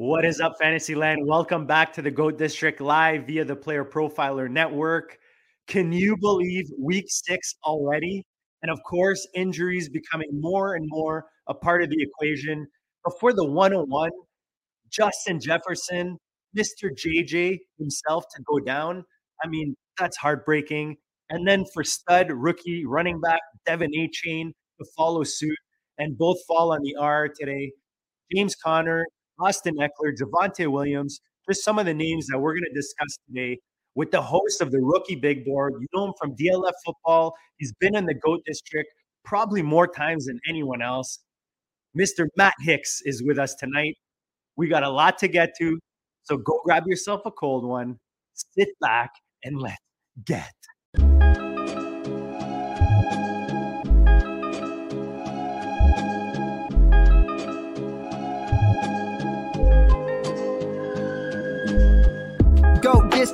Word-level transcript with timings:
What 0.00 0.24
is 0.24 0.40
up, 0.40 0.52
Fantasyland? 0.60 1.26
Welcome 1.26 1.66
back 1.66 1.92
to 1.94 2.02
the 2.02 2.10
GOAT 2.12 2.38
District 2.38 2.80
live 2.80 3.26
via 3.26 3.44
the 3.44 3.56
Player 3.56 3.84
Profiler 3.84 4.48
Network. 4.48 5.18
Can 5.66 5.90
you 5.90 6.16
believe 6.16 6.66
week 6.78 7.06
six 7.08 7.56
already? 7.64 8.24
And 8.62 8.70
of 8.70 8.78
course, 8.88 9.26
injuries 9.34 9.88
becoming 9.88 10.28
more 10.32 10.76
and 10.76 10.84
more 10.86 11.24
a 11.48 11.54
part 11.54 11.82
of 11.82 11.90
the 11.90 12.00
equation. 12.00 12.68
Before 13.04 13.32
the 13.32 13.44
101, 13.44 14.10
Justin 14.88 15.40
Jefferson, 15.40 16.16
Mr. 16.56 16.90
JJ 16.92 17.58
himself 17.76 18.22
to 18.36 18.42
go 18.44 18.60
down. 18.60 19.02
I 19.42 19.48
mean, 19.48 19.74
that's 19.98 20.16
heartbreaking. 20.16 20.94
And 21.28 21.44
then 21.44 21.64
for 21.74 21.82
stud 21.82 22.30
rookie 22.30 22.86
running 22.86 23.20
back 23.20 23.40
De'Von 23.66 23.88
Achane 23.98 24.52
to 24.78 24.86
follow 24.96 25.24
suit 25.24 25.58
and 25.98 26.16
both 26.16 26.38
fall 26.46 26.72
on 26.72 26.82
the 26.84 26.94
R 26.94 27.28
today. 27.28 27.72
James 28.32 28.54
Conner, 28.54 29.04
Austin 29.40 29.76
Ekeler, 29.76 30.14
Javonte 30.16 30.70
Williams, 30.70 31.20
just 31.48 31.64
some 31.64 31.78
of 31.78 31.86
the 31.86 31.94
names 31.94 32.26
that 32.26 32.38
we're 32.38 32.52
going 32.52 32.64
to 32.64 32.74
discuss 32.74 33.18
today 33.26 33.58
with 33.94 34.10
the 34.10 34.20
host 34.20 34.60
of 34.60 34.70
the 34.70 34.80
Rookie 34.80 35.16
Big 35.16 35.44
Board. 35.44 35.74
You 35.80 35.86
know 35.94 36.06
him 36.06 36.12
from 36.18 36.36
DLF 36.36 36.72
football. 36.84 37.34
He's 37.58 37.72
been 37.80 37.96
in 37.96 38.06
the 38.06 38.14
GOAT 38.14 38.40
district 38.46 38.90
probably 39.24 39.62
more 39.62 39.86
times 39.86 40.26
than 40.26 40.38
anyone 40.48 40.82
else. 40.82 41.20
Mr. 41.98 42.26
Matt 42.36 42.54
Hicks 42.60 43.00
is 43.04 43.22
with 43.22 43.38
us 43.38 43.54
tonight. 43.54 43.96
We 44.56 44.68
got 44.68 44.82
a 44.82 44.90
lot 44.90 45.18
to 45.18 45.28
get 45.28 45.50
to. 45.58 45.78
So 46.22 46.36
go 46.36 46.60
grab 46.64 46.84
yourself 46.86 47.22
a 47.24 47.30
cold 47.30 47.64
one, 47.64 47.98
sit 48.34 48.68
back, 48.80 49.10
and 49.44 49.58
let's 49.58 49.76
get 50.24 50.52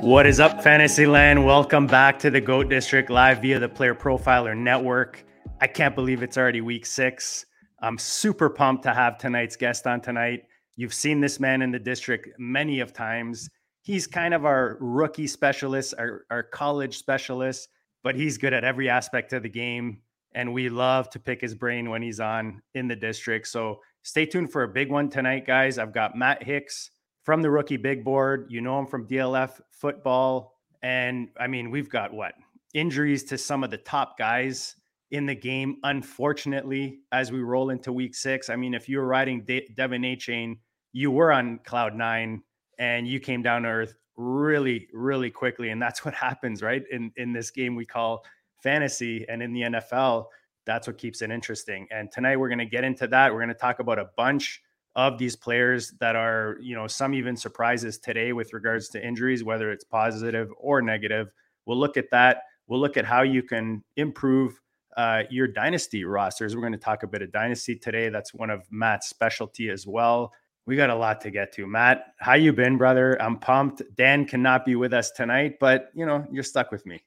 What 0.00 0.26
is 0.26 0.40
up, 0.40 0.62
Fantasyland? 0.62 1.44
Welcome 1.44 1.86
back 1.86 2.18
to 2.20 2.30
the 2.30 2.40
GOAT 2.40 2.70
District 2.70 3.10
live 3.10 3.42
via 3.42 3.58
the 3.58 3.68
Player 3.68 3.94
Profiler 3.94 4.56
Network. 4.56 5.26
I 5.60 5.66
can't 5.66 5.94
believe 5.94 6.22
it's 6.22 6.38
already 6.38 6.62
week 6.62 6.86
six. 6.86 7.44
I'm 7.82 7.98
super 7.98 8.48
pumped 8.48 8.84
to 8.84 8.94
have 8.94 9.18
tonight's 9.18 9.54
guest 9.54 9.86
on 9.86 10.00
tonight. 10.00 10.44
You've 10.76 10.94
seen 10.94 11.20
this 11.20 11.38
man 11.38 11.60
in 11.60 11.70
the 11.70 11.78
district 11.78 12.30
many 12.38 12.80
of 12.80 12.94
times. 12.94 13.50
He's 13.82 14.06
kind 14.06 14.32
of 14.32 14.46
our 14.46 14.78
rookie 14.80 15.26
specialist, 15.26 15.92
our, 15.98 16.24
our 16.30 16.42
college 16.42 16.96
specialist, 16.96 17.68
but 18.02 18.14
he's 18.14 18.38
good 18.38 18.54
at 18.54 18.64
every 18.64 18.88
aspect 18.88 19.34
of 19.34 19.42
the 19.42 19.50
game. 19.50 20.00
And 20.34 20.54
we 20.54 20.70
love 20.70 21.10
to 21.10 21.18
pick 21.18 21.42
his 21.42 21.54
brain 21.54 21.90
when 21.90 22.00
he's 22.00 22.20
on 22.20 22.62
in 22.74 22.88
the 22.88 22.96
district. 22.96 23.48
So 23.48 23.80
stay 24.02 24.24
tuned 24.24 24.50
for 24.50 24.62
a 24.62 24.68
big 24.68 24.90
one 24.90 25.10
tonight, 25.10 25.46
guys. 25.46 25.76
I've 25.76 25.92
got 25.92 26.16
Matt 26.16 26.42
Hicks 26.42 26.90
from 27.26 27.42
the 27.42 27.50
rookie 27.50 27.76
big 27.76 28.04
board. 28.04 28.46
You 28.48 28.60
know 28.60 28.78
him 28.78 28.86
from 28.86 29.06
DLF 29.06 29.60
football. 29.72 30.54
And 30.82 31.28
I 31.38 31.48
mean, 31.48 31.72
we've 31.72 31.90
got 31.90 32.14
what 32.14 32.34
injuries 32.72 33.24
to 33.24 33.36
some 33.36 33.64
of 33.64 33.70
the 33.70 33.78
top 33.78 34.16
guys 34.16 34.76
in 35.10 35.26
the 35.26 35.34
game. 35.34 35.78
Unfortunately, 35.82 37.00
as 37.10 37.32
we 37.32 37.40
roll 37.40 37.70
into 37.70 37.92
week 37.92 38.14
six, 38.14 38.48
I 38.48 38.54
mean, 38.54 38.74
if 38.74 38.88
you 38.88 38.98
were 38.98 39.06
riding 39.06 39.42
De- 39.44 39.68
De'Von 39.76 40.16
Achane, 40.16 40.58
you 40.92 41.10
were 41.10 41.32
on 41.32 41.58
cloud 41.66 41.96
nine 41.96 42.42
and 42.78 43.08
you 43.08 43.18
came 43.18 43.42
down 43.42 43.62
to 43.62 43.70
earth 43.70 43.94
really, 44.16 44.86
really 44.92 45.30
quickly. 45.30 45.70
And 45.70 45.82
that's 45.82 46.04
what 46.04 46.14
happens, 46.14 46.62
right? 46.62 46.84
In 46.92 47.10
in 47.16 47.32
this 47.32 47.50
game 47.50 47.74
we 47.74 47.84
call 47.84 48.24
fantasy 48.62 49.26
and 49.28 49.42
in 49.42 49.52
the 49.52 49.62
NFL, 49.62 50.26
that's 50.64 50.86
what 50.86 50.96
keeps 50.96 51.22
it 51.22 51.32
interesting. 51.32 51.88
And 51.90 52.08
tonight 52.12 52.36
we're 52.36 52.48
going 52.48 52.58
to 52.58 52.66
get 52.66 52.84
into 52.84 53.08
that. 53.08 53.32
We're 53.32 53.40
going 53.40 53.48
to 53.48 53.54
talk 53.54 53.80
about 53.80 53.98
a 53.98 54.10
bunch 54.16 54.62
of 54.96 55.18
these 55.18 55.36
players 55.36 55.92
that 56.00 56.16
are, 56.16 56.56
you 56.60 56.74
know, 56.74 56.86
some 56.86 57.14
even 57.14 57.36
surprises 57.36 57.98
today 57.98 58.32
with 58.32 58.52
regards 58.54 58.88
to 58.88 59.06
injuries, 59.06 59.44
whether 59.44 59.70
it's 59.70 59.84
positive 59.84 60.50
or 60.58 60.80
negative. 60.80 61.28
We'll 61.66 61.78
look 61.78 61.98
at 61.98 62.10
that. 62.10 62.42
We'll 62.66 62.80
look 62.80 62.96
at 62.96 63.04
how 63.04 63.22
you 63.22 63.42
can 63.42 63.84
improve 63.96 64.58
uh, 64.96 65.24
your 65.30 65.46
dynasty 65.46 66.04
rosters. 66.04 66.56
We're 66.56 66.62
going 66.62 66.72
to 66.72 66.78
talk 66.78 67.02
a 67.02 67.06
bit 67.06 67.20
of 67.20 67.30
dynasty 67.30 67.76
today. 67.76 68.08
That's 68.08 68.32
one 68.32 68.48
of 68.48 68.62
Matt's 68.70 69.08
specialty 69.08 69.68
as 69.68 69.86
well. 69.86 70.32
We 70.64 70.74
got 70.76 70.90
a 70.90 70.94
lot 70.94 71.20
to 71.20 71.30
get 71.30 71.52
to. 71.52 71.66
Matt, 71.66 72.14
how 72.18 72.34
you 72.34 72.52
been, 72.52 72.78
brother? 72.78 73.20
I'm 73.22 73.38
pumped. 73.38 73.82
Dan 73.96 74.24
cannot 74.24 74.64
be 74.64 74.74
with 74.74 74.94
us 74.94 75.10
tonight, 75.10 75.58
but 75.60 75.90
you 75.94 76.06
know, 76.06 76.26
you're 76.32 76.42
stuck 76.42 76.72
with 76.72 76.84
me. 76.86 77.02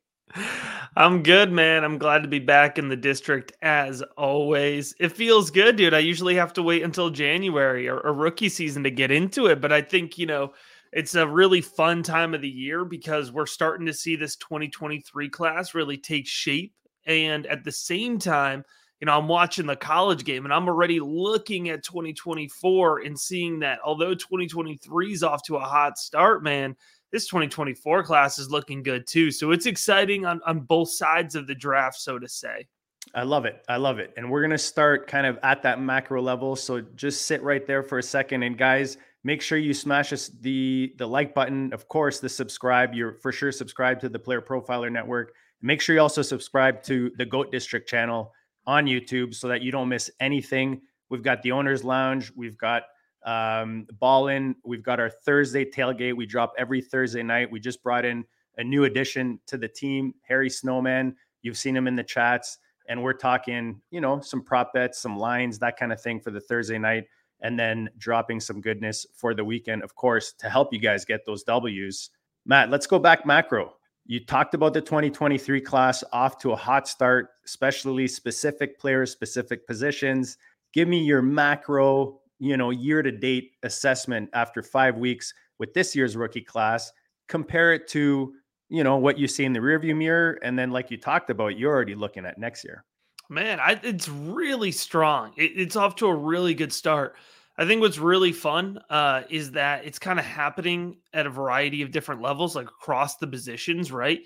I'm 0.95 1.23
good, 1.23 1.51
man. 1.51 1.84
I'm 1.84 1.97
glad 1.97 2.23
to 2.23 2.28
be 2.28 2.40
back 2.40 2.78
in 2.78 2.90
the 2.90 2.95
district 2.95 3.53
as 3.62 4.01
always. 4.17 4.94
It 5.00 5.12
feels 5.12 5.51
good, 5.51 5.75
dude. 5.75 5.94
I 5.94 6.00
usually 6.00 6.35
have 6.35 6.53
to 6.53 6.63
wait 6.63 6.84
until 6.84 7.09
January 7.09 7.88
or, 7.88 8.00
or 8.00 8.13
rookie 8.13 8.50
season 8.50 8.84
to 8.84 8.91
get 8.91 9.12
into 9.12 9.47
it, 9.47 9.62
but 9.62 9.72
I 9.72 9.81
think, 9.81 10.18
you 10.18 10.25
know, 10.25 10.53
it's 10.91 11.16
a 11.16 11.28
really 11.28 11.62
fun 11.62 12.03
time 12.03 12.34
of 12.34 12.41
the 12.41 12.50
year 12.50 12.84
because 12.84 13.31
we're 13.31 13.45
starting 13.45 13.85
to 13.85 13.94
see 13.94 14.16
this 14.16 14.35
2023 14.38 15.29
class 15.29 15.73
really 15.73 15.97
take 15.97 16.28
shape. 16.28 16.73
And 17.06 17.45
at 17.47 17.63
the 17.63 17.72
same 17.72 18.18
time, 18.18 18.63
you 19.00 19.06
know, 19.06 19.18
I'm 19.18 19.28
watching 19.28 19.66
the 19.66 19.75
college 19.75 20.25
game 20.25 20.45
and 20.45 20.53
I'm 20.53 20.68
already 20.68 21.00
looking 21.00 21.69
at 21.69 21.84
2024 21.84 23.00
and 23.00 23.18
seeing 23.18 23.59
that 23.59 23.79
although 23.85 24.13
2023 24.13 25.13
is 25.13 25.23
off 25.23 25.44
to 25.44 25.56
a 25.56 25.62
hot 25.62 25.97
start, 25.97 26.44
man, 26.44 26.75
this 27.12 27.28
2024 27.28 28.03
class 28.03 28.40
is 28.40 28.52
looking 28.52 28.84
good 28.84 29.08
too. 29.08 29.31
So 29.31 29.52
it's 29.52 29.66
exciting 29.66 30.25
on, 30.25 30.42
on 30.46 30.62
both 30.62 30.92
sides 30.92 31.36
of 31.36 31.47
the 31.47 31.56
draft, 31.56 32.00
so 32.00 32.20
to 32.20 32.28
say. 32.28 32.68
I 33.16 33.24
love 33.24 33.46
it. 33.46 33.64
I 33.68 33.78
love 33.78 34.00
it. 34.00 34.14
And 34.18 34.30
we're 34.30 34.42
going 34.42 34.52
to 34.52 34.58
start 34.58 35.08
kind 35.08 35.25
of 35.25 35.40
at 35.42 35.64
that 35.64 35.81
macro 35.81 36.22
level. 36.22 36.56
So 36.56 36.81
just 36.81 37.25
sit 37.25 37.42
right 37.42 37.66
there 37.66 37.81
for 37.81 37.98
a 37.98 38.03
second. 38.03 38.44
And 38.44 38.58
guys, 38.58 38.98
make 39.24 39.42
sure 39.42 39.58
you 39.58 39.74
smash 39.74 40.14
us 40.14 40.30
the 40.42 40.94
the 40.98 41.08
like 41.08 41.34
button. 41.34 41.74
Of 41.74 41.88
course, 41.88 42.19
the 42.19 42.30
subscribe. 42.30 42.94
You're 42.94 43.14
for 43.16 43.31
sure 43.31 43.52
subscribe 43.52 44.00
to 44.02 44.09
the 44.09 44.19
Player 44.19 44.42
Profiler 44.42 44.92
Network. 44.92 45.34
Make 45.62 45.81
sure 45.81 45.96
you 45.96 46.02
also 46.02 46.22
subscribe 46.22 46.84
to 46.84 47.12
the 47.18 47.25
Goat 47.25 47.52
District 47.52 47.90
channel 47.90 48.31
on 48.68 48.86
YouTube 48.86 49.34
so 49.34 49.48
that 49.48 49.62
you 49.62 49.72
don't 49.72 49.90
miss 49.90 50.12
anything. 50.19 50.81
We've 51.09 51.24
got 51.24 51.42
the 51.42 51.52
Owners 51.52 51.84
Lounge. 51.84 52.31
We've 52.36 52.58
got 52.58 52.84
um, 53.25 53.88
ball 54.00 54.28
in. 54.28 54.56
We've 54.63 54.84
got 54.84 55.00
our 55.00 55.09
Thursday 55.09 55.66
tailgate. 55.66 56.16
We 56.16 56.25
drop 56.25 56.54
every 56.57 56.81
Thursday 56.81 57.24
night. 57.24 57.51
We 57.51 57.60
just 57.60 57.83
brought 57.83 58.06
in 58.06 58.25
a 58.57 58.63
new 58.63 58.83
addition 58.83 59.39
to 59.48 59.57
the 59.57 59.68
team, 59.68 60.13
Harry 60.27 60.50
Snowman. 60.50 61.16
You've 61.42 61.57
seen 61.57 61.75
him 61.75 61.88
in 61.88 61.95
the 61.95 62.04
chats, 62.04 62.57
and 62.88 63.01
we're 63.01 63.13
talking, 63.13 63.81
you 63.92 64.01
know, 64.01 64.19
some 64.19 64.44
prop 64.44 64.74
bets, 64.74 65.01
some 65.01 65.18
lines, 65.18 65.60
that 65.60 65.77
kind 65.77 65.94
of 65.94 66.01
thing 66.01 66.19
for 66.19 66.31
the 66.31 66.42
Thursday 66.42 66.77
night, 66.77 67.06
and 67.42 67.57
then 67.57 67.89
dropping 67.98 68.39
some 68.39 68.60
goodness 68.60 69.06
for 69.13 69.33
the 69.33 69.44
weekend, 69.44 69.83
of 69.83 69.95
course, 69.95 70.33
to 70.33 70.50
help 70.50 70.74
you 70.74 70.80
guys 70.80 71.06
get 71.06 71.25
those 71.25 71.44
W's. 71.44 72.10
Matt, 72.45 72.69
let's 72.69 72.88
go 72.88 73.00
back 73.00 73.25
macro. 73.25 73.75
You 74.06 74.25
talked 74.25 74.56
about 74.56 74.74
the 74.74 74.81
2023 74.81 75.62
class 75.62 76.04
off 76.12 76.39
to 76.39 76.51
a 76.51 76.56
hot 76.56 76.88
start, 76.88 77.30
especially 77.45 78.07
specific 78.07 78.80
players, 78.80 79.12
specific 79.12 79.68
positions. 79.68 80.38
Give 80.74 80.88
me 80.88 81.04
your 81.04 81.21
macro 81.21 82.19
you 82.39 82.57
know, 82.57 82.69
year 82.69 83.01
to 83.01 83.12
date 83.12 83.51
assessment 83.63 84.30
after 84.33 84.63
five 84.63 84.97
weeks 84.97 85.33
with 85.59 85.74
this 85.74 85.95
year's 85.95 86.15
rookie 86.15 86.41
class, 86.41 86.91
compare 87.27 87.74
it 87.74 87.88
to, 87.89 88.33
you 88.69 88.83
know, 88.83 88.97
what 88.97 89.18
you 89.18 89.27
see 89.27 89.45
in 89.45 89.53
the 89.53 89.59
rearview 89.59 89.95
mirror. 89.95 90.39
And 90.41 90.57
then, 90.57 90.71
like 90.71 90.89
you 90.89 90.97
talked 90.97 91.30
about, 91.30 91.57
you're 91.57 91.74
already 91.74 91.95
looking 91.95 92.25
at 92.25 92.38
next 92.38 92.63
year. 92.63 92.86
Man, 93.30 93.59
I, 93.59 93.80
it's 93.83 94.09
really 94.09 94.71
strong. 94.71 95.33
It, 95.38 95.51
it's 95.56 95.75
off 95.75 95.95
to 95.97 96.07
a 96.07 96.15
really 96.15 96.53
good 96.53 96.74
start. 96.74 97.15
I 97.57 97.65
think 97.65 97.81
what's 97.81 98.00
really 98.00 98.31
fun 98.31 98.80
uh, 98.89 99.24
is 99.30 99.51
that 99.51 99.85
it's 99.85 100.00
kind 100.00 100.18
of 100.18 100.24
happening 100.24 100.97
at 101.13 101.27
a 101.27 101.30
variety 101.30 101.81
of 101.81 101.92
different 101.92 102.21
levels, 102.21 102.56
like 102.56 102.68
across 102.68 103.18
the 103.18 103.27
positions, 103.27 103.92
right? 103.92 104.21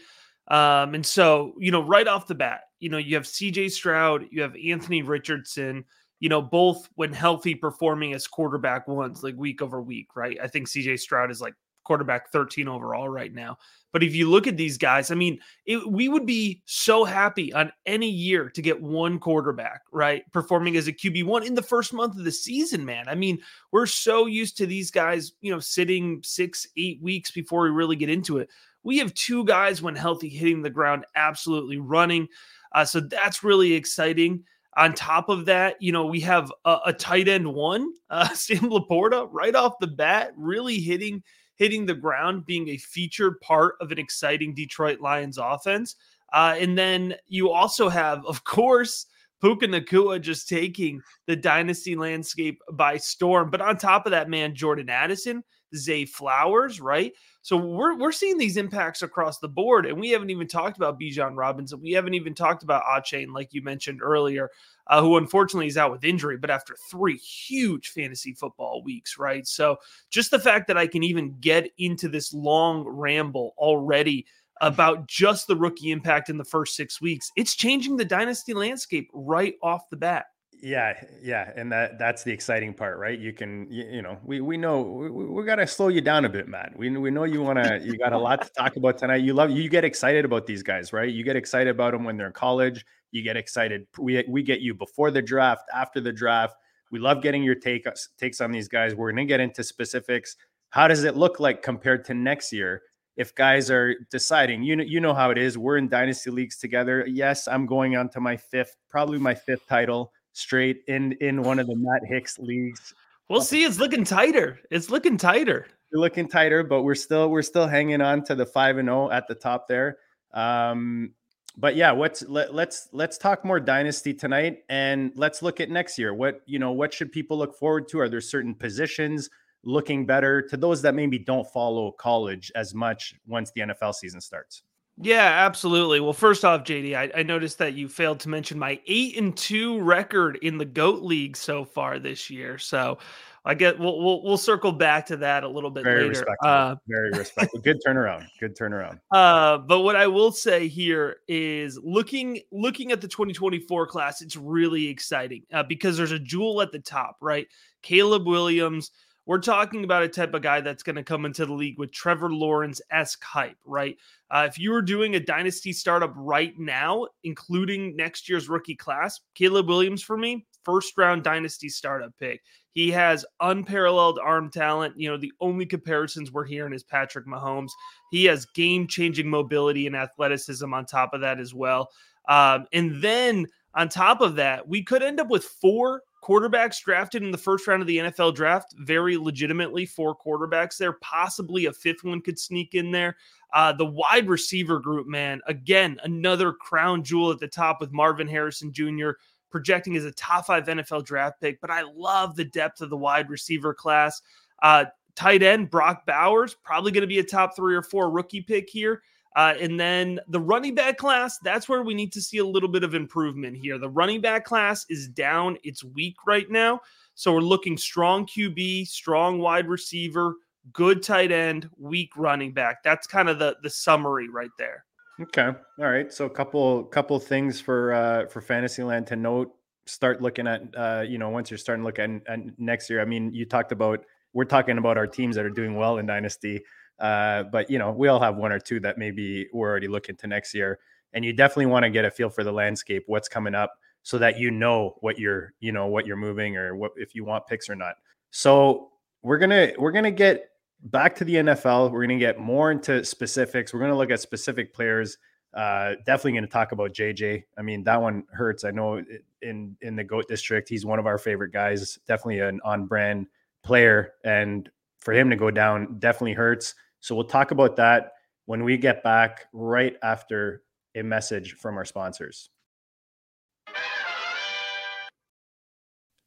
Um, 0.50 0.94
and 0.94 1.06
so, 1.06 1.54
you 1.57 1.71
know, 1.71 1.81
right 1.81 2.07
off 2.07 2.27
the 2.27 2.36
bat, 2.36 2.62
you 2.80 2.89
know, 2.89 2.98
you 2.98 3.16
have 3.16 3.24
CJ 3.24 3.71
Stroud, 3.71 4.27
you 4.30 4.42
have 4.44 4.56
Anthony 4.56 5.01
Richardson, 5.01 5.83
you 6.24 6.30
know, 6.30 6.42
both 6.42 6.88
when 6.96 7.12
healthy 7.12 7.54
performing 7.54 8.14
as 8.14 8.28
quarterback 8.28 8.88
ones, 8.88 9.24
like 9.24 9.36
week 9.36 9.62
over 9.62 9.81
week, 9.81 10.16
right? 10.16 10.38
I 10.42 10.48
think 10.48 10.70
CJ 10.70 11.02
Stroud 11.02 11.30
is 11.30 11.42
like 11.42 11.54
quarterback 11.84 12.31
13 12.31 12.70
overall 12.70 13.10
right 13.10 13.34
now. 13.34 13.58
But 13.92 14.04
if 14.04 14.16
you 14.16 14.30
look 14.30 14.48
at 14.48 14.56
these 14.56 14.78
guys, 14.78 15.12
I 15.12 15.16
mean, 15.16 15.38
it, 15.66 15.86
we 15.86 16.08
would 16.08 16.25
be 16.25 16.62
so 16.64 17.04
happy 17.04 17.52
on 17.52 17.74
any 17.86 18.10
year 18.10 18.50
to 18.52 18.62
get 18.62 18.81
one 18.81 19.20
quarterback, 19.20 19.81
right? 19.92 20.24
Performing 20.31 20.78
as 20.78 20.88
a 20.88 20.94
QB1 20.94 21.46
in 21.46 21.56
the 21.56 21.62
first 21.62 21.92
month 21.92 22.18
of 22.18 22.24
the 22.24 22.31
season, 22.31 22.86
man. 22.86 23.10
I 23.10 23.16
mean, 23.16 23.40
we're 23.74 23.86
so 23.86 24.26
used 24.26 24.56
to 24.60 24.66
these 24.66 24.92
guys, 24.92 25.34
you 25.42 25.52
know, 25.52 25.60
sitting 25.60 26.22
six, 26.24 26.66
eight 26.78 27.02
weeks 27.02 27.31
before 27.31 27.64
we 27.64 27.69
really 27.69 27.98
get 27.98 28.10
into 28.10 28.38
it. 28.38 28.50
We 28.84 28.98
have 29.00 29.14
two 29.14 29.44
guys, 29.44 29.81
when 29.81 29.98
healthy, 29.98 30.30
hitting 30.30 30.62
the 30.62 30.69
ground, 30.69 31.04
absolutely 31.18 31.80
running. 31.80 32.30
Uh, 32.72 32.86
so 32.86 33.02
that's 33.02 33.44
really 33.44 33.74
exciting. 33.74 34.46
On 34.78 34.94
top 34.94 35.30
of 35.30 35.46
that, 35.46 35.81
you 35.81 35.92
know, 35.92 36.06
we 36.06 36.20
have 36.22 36.52
a, 36.66 36.78
a 36.88 36.94
tight 36.94 37.28
end 37.28 37.52
one, 37.54 37.94
uh, 38.10 38.30
Sam 38.30 38.70
LaPorta, 38.70 39.28
right 39.31 39.56
off 39.56 39.74
the 39.80 39.88
bat, 39.88 40.31
really 40.36 40.80
hitting 40.80 41.24
hitting 41.56 41.86
the 41.86 41.94
ground, 41.94 42.46
being 42.46 42.70
a 42.70 42.78
featured 42.78 43.40
part 43.42 43.75
of 43.80 43.92
an 43.92 44.00
exciting 44.00 44.56
Detroit 44.56 45.00
Lions 45.00 45.38
offense. 45.38 45.96
Uh, 46.34 46.56
and 46.58 46.75
then 46.75 47.14
you 47.28 47.52
also 47.52 47.90
have, 47.90 48.25
of 48.25 48.44
course, 48.44 49.06
Puka 49.40 49.68
Nacua 49.68 50.20
just 50.20 50.48
taking 50.48 51.02
the 51.28 51.36
dynasty 51.36 51.96
landscape 51.96 52.60
by 52.72 52.98
storm. 52.98 53.52
But 53.52 53.62
on 53.62 53.78
top 53.78 54.06
of 54.06 54.12
that, 54.12 54.30
man, 54.30 54.56
Jordan 54.56 54.90
Addison, 54.90 55.44
Zay 55.76 56.06
Flowers, 56.06 56.81
right? 56.81 57.14
So 57.44 57.57
we're 57.57 57.98
we're 57.98 58.13
seeing 58.13 58.38
these 58.38 58.56
impacts 58.56 59.01
across 59.01 59.40
the 59.40 59.50
board, 59.50 59.86
and 59.86 60.00
we 60.00 60.10
haven't 60.10 60.30
even 60.30 60.48
talked 60.48 60.78
about 60.78 60.98
Bijan 60.98 61.36
Robinson. 61.36 61.81
We 61.81 61.92
haven't 61.92 62.13
even 62.13 62.34
talked 62.34 62.63
about 62.63 62.84
Achane, 62.84 63.34
like 63.34 63.54
you 63.54 63.62
mentioned 63.62 64.01
earlier, 64.01 64.50
uh, 64.88 65.01
who 65.01 65.18
unfortunately 65.18 65.68
is 65.68 65.78
out 65.78 65.92
with 65.92 66.06
injury, 66.06 66.38
but 66.38 66.50
after 66.50 66.74
three 66.90 67.18
huge 67.18 67.90
fantasy 67.90 68.34
football 68.34 68.81
weeks, 68.81 69.19
right? 69.19 69.45
So 69.45 69.75
just 70.10 70.31
the 70.31 70.40
fact 70.40 70.68
that 70.68 70.78
I 70.78 70.88
can 70.88 71.04
even 71.04 71.36
get 71.42 71.69
into 71.78 72.07
this 72.07 72.34
long 72.34 72.88
ramble 72.88 73.54
already 73.57 74.25
about 74.62 75.07
just 75.07 75.48
the 75.48 75.56
rookie 75.57 75.92
impact 75.92 76.30
in 76.30 76.38
the 76.38 76.45
first 76.45 76.78
six 76.78 77.01
weeks, 77.01 77.30
it's 77.36 77.56
changing 77.56 77.98
the 77.98 78.06
dynasty 78.06 78.54
landscape 78.54 79.10
right 79.13 79.56
off 79.62 79.90
the 79.90 79.98
bat. 79.98 80.28
Yeah, 80.63 80.94
yeah, 81.21 81.51
and 81.57 81.69
that 81.74 82.00
that's 82.00 82.24
the 82.24 82.31
exciting 82.31 82.74
part, 82.74 82.98
right? 82.98 83.19
You 83.19 83.33
can, 83.33 83.68
you, 83.69 83.83
you 83.95 84.01
know, 84.01 84.18
we 84.24 84.39
we 84.39 84.56
know 84.56 84.81
we, 84.81 85.10
we 85.10 85.44
got 85.44 85.57
to 85.57 85.68
slow 85.68 85.89
you 85.89 86.00
down 86.00 86.24
a 86.24 86.30
bit, 86.30 86.48
Matt. 86.48 86.71
We 86.77 86.89
we 86.95 87.12
know 87.12 87.25
you 87.25 87.42
want 87.42 87.62
to. 87.62 87.81
You 87.83 87.98
got 87.98 88.13
a 88.13 88.18
lot 88.18 88.42
to 88.44 88.50
talk 88.57 88.77
about 88.77 88.98
tonight. 88.98 89.24
You 89.24 89.33
love 89.33 89.51
you 89.51 89.68
get 89.68 89.83
excited 89.83 90.24
about 90.24 90.48
these 90.48 90.63
guys, 90.63 90.94
right? 90.94 91.12
You 91.12 91.25
get 91.25 91.36
excited 91.36 91.69
about 91.69 91.92
them 91.92 92.06
when 92.06 92.15
they're 92.15 92.27
in 92.27 92.33
college. 92.33 92.86
You 93.12 93.24
get 93.24 93.36
excited. 93.36 93.88
We 93.98 94.24
we 94.30 94.42
get 94.42 94.62
you 94.62 94.74
before 94.74 95.12
the 95.12 95.21
draft, 95.21 95.63
after 95.75 96.00
the 96.00 96.13
draft. 96.13 96.56
We 96.92 97.00
love 97.00 97.21
getting 97.21 97.44
your 97.44 97.56
take 97.56 97.86
takes 98.18 98.39
on 98.39 98.54
these 98.54 98.69
guys. 98.69 98.95
We're 98.95 99.12
gonna 99.12 99.25
get 99.25 99.42
into 99.42 99.66
specifics. 99.66 100.38
How 100.69 100.88
does 100.88 101.04
it 101.04 101.18
look 101.18 101.42
like 101.42 101.62
compared 101.62 102.06
to 102.06 102.13
next 102.13 102.54
year? 102.54 102.83
If 103.18 103.36
guys 103.36 103.69
are 103.69 103.95
deciding, 104.09 104.63
you 104.63 104.77
know, 104.77 104.83
you 104.86 105.01
know 105.01 105.13
how 105.13 105.30
it 105.30 105.38
is. 105.38 105.57
We're 105.57 105.75
in 105.75 105.89
dynasty 105.89 106.31
leagues 106.31 106.57
together. 106.57 107.06
Yes, 107.06 107.50
I'm 107.50 107.66
going 107.66 107.98
on 107.98 108.07
to 108.12 108.21
my 108.21 108.38
fifth, 108.38 108.77
probably 108.89 109.19
my 109.19 109.36
fifth 109.36 109.68
title 109.68 110.13
straight 110.33 110.83
in 110.88 111.13
in 111.13 111.41
one 111.44 111.59
of 111.59 111.68
the 111.68 111.75
Matt 111.75 112.01
Hicks 112.06 112.38
leagues. 112.38 112.94
We'll 113.30 113.41
see. 113.41 113.63
It's 113.63 113.80
looking 113.80 114.03
tighter. 114.03 114.59
It's 114.69 114.89
looking 114.89 115.18
tighter. 115.18 115.68
We're 115.91 116.01
looking 116.01 116.27
tighter, 116.27 116.63
but 116.63 116.83
we're 116.83 116.95
still 116.95 117.30
we're 117.30 117.41
still 117.41 117.68
hanging 117.68 118.01
on 118.01 118.24
to 118.25 118.35
the 118.35 118.45
five 118.45 118.77
and 118.77 118.88
zero 118.88 119.07
oh 119.07 119.12
at 119.12 119.27
the 119.27 119.35
top 119.35 119.68
there. 119.68 119.97
Um, 120.33 121.13
but 121.56 121.75
yeah, 121.75 121.91
what's 121.91 122.27
let, 122.27 122.53
let's 122.53 122.89
let's 122.91 123.18
talk 123.18 123.45
more 123.45 123.59
dynasty 123.59 124.13
tonight, 124.13 124.63
and 124.69 125.12
let's 125.15 125.41
look 125.41 125.62
at 125.62 125.69
next 125.69 125.97
year. 126.00 126.13
What 126.13 126.41
you 126.45 126.59
know, 126.59 126.71
what 126.71 126.94
should 126.94 127.12
people 127.12 127.38
look 127.38 127.57
forward 127.57 127.88
to? 127.89 128.00
Are 128.00 128.09
there 128.09 128.21
certain 128.21 128.56
positions 128.56 129.30
looking 129.63 130.06
better 130.06 130.41
to 130.41 130.57
those 130.57 130.81
that 130.81 130.95
maybe 130.95 131.18
don't 131.19 131.47
follow 131.51 131.91
college 131.91 132.51
as 132.56 132.74
much 132.74 133.15
once 133.27 133.51
the 133.51 133.62
NFL 133.62 133.94
season 133.94 134.19
starts? 134.19 134.63
Yeah, 135.01 135.45
absolutely. 135.45 136.00
Well, 136.00 136.13
first 136.13 136.45
off, 136.45 136.63
JD, 136.63 136.95
I, 136.95 137.12
I, 137.19 137.24
noticed 137.24 137.57
that 137.57 137.74
you 137.74 137.90
failed 137.90 138.19
to 138.22 138.30
mention 138.30 138.60
my 138.60 138.80
eight 138.86 139.18
and 139.18 139.36
two 139.36 139.80
record 139.80 140.38
in 140.44 140.60
the 140.60 140.66
Goat 140.66 141.01
League 141.01 141.36
so 141.36 141.66
far 141.66 141.98
this 141.98 142.30
year. 142.30 142.60
So 142.60 143.00
I 143.44 143.56
get 143.56 143.80
we'll 143.80 144.01
we'll, 144.01 144.24
we'll 144.24 144.38
circle 144.38 144.72
back 144.72 145.07
to 145.07 145.18
that 145.18 145.44
a 145.44 145.48
little 145.48 145.72
bit 145.72 145.84
Very 145.84 146.01
later. 146.01 146.10
Respectful. 146.10 146.48
Uh, 146.48 146.75
Very 146.88 147.12
respectful. 147.12 147.60
Good 147.62 147.81
turnaround. 147.86 148.28
Good 148.40 148.56
turnaround. 148.56 149.00
Uh, 149.12 149.57
but 149.57 149.81
what 149.81 149.95
I 149.95 150.07
will 150.07 150.31
say 150.31 150.68
here 150.68 151.18
is 151.28 151.80
looking 151.84 152.40
looking 152.51 152.92
at 152.92 153.00
the 153.00 153.07
2024 153.07 153.88
class, 153.88 154.22
it's 154.22 154.36
really 154.36 154.88
exciting 154.88 155.44
uh, 155.54 155.63
because 155.63 155.98
there's 155.98 156.12
a 156.12 156.19
jewel 156.19 156.62
at 156.62 156.72
the 156.72 156.80
top, 156.80 157.18
right? 157.22 157.48
Caleb 157.81 158.25
Williams 158.25 158.92
we're 159.25 159.40
talking 159.40 159.84
about 159.84 160.04
a 160.04 160.08
type 160.10 160.34
of 160.34 160.42
guy 160.42 160.62
that's 160.62 160.84
going 160.84 160.98
to 160.98 161.04
come 161.04 161.25
into 161.25 161.46
the 161.46 161.54
league 161.54 161.80
with 161.80 161.92
Trevor 161.92 162.31
Lawrence 162.31 162.81
esque 162.92 163.24
hype, 163.24 163.58
right? 163.66 163.98
Uh, 164.30 164.46
if 164.50 164.60
you 164.60 164.72
were 164.72 164.81
doing 164.81 165.16
a 165.16 165.20
dynasty 165.20 165.72
startup 165.72 166.14
right 166.16 166.54
now, 166.58 167.08
including 167.24 167.96
next 167.96 168.28
year's 168.28 168.50
rookie 168.50 168.75
class, 168.75 169.22
Caleb 169.36 169.68
Williams 169.68 170.04
for 170.04 170.18
me, 170.18 170.46
first 170.66 170.98
round 170.98 171.24
dynasty 171.24 171.70
startup 171.70 172.12
pick. 172.20 172.42
He 172.74 172.90
has 172.92 173.25
unparalleled 173.40 174.20
arm 174.20 174.50
talent. 174.50 175.00
You 175.00 175.10
know, 175.10 175.18
the 175.18 175.31
only 175.40 175.66
comparisons 175.66 176.31
we're 176.31 176.46
hearing 176.46 176.74
is 176.74 176.84
Patrick 176.84 177.28
Mahomes. 177.28 177.72
He 178.12 178.26
has 178.26 178.46
game 178.48 178.88
changing 178.88 179.30
mobility 179.30 179.88
and 179.88 179.96
athleticism 179.96 180.74
on 180.74 180.86
top 180.86 181.14
of 181.14 181.22
that 181.22 181.40
as 181.40 181.54
well. 181.54 181.90
Um, 182.28 182.66
and 182.74 183.02
then 183.02 183.48
on 183.76 183.90
top 183.90 184.22
of 184.22 184.36
that, 184.36 184.68
we 184.68 184.84
could 184.84 185.04
end 185.04 185.19
up 185.19 185.30
with 185.30 185.44
four 185.44 186.02
quarterbacks 186.24 186.81
drafted 186.81 187.22
in 187.22 187.31
the 187.31 187.38
first 187.38 187.68
round 187.68 187.81
of 187.81 187.88
the 187.88 187.98
NFL 187.98 188.34
draft, 188.34 188.74
very 188.78 189.18
legitimately 189.18 189.86
four 189.86 190.16
quarterbacks 190.16 190.78
there. 190.78 190.94
Possibly 190.94 191.66
a 191.66 191.74
fifth 191.74 192.04
one 192.04 192.22
could 192.22 192.40
sneak 192.40 192.75
in 192.75 192.92
there. 192.92 193.18
Uh, 193.54 193.74
the 193.74 193.86
wide 193.86 194.28
receiver 194.28 194.80
group, 194.80 195.06
man, 195.06 195.42
again, 195.48 196.00
another 196.04 196.54
crown 196.54 197.04
jewel 197.04 197.31
at 197.31 197.40
the 197.40 197.48
top 197.48 197.81
with 197.81 197.92
Marvin 197.92 198.28
Harrison 198.28 198.72
Jr. 198.72 199.12
projecting 199.52 199.98
as 199.98 200.06
a 200.06 200.12
top 200.14 200.46
five 200.46 200.66
NFL 200.66 201.06
draft 201.06 201.42
pick. 201.42 201.60
But 201.60 201.72
I 201.72 201.84
love 201.94 202.36
the 202.36 202.46
depth 202.46 202.80
of 202.81 202.90
the 202.90 202.98
wide 202.98 203.30
receiver 203.30 203.74
class. 203.74 204.22
Uh, 204.62 204.86
tight 205.16 205.44
end, 205.44 205.69
Brock 205.69 206.06
Bowers, 206.06 206.56
probably 206.64 206.94
going 206.94 207.02
to 207.02 207.08
be 207.08 207.19
a 207.19 207.24
top 207.24 207.56
three 207.56 207.76
or 207.76 207.83
four 207.83 208.09
rookie 208.09 208.42
pick 208.42 208.69
here. 208.69 209.04
Uh, 209.35 209.56
and 209.59 209.80
then 209.80 210.19
the 210.28 210.40
running 210.40 210.75
back 210.75 210.97
class, 210.97 211.40
that's 211.40 211.68
where 211.68 211.81
we 211.81 211.94
need 211.94 212.13
to 212.13 212.21
see 212.21 212.37
a 212.37 212.45
little 212.45 212.69
bit 212.69 212.83
of 212.83 212.94
improvement 212.94 213.57
here. 213.57 213.78
The 213.78 213.90
running 213.90 214.21
back 214.21 214.45
class 214.45 214.85
is 214.90 215.07
down, 215.07 215.57
it's 215.63 215.83
weak 215.83 216.16
right 216.28 216.49
now. 216.49 216.81
So 217.16 217.33
we're 217.33 217.42
looking 217.42 217.78
strong 217.78 218.25
QB, 218.25 218.87
strong 218.87 219.40
wide 219.40 219.68
receiver, 219.68 220.35
good 220.71 221.04
tight 221.04 221.31
end, 221.31 221.69
weak 221.78 222.11
running 222.16 222.54
back. 222.54 222.83
That's 222.83 223.07
kind 223.07 223.30
of 223.30 223.40
the 223.40 223.57
the 223.63 223.69
summary 223.69 224.30
right 224.30 224.52
there. 224.57 224.85
Okay. 225.21 225.47
All 225.47 225.85
right. 225.85 226.11
So 226.11 226.25
a 226.25 226.30
couple 226.30 226.83
couple 226.85 227.19
things 227.19 227.59
for 227.59 227.94
uh 227.94 228.25
for 228.28 228.42
Fantasyland 228.42 229.07
to 229.07 229.16
note. 229.16 229.54
Start 229.85 230.21
looking 230.21 230.47
at 230.47 230.63
uh, 230.78 231.04
you 231.07 231.18
know, 231.18 231.30
once 231.30 231.52
you're 231.52 231.57
starting 231.57 231.83
to 231.83 231.85
look 231.85 231.99
at, 231.99 232.09
at 232.28 232.59
next 232.59 232.90
year. 232.90 233.02
I 233.02 233.06
mean, 233.06 233.33
you 233.33 233.45
talked 233.45 233.71
about 233.71 234.06
we're 234.33 234.45
talking 234.45 234.78
about 234.78 234.97
our 234.97 235.06
teams 235.06 235.35
that 235.35 235.45
are 235.45 235.49
doing 235.49 235.75
well 235.75 235.97
in 235.97 236.06
Dynasty. 236.06 236.61
Uh, 237.00 237.44
but 237.44 237.69
you 237.69 237.80
know, 237.80 237.92
we 237.92 238.07
all 238.07 238.19
have 238.19 238.35
one 238.35 238.52
or 238.52 238.59
two 238.59 238.80
that 238.81 238.97
maybe 238.97 239.47
we're 239.54 239.69
already 239.69 239.88
looking 239.88 240.16
to 240.18 240.28
next 240.28 240.54
year. 240.54 240.80
And 241.14 241.23
you 241.23 241.33
definitely 241.33 241.68
want 241.68 241.83
to 241.83 241.90
get 241.90 242.06
a 242.06 242.12
feel 242.12 242.30
for 242.30 242.44
the 242.44 242.52
landscape, 242.52 243.04
what's 243.07 243.28
coming 243.28 243.54
up, 243.54 243.73
so 244.02 244.18
that 244.18 244.40
you 244.40 244.52
know 244.52 244.95
what 245.02 245.19
you're, 245.19 245.54
you 245.59 245.71
know, 245.71 245.88
what 245.88 246.07
you're 246.07 246.18
moving 246.18 246.57
or 246.57 246.76
what 246.76 246.92
if 246.95 247.14
you 247.14 247.23
want 247.23 247.45
picks 247.47 247.69
or 247.69 247.76
not. 247.76 247.95
So 248.31 248.92
we're 249.21 249.38
gonna 249.38 249.73
we're 249.78 249.92
gonna 249.92 250.12
get 250.12 250.50
back 250.85 251.16
to 251.18 251.26
the 251.26 251.35
NFL. 251.35 251.92
We're 251.92 252.02
gonna 252.04 252.19
get 252.19 252.40
more 252.40 252.71
into 252.71 253.06
specifics. 253.06 253.73
We're 253.73 253.80
gonna 253.80 253.97
look 253.97 254.12
at 254.12 254.19
specific 254.19 254.73
players. 254.73 255.18
Uh, 255.54 255.94
definitely 256.06 256.31
going 256.31 256.44
to 256.44 256.50
talk 256.50 256.71
about 256.71 256.94
JJ. 256.94 257.44
I 257.57 257.62
mean, 257.62 257.83
that 257.83 258.02
one 258.02 258.23
hurts. 258.31 258.64
I 258.64 258.71
know 258.71 259.04
in 259.42 259.78
in 259.81 259.95
the 259.95 260.04
Goat 260.04 260.28
District, 260.28 260.68
he's 260.68 260.85
one 260.85 260.97
of 260.97 261.06
our 261.06 261.19
favorite 261.19 261.52
guys. 261.52 262.00
Definitely 262.07 262.40
an 262.40 262.59
on 262.64 262.88
brand 262.88 263.28
player, 263.64 264.14
and 264.23 264.69
for 265.04 265.14
him 265.14 265.30
to 265.30 265.36
go 265.36 265.52
down 265.52 266.00
definitely 266.00 266.33
hurts. 266.33 266.76
So 267.00 267.14
we'll 267.14 267.26
talk 267.26 267.52
about 267.52 267.76
that 267.76 268.14
when 268.45 268.64
we 268.64 268.78
get 268.78 269.04
back 269.04 269.48
right 269.54 269.95
after 270.02 270.64
a 270.95 271.04
message 271.04 271.54
from 271.54 271.78
our 271.78 271.86
sponsors. 271.86 272.50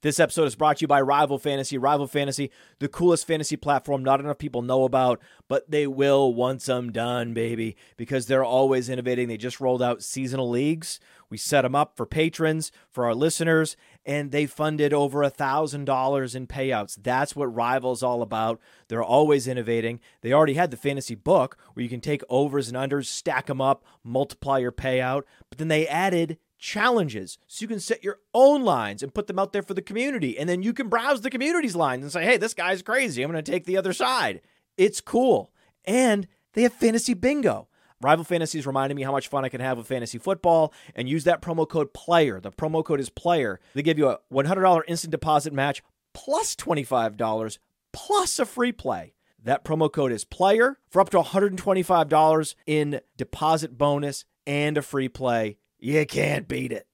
This 0.02 0.21
episode 0.21 0.45
is 0.45 0.54
brought 0.54 0.76
to 0.76 0.83
you 0.83 0.87
by 0.87 1.00
Rival 1.00 1.38
Fantasy. 1.38 1.78
Rival 1.78 2.06
Fantasy, 2.06 2.52
the 2.78 2.87
coolest 2.87 3.26
fantasy 3.26 3.56
platform 3.56 4.04
not 4.04 4.21
enough 4.21 4.38
people 4.38 4.62
know 4.62 4.85
about, 4.85 5.21
but 5.49 5.68
they 5.68 5.87
will 5.87 6.33
once 6.33 6.68
I'm 6.68 6.92
done, 6.92 7.35
baby, 7.35 7.76
because 7.97 8.26
they're 8.26 8.45
always 8.45 8.88
innovating. 8.88 9.26
They 9.26 9.38
just 9.38 9.61
rolled 9.61 9.83
out 9.83 10.04
seasonal 10.04 10.49
leagues. 10.49 11.00
We 11.28 11.38
set 11.38 11.62
them 11.62 11.75
up 11.75 11.97
for 11.97 12.06
patrons, 12.06 12.71
for 12.92 13.06
our 13.06 13.14
listeners, 13.14 13.76
and 14.06 14.30
they 14.30 14.46
funded 14.46 14.94
over 14.94 15.22
a 15.22 15.28
thousand 15.28 15.84
dollars 15.84 16.36
in 16.36 16.46
payouts. 16.46 16.96
That's 17.02 17.34
what 17.34 17.52
Rival's 17.52 18.04
all 18.04 18.22
about. 18.22 18.60
They're 18.88 19.02
always 19.02 19.48
innovating. 19.48 20.00
They 20.22 20.32
already 20.32 20.54
had 20.54 20.70
the 20.70 20.76
fantasy 20.76 21.16
book 21.16 21.58
where 21.75 21.82
you 21.82 21.88
can 21.90 22.00
take 22.00 22.22
overs 22.30 22.68
and 22.68 22.76
unders, 22.76 23.06
stack 23.06 23.46
them 23.46 23.60
up, 23.60 23.84
multiply 24.04 24.58
your 24.58 24.72
payout, 24.72 25.25
but 25.50 25.58
then 25.58 25.68
they 25.68 25.88
added 25.88 26.38
challenges 26.58 27.36
so 27.46 27.62
you 27.62 27.68
can 27.68 27.80
set 27.80 28.02
your 28.02 28.20
own 28.32 28.62
lines 28.62 29.02
and 29.02 29.12
put 29.12 29.26
them 29.26 29.38
out 29.38 29.52
there 29.52 29.62
for 29.62 29.75
the 29.75 29.82
community 29.82 30.38
and 30.38 30.48
then 30.48 30.62
you 30.62 30.72
can 30.72 30.88
browse 30.88 31.20
the 31.20 31.28
community's 31.28 31.76
lines 31.76 32.02
and 32.02 32.10
say 32.10 32.25
hey 32.25 32.38
this 32.38 32.54
guy's 32.54 32.80
crazy 32.80 33.22
i'm 33.22 33.30
going 33.30 33.44
to 33.44 33.52
take 33.52 33.66
the 33.66 33.76
other 33.76 33.92
side 33.92 34.40
it's 34.78 35.02
cool 35.02 35.52
and 35.84 36.26
they 36.54 36.62
have 36.62 36.72
fantasy 36.72 37.12
bingo 37.12 37.68
Rival 38.06 38.25
Fantasy 38.25 38.60
is 38.60 38.68
reminding 38.68 38.94
me 38.94 39.02
how 39.02 39.10
much 39.10 39.26
fun 39.26 39.44
I 39.44 39.48
can 39.48 39.60
have 39.60 39.78
with 39.78 39.88
fantasy 39.88 40.16
football 40.16 40.72
and 40.94 41.08
use 41.08 41.25
that 41.25 41.42
promo 41.42 41.68
code 41.68 41.92
PLAYER. 41.92 42.40
The 42.40 42.52
promo 42.52 42.84
code 42.84 43.00
is 43.00 43.10
PLAYER. 43.10 43.58
They 43.75 43.82
give 43.82 43.98
you 43.98 44.08
a 44.08 44.20
$100 44.32 44.82
instant 44.86 45.10
deposit 45.10 45.52
match 45.52 45.82
plus 46.14 46.54
$25 46.54 47.58
plus 47.92 48.38
a 48.38 48.46
free 48.46 48.70
play. 48.70 49.14
That 49.42 49.64
promo 49.64 49.92
code 49.92 50.12
is 50.12 50.25
PLAYER 50.25 50.76
for 50.88 51.00
up 51.00 51.10
to 51.10 51.20
$125 51.20 52.54
in 52.64 53.00
deposit 53.16 53.76
bonus 53.76 54.25
and 54.46 54.78
a 54.78 54.82
free 54.82 55.08
play. 55.08 55.56
You 55.80 56.06
can't 56.06 56.46
beat 56.46 56.70
it. 56.70 56.86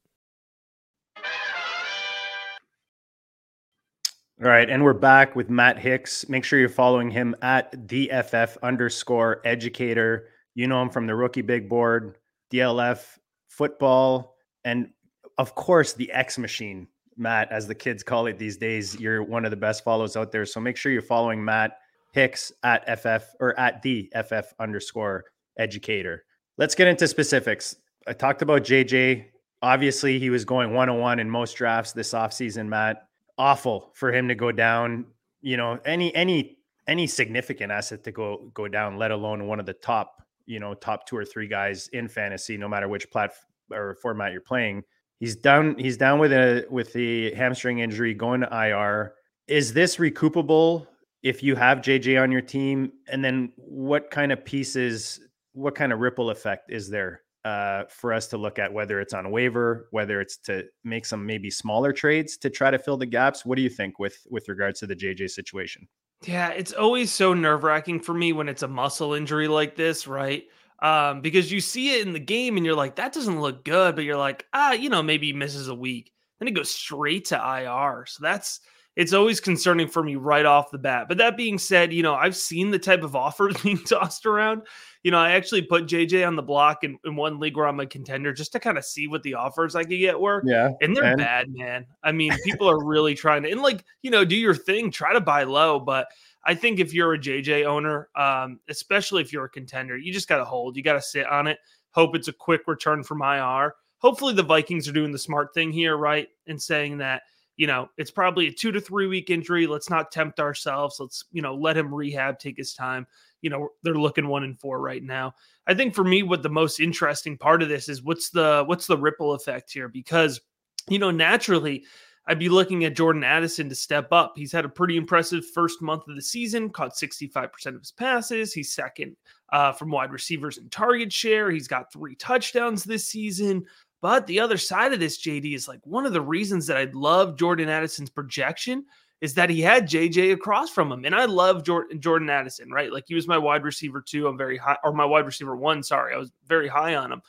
All 4.42 4.48
right, 4.48 4.70
and 4.70 4.82
we're 4.82 4.94
back 4.94 5.36
with 5.36 5.50
Matt 5.50 5.78
Hicks. 5.78 6.26
Make 6.30 6.44
sure 6.44 6.58
you're 6.58 6.70
following 6.70 7.10
him 7.10 7.36
at 7.42 7.86
the 7.86 8.10
FF 8.10 8.56
underscore 8.62 9.42
educator. 9.44 10.28
You 10.54 10.66
know 10.66 10.82
him 10.82 10.90
from 10.90 11.06
the 11.06 11.14
rookie 11.14 11.42
big 11.42 11.68
board, 11.68 12.18
DLF 12.52 13.18
football, 13.48 14.36
and 14.64 14.90
of 15.38 15.54
course 15.54 15.92
the 15.94 16.10
X 16.12 16.38
machine, 16.38 16.88
Matt, 17.16 17.50
as 17.50 17.66
the 17.66 17.74
kids 17.74 18.02
call 18.02 18.26
it 18.26 18.38
these 18.38 18.56
days. 18.56 18.98
You're 18.98 19.22
one 19.22 19.44
of 19.44 19.50
the 19.50 19.56
best 19.56 19.84
follows 19.84 20.16
out 20.16 20.32
there. 20.32 20.44
So 20.44 20.60
make 20.60 20.76
sure 20.76 20.92
you're 20.92 21.02
following 21.02 21.44
Matt 21.44 21.78
Hicks 22.12 22.52
at 22.62 22.84
FF 22.98 23.24
or 23.40 23.58
at 23.58 23.80
the 23.82 24.12
FF 24.14 24.52
underscore 24.58 25.24
educator. 25.58 26.24
Let's 26.58 26.74
get 26.74 26.86
into 26.86 27.08
specifics. 27.08 27.76
I 28.06 28.12
talked 28.12 28.42
about 28.42 28.62
JJ. 28.62 29.26
Obviously, 29.62 30.18
he 30.18 30.28
was 30.28 30.44
going 30.44 30.74
one 30.74 30.88
on 30.88 30.98
one 30.98 31.18
in 31.18 31.30
most 31.30 31.54
drafts 31.54 31.92
this 31.92 32.12
offseason, 32.12 32.68
Matt. 32.68 33.08
Awful 33.38 33.90
for 33.94 34.12
him 34.12 34.28
to 34.28 34.34
go 34.34 34.52
down. 34.52 35.06
You 35.40 35.56
know, 35.56 35.78
any 35.84 36.14
any 36.14 36.58
any 36.86 37.06
significant 37.06 37.72
asset 37.72 38.04
to 38.04 38.12
go 38.12 38.50
go 38.52 38.68
down, 38.68 38.98
let 38.98 39.10
alone 39.10 39.46
one 39.46 39.58
of 39.60 39.66
the 39.66 39.72
top 39.72 40.21
you 40.46 40.60
know 40.60 40.74
top 40.74 41.06
two 41.06 41.16
or 41.16 41.24
three 41.24 41.48
guys 41.48 41.88
in 41.88 42.08
fantasy, 42.08 42.56
no 42.56 42.68
matter 42.68 42.88
which 42.88 43.10
platform 43.10 43.46
or 43.72 43.94
format 43.94 44.32
you're 44.32 44.40
playing. 44.40 44.82
He's 45.18 45.36
down. 45.36 45.76
He's 45.78 45.96
down 45.96 46.18
with 46.18 46.32
a 46.32 46.66
with 46.70 46.92
the 46.92 47.32
hamstring 47.34 47.78
injury, 47.78 48.14
going 48.14 48.40
to 48.40 48.48
IR. 48.52 49.14
Is 49.46 49.72
this 49.72 49.96
recoupable 49.96 50.86
if 51.22 51.42
you 51.42 51.54
have 51.54 51.78
JJ 51.78 52.20
on 52.20 52.32
your 52.32 52.40
team? 52.40 52.92
And 53.08 53.24
then 53.24 53.52
what 53.56 54.10
kind 54.10 54.32
of 54.32 54.44
pieces, 54.44 55.20
what 55.52 55.74
kind 55.74 55.92
of 55.92 56.00
ripple 56.00 56.30
effect 56.30 56.70
is 56.70 56.88
there 56.90 57.22
uh, 57.44 57.84
for 57.88 58.12
us 58.12 58.26
to 58.28 58.36
look 58.36 58.58
at? 58.58 58.72
Whether 58.72 59.00
it's 59.00 59.14
on 59.14 59.30
waiver, 59.30 59.88
whether 59.92 60.20
it's 60.20 60.38
to 60.38 60.64
make 60.84 61.06
some 61.06 61.24
maybe 61.24 61.50
smaller 61.50 61.92
trades 61.92 62.36
to 62.38 62.50
try 62.50 62.70
to 62.70 62.78
fill 62.78 62.96
the 62.96 63.06
gaps. 63.06 63.46
What 63.46 63.56
do 63.56 63.62
you 63.62 63.70
think 63.70 63.98
with 63.98 64.26
with 64.28 64.48
regards 64.48 64.80
to 64.80 64.86
the 64.86 64.96
JJ 64.96 65.30
situation? 65.30 65.86
Yeah, 66.24 66.50
it's 66.50 66.72
always 66.72 67.10
so 67.10 67.34
nerve 67.34 67.64
wracking 67.64 68.00
for 68.00 68.14
me 68.14 68.32
when 68.32 68.48
it's 68.48 68.62
a 68.62 68.68
muscle 68.68 69.14
injury 69.14 69.48
like 69.48 69.74
this, 69.74 70.06
right? 70.06 70.44
Um, 70.80 71.20
because 71.20 71.50
you 71.50 71.60
see 71.60 71.94
it 71.98 72.06
in 72.06 72.12
the 72.12 72.20
game 72.20 72.56
and 72.56 72.64
you're 72.66 72.76
like, 72.76 72.96
that 72.96 73.12
doesn't 73.12 73.40
look 73.40 73.64
good, 73.64 73.94
but 73.96 74.04
you're 74.04 74.16
like, 74.16 74.46
ah, 74.52 74.72
you 74.72 74.88
know, 74.88 75.02
maybe 75.02 75.28
he 75.28 75.32
misses 75.32 75.68
a 75.68 75.74
week. 75.74 76.12
Then 76.38 76.48
it 76.48 76.52
goes 76.52 76.70
straight 76.70 77.26
to 77.26 77.36
IR. 77.36 78.06
So 78.06 78.20
that's 78.22 78.60
it's 78.94 79.14
always 79.14 79.40
concerning 79.40 79.88
for 79.88 80.02
me 80.02 80.16
right 80.16 80.44
off 80.44 80.70
the 80.70 80.78
bat. 80.78 81.06
But 81.08 81.18
that 81.18 81.36
being 81.36 81.58
said, 81.58 81.92
you 81.92 82.02
know, 82.02 82.14
I've 82.14 82.36
seen 82.36 82.70
the 82.70 82.78
type 82.78 83.02
of 83.02 83.16
offers 83.16 83.56
being 83.62 83.78
tossed 83.78 84.26
around. 84.26 84.62
You 85.02 85.10
know, 85.10 85.18
I 85.18 85.32
actually 85.32 85.62
put 85.62 85.86
JJ 85.86 86.26
on 86.26 86.36
the 86.36 86.42
block 86.42 86.84
in, 86.84 86.98
in 87.04 87.16
one 87.16 87.40
league 87.40 87.56
where 87.56 87.66
I'm 87.66 87.80
a 87.80 87.86
contender 87.86 88.32
just 88.32 88.52
to 88.52 88.60
kind 88.60 88.78
of 88.78 88.84
see 88.84 89.08
what 89.08 89.22
the 89.22 89.34
offers 89.34 89.74
I 89.74 89.84
could 89.84 89.98
get 89.98 90.20
were. 90.20 90.42
Yeah. 90.44 90.70
And 90.80 90.96
they're 90.96 91.16
bad, 91.16 91.48
man. 91.50 91.86
I 92.04 92.12
mean, 92.12 92.32
people 92.44 92.68
are 92.68 92.84
really 92.84 93.14
trying 93.14 93.42
to, 93.44 93.50
and 93.50 93.62
like, 93.62 93.84
you 94.02 94.10
know, 94.10 94.24
do 94.24 94.36
your 94.36 94.54
thing, 94.54 94.90
try 94.90 95.12
to 95.12 95.20
buy 95.20 95.44
low. 95.44 95.80
But 95.80 96.08
I 96.44 96.54
think 96.54 96.78
if 96.78 96.92
you're 96.92 97.14
a 97.14 97.18
JJ 97.18 97.64
owner, 97.64 98.08
um, 98.14 98.60
especially 98.68 99.22
if 99.22 99.32
you're 99.32 99.46
a 99.46 99.50
contender, 99.50 99.96
you 99.96 100.12
just 100.12 100.28
got 100.28 100.38
to 100.38 100.44
hold. 100.44 100.76
You 100.76 100.82
got 100.82 100.94
to 100.94 101.02
sit 101.02 101.26
on 101.26 101.46
it. 101.46 101.58
Hope 101.92 102.14
it's 102.14 102.28
a 102.28 102.32
quick 102.32 102.62
return 102.66 103.02
from 103.02 103.22
IR. 103.22 103.74
Hopefully, 103.98 104.34
the 104.34 104.42
Vikings 104.42 104.88
are 104.88 104.92
doing 104.92 105.12
the 105.12 105.18
smart 105.18 105.54
thing 105.54 105.70
here, 105.72 105.96
right? 105.96 106.28
And 106.46 106.60
saying 106.60 106.98
that, 106.98 107.22
you 107.56 107.66
know, 107.66 107.88
it's 107.98 108.10
probably 108.10 108.48
a 108.48 108.52
two 108.52 108.72
to 108.72 108.80
three 108.80 109.06
week 109.06 109.30
injury. 109.30 109.66
Let's 109.66 109.90
not 109.90 110.10
tempt 110.10 110.40
ourselves. 110.40 110.98
Let's, 110.98 111.24
you 111.32 111.42
know, 111.42 111.54
let 111.54 111.76
him 111.76 111.94
rehab, 111.94 112.38
take 112.38 112.56
his 112.56 112.74
time. 112.74 113.06
You 113.42 113.50
know, 113.50 113.68
they're 113.82 113.94
looking 113.94 114.28
one 114.28 114.44
and 114.44 114.58
four 114.58 114.80
right 114.80 115.02
now. 115.02 115.34
I 115.66 115.74
think 115.74 115.94
for 115.94 116.04
me, 116.04 116.22
what 116.22 116.42
the 116.42 116.48
most 116.48 116.80
interesting 116.80 117.36
part 117.36 117.62
of 117.62 117.68
this 117.68 117.88
is 117.88 118.02
what's 118.02 118.30
the 118.30 118.64
what's 118.66 118.86
the 118.86 118.96
ripple 118.96 119.32
effect 119.32 119.72
here? 119.72 119.88
Because, 119.88 120.40
you 120.88 120.98
know, 120.98 121.10
naturally, 121.10 121.84
I'd 122.26 122.38
be 122.38 122.48
looking 122.48 122.84
at 122.84 122.96
Jordan 122.96 123.24
Addison 123.24 123.68
to 123.68 123.74
step 123.74 124.12
up. 124.12 124.34
He's 124.36 124.52
had 124.52 124.64
a 124.64 124.68
pretty 124.68 124.96
impressive 124.96 125.44
first 125.44 125.82
month 125.82 126.06
of 126.08 126.14
the 126.14 126.22
season, 126.22 126.70
caught 126.70 126.94
65% 126.94 127.66
of 127.66 127.80
his 127.80 127.90
passes. 127.90 128.52
He's 128.52 128.72
second 128.72 129.16
uh, 129.52 129.72
from 129.72 129.90
wide 129.90 130.12
receivers 130.12 130.58
in 130.58 130.68
target 130.68 131.12
share. 131.12 131.50
He's 131.50 131.66
got 131.66 131.92
three 131.92 132.14
touchdowns 132.14 132.84
this 132.84 133.06
season. 133.08 133.64
But 134.02 134.26
the 134.26 134.40
other 134.40 134.58
side 134.58 134.92
of 134.92 135.00
this, 135.00 135.22
JD, 135.22 135.54
is 135.54 135.68
like 135.68 135.80
one 135.84 136.04
of 136.04 136.12
the 136.12 136.20
reasons 136.20 136.66
that 136.66 136.76
I 136.76 136.88
love 136.92 137.38
Jordan 137.38 137.68
Addison's 137.68 138.10
projection 138.10 138.84
is 139.20 139.32
that 139.34 139.48
he 139.48 139.60
had 139.60 139.88
JJ 139.88 140.32
across 140.32 140.68
from 140.68 140.90
him. 140.90 141.04
And 141.04 141.14
I 141.14 141.26
love 141.26 141.62
Jordan, 141.62 142.28
Addison, 142.28 142.72
right? 142.72 142.92
Like 142.92 143.04
he 143.06 143.14
was 143.14 143.28
my 143.28 143.38
wide 143.38 143.62
receiver 143.62 144.02
two. 144.02 144.26
I'm 144.26 144.36
very 144.36 144.58
high, 144.58 144.76
or 144.82 144.92
my 144.92 145.04
wide 145.04 145.24
receiver 145.24 145.54
one. 145.54 145.84
Sorry. 145.84 146.12
I 146.12 146.18
was 146.18 146.32
very 146.48 146.66
high 146.66 146.96
on 146.96 147.12
him. 147.12 147.22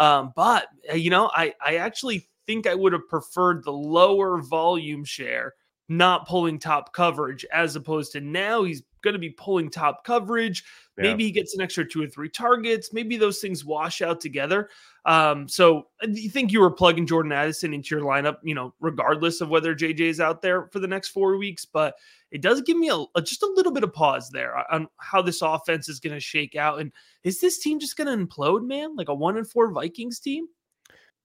Um, 0.00 0.32
but, 0.34 0.66
uh, 0.90 0.96
you 0.96 1.10
know, 1.10 1.30
I, 1.32 1.54
I 1.64 1.76
actually 1.76 2.28
think 2.48 2.66
I 2.66 2.74
would 2.74 2.92
have 2.92 3.06
preferred 3.08 3.62
the 3.62 3.72
lower 3.72 4.42
volume 4.42 5.04
share, 5.04 5.54
not 5.88 6.26
pulling 6.26 6.58
top 6.58 6.92
coverage, 6.92 7.46
as 7.52 7.76
opposed 7.76 8.10
to 8.12 8.20
now 8.20 8.64
he's 8.64 8.82
going 9.06 9.14
to 9.14 9.20
be 9.20 9.30
pulling 9.30 9.70
top 9.70 10.04
coverage. 10.04 10.64
Yeah. 10.98 11.04
Maybe 11.04 11.24
he 11.24 11.30
gets 11.30 11.54
an 11.54 11.62
extra 11.62 11.88
two 11.88 12.02
or 12.02 12.06
three 12.08 12.28
targets. 12.28 12.92
Maybe 12.92 13.16
those 13.16 13.38
things 13.38 13.64
wash 13.64 14.02
out 14.02 14.20
together. 14.20 14.68
Um, 15.04 15.48
so 15.48 15.86
uh, 16.02 16.08
you 16.10 16.28
think 16.28 16.52
you 16.52 16.60
were 16.60 16.70
plugging 16.70 17.06
Jordan 17.06 17.32
Addison 17.32 17.72
into 17.72 17.94
your 17.94 18.04
lineup, 18.04 18.38
you 18.42 18.54
know, 18.54 18.74
regardless 18.80 19.40
of 19.40 19.48
whether 19.48 19.74
JJ 19.74 20.00
is 20.00 20.20
out 20.20 20.42
there 20.42 20.68
for 20.72 20.80
the 20.80 20.88
next 20.88 21.08
four 21.08 21.36
weeks, 21.36 21.64
but 21.64 21.94
it 22.32 22.42
does 22.42 22.60
give 22.62 22.76
me 22.76 22.88
a, 22.88 23.04
a 23.14 23.22
just 23.22 23.42
a 23.42 23.52
little 23.54 23.72
bit 23.72 23.84
of 23.84 23.92
pause 23.92 24.28
there 24.30 24.56
on 24.72 24.88
how 24.98 25.22
this 25.22 25.42
offense 25.42 25.88
is 25.88 26.00
going 26.00 26.14
to 26.14 26.20
shake 26.20 26.56
out. 26.56 26.80
And 26.80 26.90
is 27.22 27.40
this 27.40 27.58
team 27.58 27.78
just 27.78 27.96
going 27.96 28.06
to 28.06 28.26
implode, 28.26 28.66
man? 28.66 28.96
Like 28.96 29.08
a 29.08 29.14
one 29.14 29.36
and 29.36 29.48
four 29.48 29.70
Vikings 29.70 30.18
team? 30.18 30.48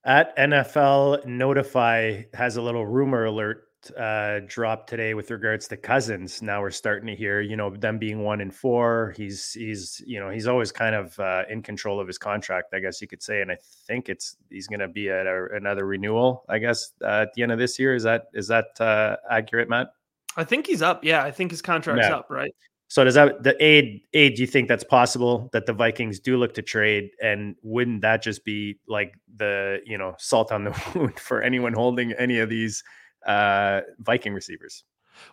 At 0.03 0.35
NFL 0.37 1.25
Notify 1.25 2.23
has 2.33 2.57
a 2.57 2.61
little 2.61 2.85
rumor 2.85 3.25
alert 3.25 3.65
uh, 3.97 4.41
drop 4.47 4.87
today 4.87 5.13
with 5.13 5.31
regards 5.31 5.67
to 5.69 5.77
Cousins. 5.77 6.41
Now 6.41 6.61
we're 6.61 6.71
starting 6.71 7.07
to 7.07 7.15
hear, 7.15 7.41
you 7.41 7.55
know, 7.55 7.69
them 7.69 7.97
being 7.97 8.23
one 8.23 8.41
and 8.41 8.53
four. 8.53 9.13
He's 9.17 9.53
he's 9.53 10.01
you 10.05 10.19
know 10.19 10.29
he's 10.29 10.47
always 10.47 10.71
kind 10.71 10.95
of 10.95 11.19
uh, 11.19 11.43
in 11.49 11.61
control 11.61 11.99
of 11.99 12.07
his 12.07 12.17
contract, 12.17 12.73
I 12.73 12.79
guess 12.79 13.01
you 13.01 13.07
could 13.07 13.23
say. 13.23 13.41
And 13.41 13.51
I 13.51 13.57
think 13.87 14.09
it's 14.09 14.37
he's 14.49 14.67
going 14.67 14.79
to 14.79 14.87
be 14.87 15.09
at 15.09 15.25
a, 15.25 15.47
another 15.53 15.85
renewal, 15.85 16.43
I 16.49 16.59
guess, 16.59 16.93
uh, 17.03 17.23
at 17.23 17.33
the 17.33 17.43
end 17.43 17.51
of 17.51 17.59
this 17.59 17.79
year. 17.79 17.95
Is 17.95 18.03
that 18.03 18.25
is 18.33 18.47
that 18.47 18.79
uh, 18.79 19.17
accurate, 19.29 19.69
Matt? 19.69 19.93
I 20.37 20.43
think 20.43 20.67
he's 20.67 20.81
up. 20.81 21.03
Yeah, 21.03 21.23
I 21.23 21.31
think 21.31 21.51
his 21.51 21.61
contract's 21.61 22.07
yeah. 22.07 22.15
up. 22.15 22.27
Right. 22.29 22.53
So 22.91 23.05
does 23.05 23.13
that 23.13 23.43
the 23.43 23.55
aid 23.63 24.01
aid? 24.13 24.35
Do 24.35 24.41
you 24.41 24.47
think 24.47 24.67
that's 24.67 24.83
possible 24.83 25.49
that 25.53 25.65
the 25.65 25.71
Vikings 25.71 26.19
do 26.19 26.35
look 26.35 26.53
to 26.55 26.61
trade, 26.61 27.11
and 27.21 27.55
wouldn't 27.63 28.01
that 28.01 28.21
just 28.21 28.43
be 28.43 28.79
like 28.85 29.13
the 29.37 29.79
you 29.85 29.97
know 29.97 30.13
salt 30.17 30.51
on 30.51 30.65
the 30.65 30.91
wound 30.95 31.17
for 31.17 31.41
anyone 31.41 31.71
holding 31.71 32.11
any 32.11 32.39
of 32.39 32.49
these 32.49 32.83
uh, 33.25 33.81
Viking 33.99 34.33
receivers? 34.33 34.83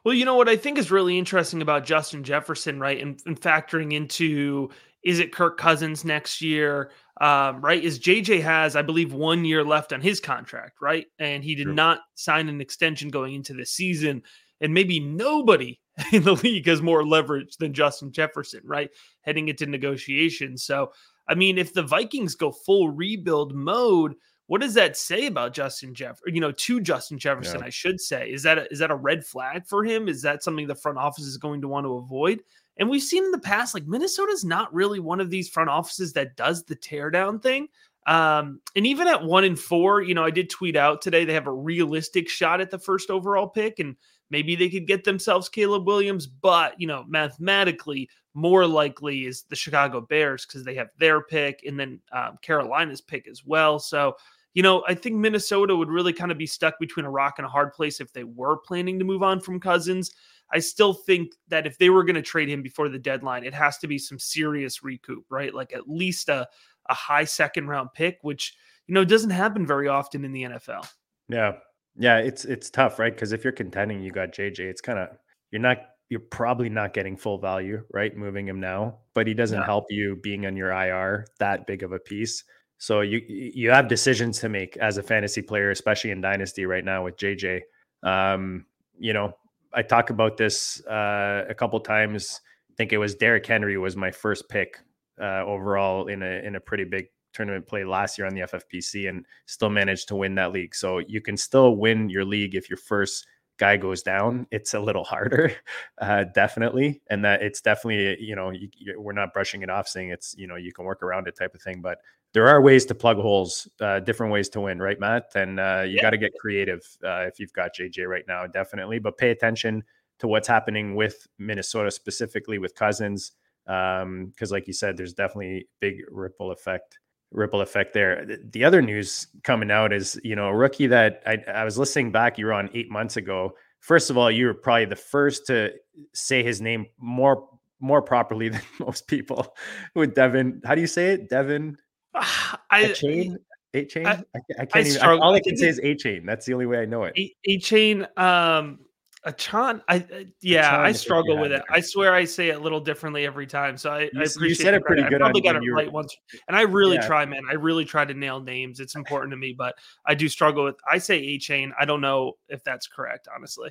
Well, 0.05 0.15
you 0.15 0.25
know 0.25 0.35
what 0.35 0.49
I 0.49 0.57
think 0.57 0.79
is 0.79 0.91
really 0.91 1.19
interesting 1.19 1.63
about 1.63 1.85
Justin 1.85 2.25
Jefferson, 2.25 2.81
right, 2.81 3.01
and, 3.01 3.21
and 3.27 3.41
factoring 3.41 3.93
into 3.93 4.71
is 5.05 5.21
it 5.21 5.33
Kirk 5.33 5.59
Cousins 5.59 6.05
next 6.05 6.43
year, 6.43 6.91
um, 7.21 7.61
right? 7.61 7.83
Is 7.83 8.01
JJ 8.01 8.43
has 8.43 8.77
I 8.77 8.83
believe 8.83 9.13
one 9.13 9.45
year 9.45 9.65
left 9.65 9.93
on 9.93 10.01
his 10.01 10.21
contract, 10.21 10.79
right, 10.81 11.07
and 11.19 11.45
he 11.45 11.55
did 11.55 11.65
True. 11.65 11.75
not 11.75 12.01
sign 12.15 12.49
an 12.49 12.61
extension 12.61 13.09
going 13.09 13.35
into 13.35 13.55
the 13.55 13.65
season, 13.65 14.23
and 14.61 14.75
maybe 14.75 15.01
nobody 15.01 15.79
in 16.13 16.23
the 16.23 16.35
league 16.35 16.67
has 16.67 16.83
more 16.83 17.07
leverage 17.07 17.57
than 17.57 17.73
Justin 17.73 18.13
Jefferson, 18.13 18.61
right? 18.65 18.91
Heading 19.23 19.49
into 19.49 19.67
negotiations. 19.67 20.65
So, 20.65 20.93
I 21.29 21.35
mean, 21.35 21.59
if 21.59 21.75
the 21.75 21.83
Vikings 21.83 22.35
go 22.35 22.53
full 22.53 22.91
rebuild 22.91 23.55
mode, 23.55 24.15
what 24.49 24.61
does 24.63 24.75
that 24.75 24.97
say 24.97 25.27
about 25.27 25.53
Justin 25.55 25.95
Jeff? 25.95 26.21
You 26.27 26.41
know, 26.41 26.53
to 26.53 26.81
Justin 26.81 27.19
Jefferson, 27.19 27.61
yeah. 27.61 27.67
I 27.67 27.71
should 27.71 28.01
say. 28.01 28.31
Is 28.31 28.43
that 28.43 28.59
a, 28.59 28.73
is 28.73 28.79
that 28.81 28.91
a 28.91 28.97
red 28.97 29.25
flag 29.25 29.67
for 29.67 29.85
him? 29.85 30.09
Is 30.09 30.23
that 30.23 30.43
something 30.43 30.67
the 30.67 30.75
front 30.75 30.99
office 30.99 31.25
is 31.25 31.37
going 31.37 31.61
to 31.61 31.69
want 31.69 31.85
to 31.85 31.97
avoid? 31.97 32.43
And 32.79 32.89
we've 32.89 33.03
seen 33.03 33.25
in 33.25 33.31
the 33.31 33.39
past, 33.39 33.75
like 33.75 33.87
Minnesota's 33.87 34.45
not 34.45 34.73
really 34.73 35.01
one 35.01 35.21
of 35.21 35.31
these 35.31 35.49
front 35.49 35.69
offices 35.69 36.15
that 36.15 36.37
does 36.37 36.65
the 36.65 36.77
teardown 36.77 37.43
thing. 37.43 37.69
Um, 38.07 38.61
and 38.75 38.87
even 38.87 39.07
at 39.07 39.23
one 39.23 39.45
and 39.45 39.59
four, 39.59 40.01
you 40.01 40.15
know, 40.15 40.25
I 40.25 40.31
did 40.31 40.49
tweet 40.49 40.77
out 40.77 41.03
today 41.03 41.27
they 41.27 41.35
have 41.35 41.47
a 41.47 41.53
realistic 41.53 42.27
shot 42.29 42.63
at 42.63 42.71
the 42.71 42.79
first 42.79 43.11
overall 43.11 43.49
pick, 43.49 43.81
and 43.81 43.97
maybe 44.31 44.57
they 44.57 44.71
could 44.71 44.87
get 44.87 45.05
themselves 45.05 45.51
Caleb 45.51 45.87
Williams, 45.87 46.27
but 46.27 46.81
you 46.81 46.87
know, 46.87 47.05
mathematically, 47.07 48.09
more 48.33 48.67
likely 48.67 49.27
is 49.27 49.43
the 49.43 49.57
Chicago 49.57 50.01
Bears 50.01 50.47
because 50.47 50.65
they 50.65 50.75
have 50.75 50.89
their 50.99 51.21
pick 51.21 51.65
and 51.67 51.79
then 51.79 52.01
um, 52.13 52.39
Carolina's 52.41 53.01
pick 53.01 53.29
as 53.29 53.45
well. 53.45 53.79
So, 53.79 54.17
you 54.59 54.63
know, 54.63 54.83
I 54.89 54.95
think 54.95 55.15
Minnesota 55.15 55.77
would 55.77 55.89
really 55.89 56.13
kind 56.13 56.33
of 56.33 56.37
be 56.37 56.45
stuck 56.45 56.81
between 56.81 57.07
a 57.07 57.11
rock 57.11 57.35
and 57.39 57.47
a 57.47 57.49
hard 57.49 57.73
place 57.73 58.01
if 58.01 58.13
they 58.13 58.25
were 58.25 58.57
planning 58.57 58.99
to 58.99 59.05
move 59.05 59.23
on 59.23 59.39
from 59.39 59.61
Cousins. 59.61 60.11
I 60.53 60.59
still 60.59 60.93
think 60.93 61.31
that 61.47 61.65
if 61.65 61.79
they 61.79 61.91
were 61.91 62.03
going 62.03 62.17
to 62.17 62.23
trade 62.23 62.49
him 62.49 62.61
before 62.61 62.89
the 62.89 62.99
deadline, 62.99 63.45
it 63.45 63.55
has 63.55 63.79
to 63.79 63.87
be 63.87 63.99
some 63.99 64.19
serious 64.19 64.83
recoup, 64.83 65.25
right? 65.31 65.55
Like 65.55 65.73
at 65.73 65.89
least 65.89 66.29
a, 66.29 66.49
a 66.91 66.95
high 66.95 67.23
second 67.23 67.69
round 67.69 67.91
pick, 67.95 68.19
which, 68.23 68.57
you 68.89 68.95
know, 68.95 69.05
doesn't 69.05 69.31
happen 69.31 69.65
very 69.65 69.87
often 69.87 70.25
in 70.25 70.33
the 70.33 70.43
NFL. 70.43 70.89
Yeah. 71.29 71.53
Yeah. 71.97 72.19
It's, 72.19 72.45
it's 72.45 72.69
tough, 72.69 72.99
right? 72.99 73.15
Because 73.15 73.31
if 73.31 73.45
you're 73.45 73.53
contending, 73.53 74.03
you 74.03 74.11
got 74.11 74.33
JJ, 74.33 74.59
it's 74.59 74.81
kind 74.81 74.99
of, 74.99 75.11
you're 75.53 75.63
not, 75.63 75.79
you're 76.09 76.19
probably 76.19 76.69
not 76.69 76.95
getting 76.95 77.17
full 77.17 77.39
value, 77.39 77.85
right? 77.93 78.17
Moving 78.17 78.49
him 78.49 78.59
now, 78.59 78.99
but 79.15 79.29
he 79.29 79.35
doesn't 79.35 79.61
yeah. 79.61 79.65
help 79.65 79.85
you 79.89 80.17
being 80.21 80.47
on 80.47 80.57
your 80.57 80.73
IR 80.73 81.27
that 81.39 81.69
big 81.69 81.85
of 81.85 81.93
a 81.93 82.01
piece. 82.01 82.43
So 82.79 83.01
you 83.01 83.21
you 83.27 83.71
have 83.71 83.89
decisions 83.89 84.39
to 84.41 84.49
make 84.49 84.77
as 84.77 84.97
a 84.97 85.03
fantasy 85.03 85.43
player, 85.43 85.71
especially 85.71 86.13
in 86.13 86.21
Dynasty 86.21 86.65
right 86.65 86.85
now 86.85 87.05
with 87.05 87.17
JJ. 87.17 87.63
Um, 88.05 88.67
you 88.99 89.13
know, 89.13 89.35
I 89.75 89.83
talk 89.83 90.11
about 90.11 90.37
this 90.37 90.85
uh, 90.87 91.45
a 91.49 91.55
couple 91.55 91.79
times. 91.81 92.41
I 92.71 92.75
think 92.77 92.93
it 92.93 92.99
was 92.99 93.17
Derrick 93.17 93.45
Henry 93.47 93.77
was 93.77 93.97
my 93.97 94.13
first 94.13 94.49
pick 94.49 94.79
uh, 95.21 95.45
overall 95.45 96.07
in 96.07 96.23
a 96.23 96.45
in 96.47 96.55
a 96.55 96.61
pretty 96.61 96.85
big 96.85 97.07
tournament 97.33 97.67
play 97.67 97.85
last 97.85 98.17
year 98.17 98.27
on 98.27 98.35
the 98.35 98.43
FFPC, 98.43 99.09
and 99.09 99.27
still 99.47 99.71
managed 99.71 100.07
to 100.09 100.17
win 100.17 100.37
that 100.37 100.53
league. 100.53 100.75
So 100.75 100.99
you 100.99 101.21
can 101.21 101.37
still 101.37 101.77
win 101.77 102.09
your 102.09 102.25
league 102.25 102.55
if 102.55 102.71
your 102.71 102.77
first 102.77 103.27
guy 103.59 103.77
goes 103.77 104.03
down. 104.03 104.47
It's 104.53 104.75
a 104.75 104.81
little 104.81 105.05
harder, 105.13 105.53
uh, 106.01 106.25
definitely, 106.33 107.03
and 107.11 107.25
that 107.25 107.43
it's 107.43 107.61
definitely 107.61 108.23
you 108.23 108.37
know 108.37 108.51
you, 108.51 108.69
we're 108.97 109.13
not 109.13 109.33
brushing 109.33 109.63
it 109.63 109.71
off, 109.71 109.89
saying 109.89 110.11
it's 110.11 110.37
you 110.39 110.47
know 110.47 110.57
you 110.57 110.73
can 110.73 110.85
work 110.85 111.03
around 111.03 111.27
it 111.27 111.37
type 111.37 111.57
of 111.57 111.61
thing, 111.61 111.81
but 111.83 111.99
there 112.39 112.47
are 112.47 112.61
ways 112.61 112.87
to 112.87 112.95
plug 112.95 113.17
holes, 113.17 113.67
uh, 113.81 113.99
different 113.99 114.33
ways 114.33 114.49
to 114.49 114.61
win, 114.61 114.79
right, 114.79 115.01
Matt? 115.01 115.33
And 115.35 115.59
uh, 115.59 115.83
you 115.85 115.97
yeah. 115.97 116.03
got 116.03 116.11
to 116.11 116.19
get 116.19 116.31
creative 116.39 116.87
uh, 117.05 117.23
if 117.23 117.41
you've 117.41 117.53
got 117.53 117.75
JJ 117.75 118.07
right 118.07 118.23
now, 118.29 118.47
definitely. 118.47 119.01
But 119.01 119.19
pay 119.19 119.31
attention 119.31 119.83
to 120.21 120.29
what's 120.29 120.47
happening 120.47 120.95
with 120.95 121.27
Minnesota, 121.41 121.91
specifically 121.91 122.59
with 122.59 122.77
Cousins, 122.77 123.33
because, 123.65 124.03
um, 124.03 124.33
like 124.51 124.69
you 124.69 124.73
said, 124.73 124.97
there's 124.97 125.15
definitely 125.15 125.67
big 125.81 125.97
ripple 126.13 126.53
effect. 126.53 127.01
Ripple 127.33 127.61
effect 127.61 127.93
there. 127.93 128.25
The 128.53 128.63
other 128.63 128.83
news 128.83 129.27
coming 129.43 129.73
out 129.73 129.93
is, 129.93 130.21
you 130.23 130.37
know, 130.37 130.47
a 130.47 130.55
rookie 130.55 130.87
that 130.87 131.25
I, 131.27 131.43
I 131.53 131.65
was 131.65 131.77
listening 131.77 132.13
back. 132.13 132.39
You 132.39 132.47
were 132.47 132.53
on 132.53 132.71
eight 132.73 132.89
months 132.89 133.17
ago. 133.17 133.55
First 133.81 134.11
of 134.11 134.17
all, 134.17 134.31
you 134.31 134.47
were 134.47 134.55
probably 134.55 134.85
the 134.85 134.95
first 134.95 135.45
to 135.49 135.73
say 136.15 136.45
his 136.45 136.61
name 136.61 136.87
more 136.99 137.49
more 137.81 138.01
properly 138.01 138.49
than 138.55 138.63
most 138.79 139.09
people. 139.09 139.57
With 139.97 140.15
Devin, 140.15 140.63
how 140.65 140.77
do 140.77 140.81
you 140.81 140.87
say 140.87 141.15
it? 141.15 141.29
Devin 141.29 141.77
I 142.15 142.81
a 142.81 142.95
chain, 142.95 143.39
eight 143.75 143.91
chain. 143.91 144.07
I, 144.07 144.13
I, 144.13 144.41
I 144.61 144.67
can't 144.67 144.87
even. 144.87 144.99
Struggle. 144.99 145.23
all 145.23 145.35
I 145.35 145.41
can 145.41 145.57
say 145.57 145.69
is 145.69 145.81
a 145.83 145.95
chain. 145.95 146.27
That's 146.27 146.47
the 146.47 146.55
only 146.55 146.67
way 146.67 146.79
I 146.79 146.85
know 146.85 147.05
it. 147.05 147.19
A 147.45 147.59
chain. 147.59 148.07
Um, 148.17 148.81
a 149.25 149.33
chan. 149.33 149.83
I 149.89 149.97
uh, 149.97 150.25
yeah, 150.41 150.81
I 150.81 150.93
struggle 150.93 151.39
with 151.39 151.53
it. 151.53 151.63
I 151.71 151.81
swear 151.81 152.15
I 152.15 152.25
say 152.25 152.51
it 152.51 152.57
a 152.57 152.59
little 152.59 152.81
differently 152.81 153.27
every 153.27 153.47
time. 153.47 153.77
So 153.77 153.91
I, 153.91 154.03
you, 154.03 154.11
I 154.17 154.23
appreciate. 154.23 154.49
You 154.49 154.55
said 154.55 154.75
it 154.75 154.85
pretty 154.85 155.03
good. 155.03 155.15
I 155.15 155.19
probably 155.19 155.41
got 155.43 155.57
it 155.57 155.71
right 155.71 155.91
once, 155.91 156.17
and 156.47 156.57
I 156.57 156.63
really 156.63 156.97
yeah. 156.97 157.07
try, 157.07 157.25
man. 157.25 157.43
I 157.51 157.55
really 157.55 157.85
try 157.85 158.05
to 158.05 158.15
nail 158.15 158.41
names. 158.41 158.81
It's 158.81 158.95
important 158.95 159.33
to 159.33 159.37
me, 159.37 159.55
but 159.57 159.75
I 160.07 160.15
do 160.15 160.29
struggle 160.29 160.65
with. 160.65 160.77
I 160.91 160.99
say 160.99 161.17
a 161.19 161.39
chain. 161.39 161.73
I 161.79 161.85
don't 161.85 162.01
know 162.01 162.35
if 162.49 162.63
that's 162.65 162.87
correct, 162.87 163.29
honestly. 163.35 163.71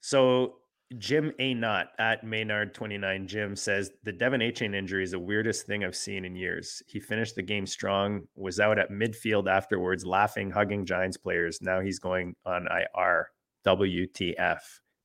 So 0.00 0.56
Jim 0.98 1.32
A. 1.38 1.54
Not 1.54 1.88
at 1.98 2.24
Maynard29 2.24 3.26
Jim 3.26 3.54
says 3.54 3.92
the 4.02 4.12
Devon 4.12 4.40
Achane 4.40 4.74
injury 4.74 5.04
is 5.04 5.12
the 5.12 5.18
weirdest 5.18 5.66
thing 5.66 5.84
I've 5.84 5.96
seen 5.96 6.24
in 6.24 6.34
years. 6.34 6.82
He 6.86 6.98
finished 6.98 7.36
the 7.36 7.42
game 7.42 7.66
strong, 7.66 8.22
was 8.34 8.58
out 8.58 8.78
at 8.78 8.90
midfield 8.90 9.48
afterwards, 9.48 10.04
laughing, 10.04 10.50
hugging 10.50 10.84
Giants 10.84 11.16
players. 11.16 11.62
Now 11.62 11.80
he's 11.80 11.98
going 11.98 12.34
on 12.44 12.66
IR. 12.66 13.28
WTF. 13.66 14.58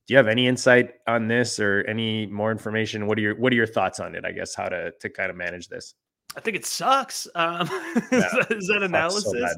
Do 0.06 0.14
you 0.14 0.16
have 0.16 0.28
any 0.28 0.46
insight 0.46 0.94
on 1.06 1.28
this 1.28 1.58
or 1.58 1.84
any 1.88 2.26
more 2.26 2.52
information? 2.52 3.06
What 3.06 3.18
are 3.18 3.22
your 3.22 3.36
what 3.36 3.52
are 3.52 3.56
your 3.56 3.66
thoughts 3.66 3.98
on 3.98 4.14
it? 4.14 4.24
I 4.24 4.32
guess 4.32 4.54
how 4.54 4.68
to 4.68 4.92
to 5.00 5.08
kind 5.10 5.30
of 5.30 5.36
manage 5.36 5.68
this. 5.68 5.94
I 6.36 6.40
think 6.40 6.56
it 6.56 6.66
sucks. 6.66 7.26
Um, 7.34 7.68
yeah, 8.12 8.18
is, 8.18 8.32
that, 8.32 8.46
is 8.50 8.66
that 8.68 8.82
analysis? 8.82 9.24
So 9.24 9.54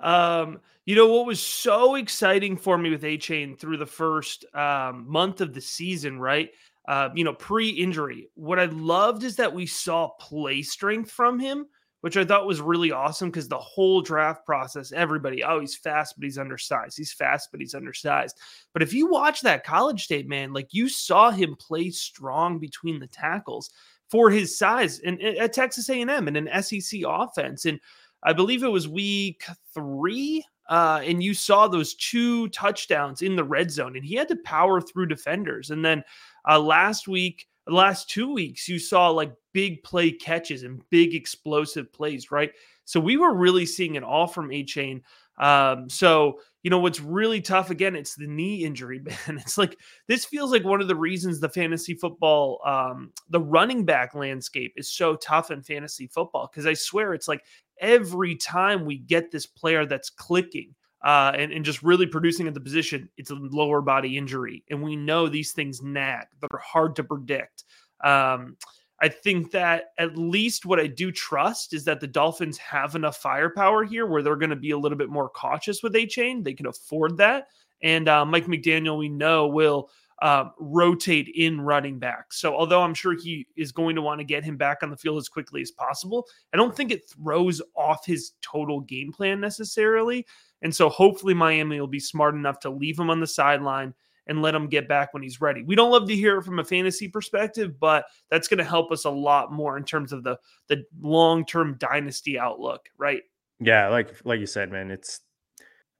um, 0.00 0.60
you 0.84 0.94
know 0.94 1.08
what 1.08 1.26
was 1.26 1.40
so 1.40 1.96
exciting 1.96 2.56
for 2.56 2.78
me 2.78 2.90
with 2.90 3.02
Achane 3.02 3.58
through 3.58 3.76
the 3.76 3.86
first 3.86 4.44
um, 4.54 5.04
month 5.08 5.40
of 5.40 5.52
the 5.52 5.60
season, 5.60 6.20
right? 6.20 6.50
Uh, 6.86 7.08
you 7.14 7.24
know, 7.24 7.34
pre-injury. 7.34 8.28
What 8.34 8.60
I 8.60 8.66
loved 8.66 9.24
is 9.24 9.34
that 9.36 9.52
we 9.52 9.66
saw 9.66 10.10
play 10.20 10.62
strength 10.62 11.10
from 11.10 11.40
him, 11.40 11.66
which 12.02 12.16
I 12.16 12.24
thought 12.24 12.46
was 12.46 12.60
really 12.60 12.92
awesome 12.92 13.30
because 13.30 13.48
the 13.48 13.58
whole 13.58 14.00
draft 14.00 14.46
process, 14.46 14.92
everybody, 14.92 15.42
oh, 15.42 15.58
he's 15.58 15.74
fast, 15.74 16.14
but 16.16 16.22
he's 16.22 16.38
undersized. 16.38 16.96
He's 16.96 17.12
fast, 17.12 17.48
but 17.50 17.60
he's 17.60 17.74
undersized. 17.74 18.38
But 18.72 18.82
if 18.82 18.92
you 18.92 19.08
watch 19.08 19.40
that 19.40 19.64
college 19.64 20.04
state, 20.04 20.28
man, 20.28 20.52
like 20.52 20.68
you 20.72 20.88
saw 20.88 21.32
him 21.32 21.56
play 21.58 21.90
strong 21.90 22.60
between 22.60 23.00
the 23.00 23.08
tackles 23.08 23.70
for 24.08 24.30
his 24.30 24.56
size 24.56 25.00
and 25.00 25.20
at 25.20 25.52
Texas 25.52 25.90
A&M 25.90 26.08
and 26.08 26.36
an 26.36 26.62
SEC 26.62 27.00
offense. 27.04 27.64
And 27.64 27.80
I 28.22 28.32
believe 28.32 28.62
it 28.62 28.68
was 28.68 28.88
week 28.88 29.44
three. 29.72 30.44
Uh, 30.68 31.00
and 31.04 31.22
you 31.22 31.32
saw 31.32 31.68
those 31.68 31.94
two 31.94 32.48
touchdowns 32.48 33.22
in 33.22 33.36
the 33.36 33.44
red 33.44 33.70
zone, 33.70 33.96
and 33.96 34.04
he 34.04 34.16
had 34.16 34.26
to 34.28 34.36
power 34.36 34.80
through 34.80 35.06
defenders. 35.06 35.70
And 35.70 35.84
then 35.84 36.02
uh, 36.48 36.58
last 36.58 37.06
week, 37.06 37.46
last 37.68 38.10
two 38.10 38.32
weeks, 38.32 38.68
you 38.68 38.78
saw 38.78 39.08
like 39.10 39.32
big 39.52 39.82
play 39.84 40.10
catches 40.10 40.64
and 40.64 40.82
big 40.90 41.14
explosive 41.14 41.92
plays, 41.92 42.30
right? 42.30 42.52
So 42.84 43.00
we 43.00 43.16
were 43.16 43.34
really 43.34 43.66
seeing 43.66 43.94
it 43.94 44.02
all 44.02 44.26
from 44.26 44.48
Achane. 44.48 45.02
Um, 45.38 45.88
so 45.90 46.40
you 46.62 46.70
know 46.70 46.78
what's 46.78 47.00
really 47.00 47.40
tough 47.40 47.70
again, 47.70 47.94
it's 47.94 48.16
the 48.16 48.26
knee 48.26 48.64
injury, 48.64 48.98
man. 49.04 49.38
It's 49.38 49.58
like 49.58 49.78
this 50.08 50.24
feels 50.24 50.50
like 50.50 50.64
one 50.64 50.80
of 50.80 50.88
the 50.88 50.96
reasons 50.96 51.38
the 51.38 51.48
fantasy 51.48 51.94
football, 51.94 52.60
um, 52.64 53.12
the 53.28 53.40
running 53.40 53.84
back 53.84 54.14
landscape 54.14 54.72
is 54.76 54.90
so 54.90 55.16
tough 55.16 55.50
in 55.50 55.62
fantasy 55.62 56.06
football. 56.06 56.48
Cause 56.48 56.66
I 56.66 56.74
swear 56.74 57.14
it's 57.14 57.28
like 57.28 57.44
every 57.80 58.36
time 58.36 58.84
we 58.84 58.98
get 58.98 59.30
this 59.30 59.46
player 59.46 59.86
that's 59.86 60.10
clicking 60.10 60.74
uh, 61.04 61.32
and, 61.34 61.52
and 61.52 61.64
just 61.64 61.82
really 61.82 62.06
producing 62.06 62.48
at 62.48 62.54
the 62.54 62.60
position, 62.60 63.08
it's 63.16 63.30
a 63.30 63.34
lower 63.34 63.80
body 63.80 64.16
injury. 64.16 64.64
And 64.70 64.82
we 64.82 64.96
know 64.96 65.28
these 65.28 65.52
things 65.52 65.82
nag, 65.82 66.26
that 66.40 66.52
are 66.52 66.58
hard 66.58 66.96
to 66.96 67.04
predict. 67.04 67.64
Um, 68.02 68.56
I 69.00 69.08
think 69.08 69.50
that 69.50 69.92
at 69.98 70.16
least 70.16 70.64
what 70.64 70.80
I 70.80 70.86
do 70.86 71.12
trust 71.12 71.74
is 71.74 71.84
that 71.84 72.00
the 72.00 72.06
Dolphins 72.06 72.56
have 72.58 72.94
enough 72.94 73.18
firepower 73.18 73.84
here 73.84 74.06
where 74.06 74.22
they're 74.22 74.36
going 74.36 74.50
to 74.50 74.56
be 74.56 74.70
a 74.70 74.78
little 74.78 74.96
bit 74.96 75.10
more 75.10 75.28
cautious 75.28 75.82
with 75.82 75.94
Achane. 75.94 76.42
They 76.42 76.54
can 76.54 76.66
afford 76.66 77.18
that. 77.18 77.48
And 77.82 78.08
uh, 78.08 78.24
Mike 78.24 78.46
McDaniel, 78.46 78.98
we 78.98 79.10
know, 79.10 79.48
will 79.48 79.90
uh, 80.22 80.46
rotate 80.58 81.28
in 81.34 81.60
running 81.60 81.98
back. 81.98 82.32
So 82.32 82.54
although 82.56 82.82
I'm 82.82 82.94
sure 82.94 83.14
he 83.14 83.46
is 83.56 83.72
going 83.72 83.96
to 83.96 84.02
want 84.02 84.20
to 84.20 84.24
get 84.24 84.44
him 84.44 84.56
back 84.56 84.78
on 84.82 84.90
the 84.90 84.96
field 84.96 85.18
as 85.18 85.28
quickly 85.28 85.60
as 85.60 85.70
possible, 85.70 86.26
I 86.52 86.56
don't 86.56 86.74
think 86.74 86.90
it 86.90 87.08
throws 87.08 87.60
off 87.74 88.06
his 88.06 88.32
total 88.40 88.80
game 88.80 89.12
plan 89.12 89.40
necessarily. 89.40 90.26
And 90.62 90.74
so 90.74 90.88
hopefully 90.88 91.34
Miami 91.34 91.78
will 91.78 91.86
be 91.86 92.00
smart 92.00 92.34
enough 92.34 92.60
to 92.60 92.70
leave 92.70 92.98
him 92.98 93.10
on 93.10 93.20
the 93.20 93.26
sideline 93.26 93.94
and 94.26 94.42
let 94.42 94.54
him 94.54 94.68
get 94.68 94.88
back 94.88 95.14
when 95.14 95.22
he's 95.22 95.40
ready. 95.40 95.62
We 95.62 95.76
don't 95.76 95.90
love 95.90 96.08
to 96.08 96.16
hear 96.16 96.38
it 96.38 96.44
from 96.44 96.58
a 96.58 96.64
fantasy 96.64 97.08
perspective, 97.08 97.78
but 97.78 98.06
that's 98.30 98.48
going 98.48 98.58
to 98.58 98.64
help 98.64 98.90
us 98.90 99.04
a 99.04 99.10
lot 99.10 99.52
more 99.52 99.76
in 99.76 99.84
terms 99.84 100.12
of 100.12 100.24
the 100.24 100.36
the 100.68 100.82
long-term 101.00 101.76
dynasty 101.78 102.38
outlook, 102.38 102.88
right? 102.98 103.22
Yeah, 103.60 103.88
like 103.88 104.16
like 104.24 104.40
you 104.40 104.46
said, 104.46 104.72
man, 104.72 104.90
it's 104.90 105.20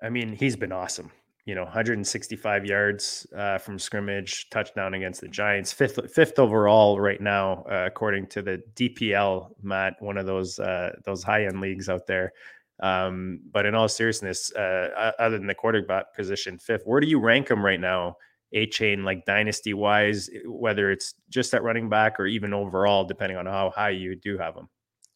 I 0.03 0.09
mean, 0.09 0.33
he's 0.33 0.57
been 0.57 0.73
awesome 0.73 1.13
you 1.47 1.55
know 1.55 1.63
165 1.63 2.67
yards 2.67 3.27
uh, 3.35 3.57
from 3.57 3.79
scrimmage 3.79 4.51
touchdown 4.51 4.95
against 4.95 5.21
the 5.21 5.29
giants 5.29 5.73
fifth 5.73 6.13
fifth 6.13 6.39
overall 6.39 7.01
right 7.01 7.21
now 7.21 7.65
uh, 7.71 7.85
according 7.87 8.27
to 8.27 8.43
the 8.43 8.61
dpl 8.75 9.51
matt 9.63 9.95
one 10.01 10.19
of 10.19 10.27
those 10.27 10.59
uh, 10.59 10.91
those 11.05 11.23
high 11.23 11.47
end 11.47 11.61
leagues 11.61 11.89
out 11.89 12.07
there. 12.07 12.33
Um, 12.79 13.41
but 13.51 13.65
in 13.65 13.75
all 13.75 13.89
seriousness 13.89 14.53
uh, 14.53 15.13
other 15.19 15.39
than 15.39 15.47
the 15.47 15.55
quarterback 15.55 16.15
position 16.15 16.59
fifth 16.59 16.83
where 16.85 17.01
do 17.01 17.07
you 17.07 17.19
rank 17.19 17.51
him 17.51 17.65
right 17.65 17.81
now 17.81 18.17
Achane 18.55 19.03
like 19.03 19.25
dynasty 19.25 19.73
wise 19.73 20.29
whether 20.45 20.91
it's 20.91 21.15
just 21.31 21.55
at 21.55 21.63
running 21.63 21.89
back 21.89 22.21
or 22.21 22.27
even 22.27 22.53
overall 22.53 23.05
depending 23.05 23.39
on 23.39 23.47
how 23.47 23.71
high 23.71 23.91
you 23.91 24.15
do 24.15 24.37
have 24.37 24.55
him 24.55 24.69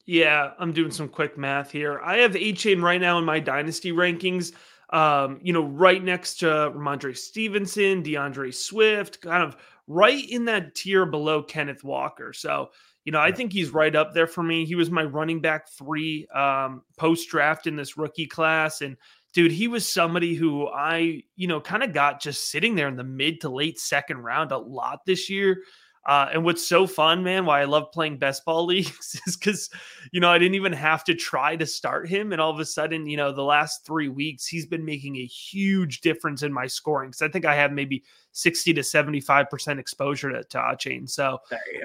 yeah 0.06 0.52
i'm 0.58 0.72
doing 0.72 0.90
some 0.90 1.08
quick 1.08 1.36
math 1.36 1.70
here. 1.70 2.00
I 2.02 2.18
have 2.18 2.32
Achane 2.32 2.80
right 2.80 3.00
now 3.00 3.18
in 3.18 3.26
my 3.26 3.40
dynasty 3.40 3.92
rankings 3.92 4.54
um, 4.92 5.40
you 5.42 5.52
know, 5.52 5.64
right 5.64 6.02
next 6.02 6.36
to 6.40 6.46
Rhamondre 6.46 7.16
Stevenson, 7.16 8.02
D'Andre 8.02 8.50
Swift, 8.50 9.20
kind 9.20 9.42
of 9.42 9.56
right 9.86 10.28
in 10.28 10.44
that 10.46 10.74
tier 10.74 11.06
below 11.06 11.42
Kenneth 11.42 11.84
Walker. 11.84 12.32
So, 12.32 12.70
you 13.04 13.12
know, 13.12 13.20
I 13.20 13.32
think 13.32 13.52
he's 13.52 13.70
right 13.70 13.94
up 13.94 14.12
there 14.12 14.26
for 14.26 14.42
me. 14.42 14.64
He 14.64 14.74
was 14.74 14.90
my 14.90 15.04
running 15.04 15.40
back 15.40 15.68
three 15.68 16.26
um, 16.34 16.82
post 16.96 17.28
draft 17.28 17.66
in 17.66 17.76
this 17.76 17.96
rookie 17.96 18.26
class. 18.26 18.82
And 18.82 18.96
dude, 19.32 19.52
he 19.52 19.68
was 19.68 19.86
somebody 19.86 20.34
who 20.34 20.68
I, 20.68 21.22
you 21.36 21.46
know, 21.46 21.60
kind 21.60 21.82
of 21.82 21.92
got 21.92 22.20
just 22.20 22.50
sitting 22.50 22.74
there 22.74 22.88
in 22.88 22.96
the 22.96 23.04
mid 23.04 23.40
to 23.42 23.48
late 23.48 23.78
second 23.78 24.18
round 24.18 24.52
a 24.52 24.58
lot 24.58 25.06
this 25.06 25.30
year. 25.30 25.62
Uh, 26.06 26.28
and 26.32 26.44
what's 26.44 26.66
so 26.66 26.86
fun, 26.86 27.22
man, 27.22 27.44
why 27.44 27.60
I 27.60 27.64
love 27.64 27.92
playing 27.92 28.18
best 28.18 28.44
ball 28.44 28.64
leagues 28.66 29.20
is 29.26 29.36
because, 29.36 29.68
you 30.12 30.20
know, 30.20 30.30
I 30.30 30.38
didn't 30.38 30.54
even 30.54 30.72
have 30.72 31.04
to 31.04 31.14
try 31.14 31.56
to 31.56 31.66
start 31.66 32.08
him. 32.08 32.32
And 32.32 32.40
all 32.40 32.50
of 32.50 32.58
a 32.58 32.64
sudden, 32.64 33.06
you 33.06 33.16
know, 33.16 33.32
the 33.32 33.42
last 33.42 33.84
three 33.84 34.08
weeks, 34.08 34.46
he's 34.46 34.66
been 34.66 34.84
making 34.84 35.16
a 35.16 35.26
huge 35.26 36.00
difference 36.00 36.42
in 36.42 36.52
my 36.52 36.66
scoring. 36.66 37.12
Cause 37.12 37.22
I 37.22 37.28
think 37.28 37.44
I 37.44 37.54
have 37.54 37.72
maybe 37.72 38.02
60 38.32 38.72
to 38.74 38.80
75% 38.80 39.78
exposure 39.78 40.30
to, 40.30 40.42
to 40.42 40.58
Achane. 40.58 41.08
So 41.08 41.38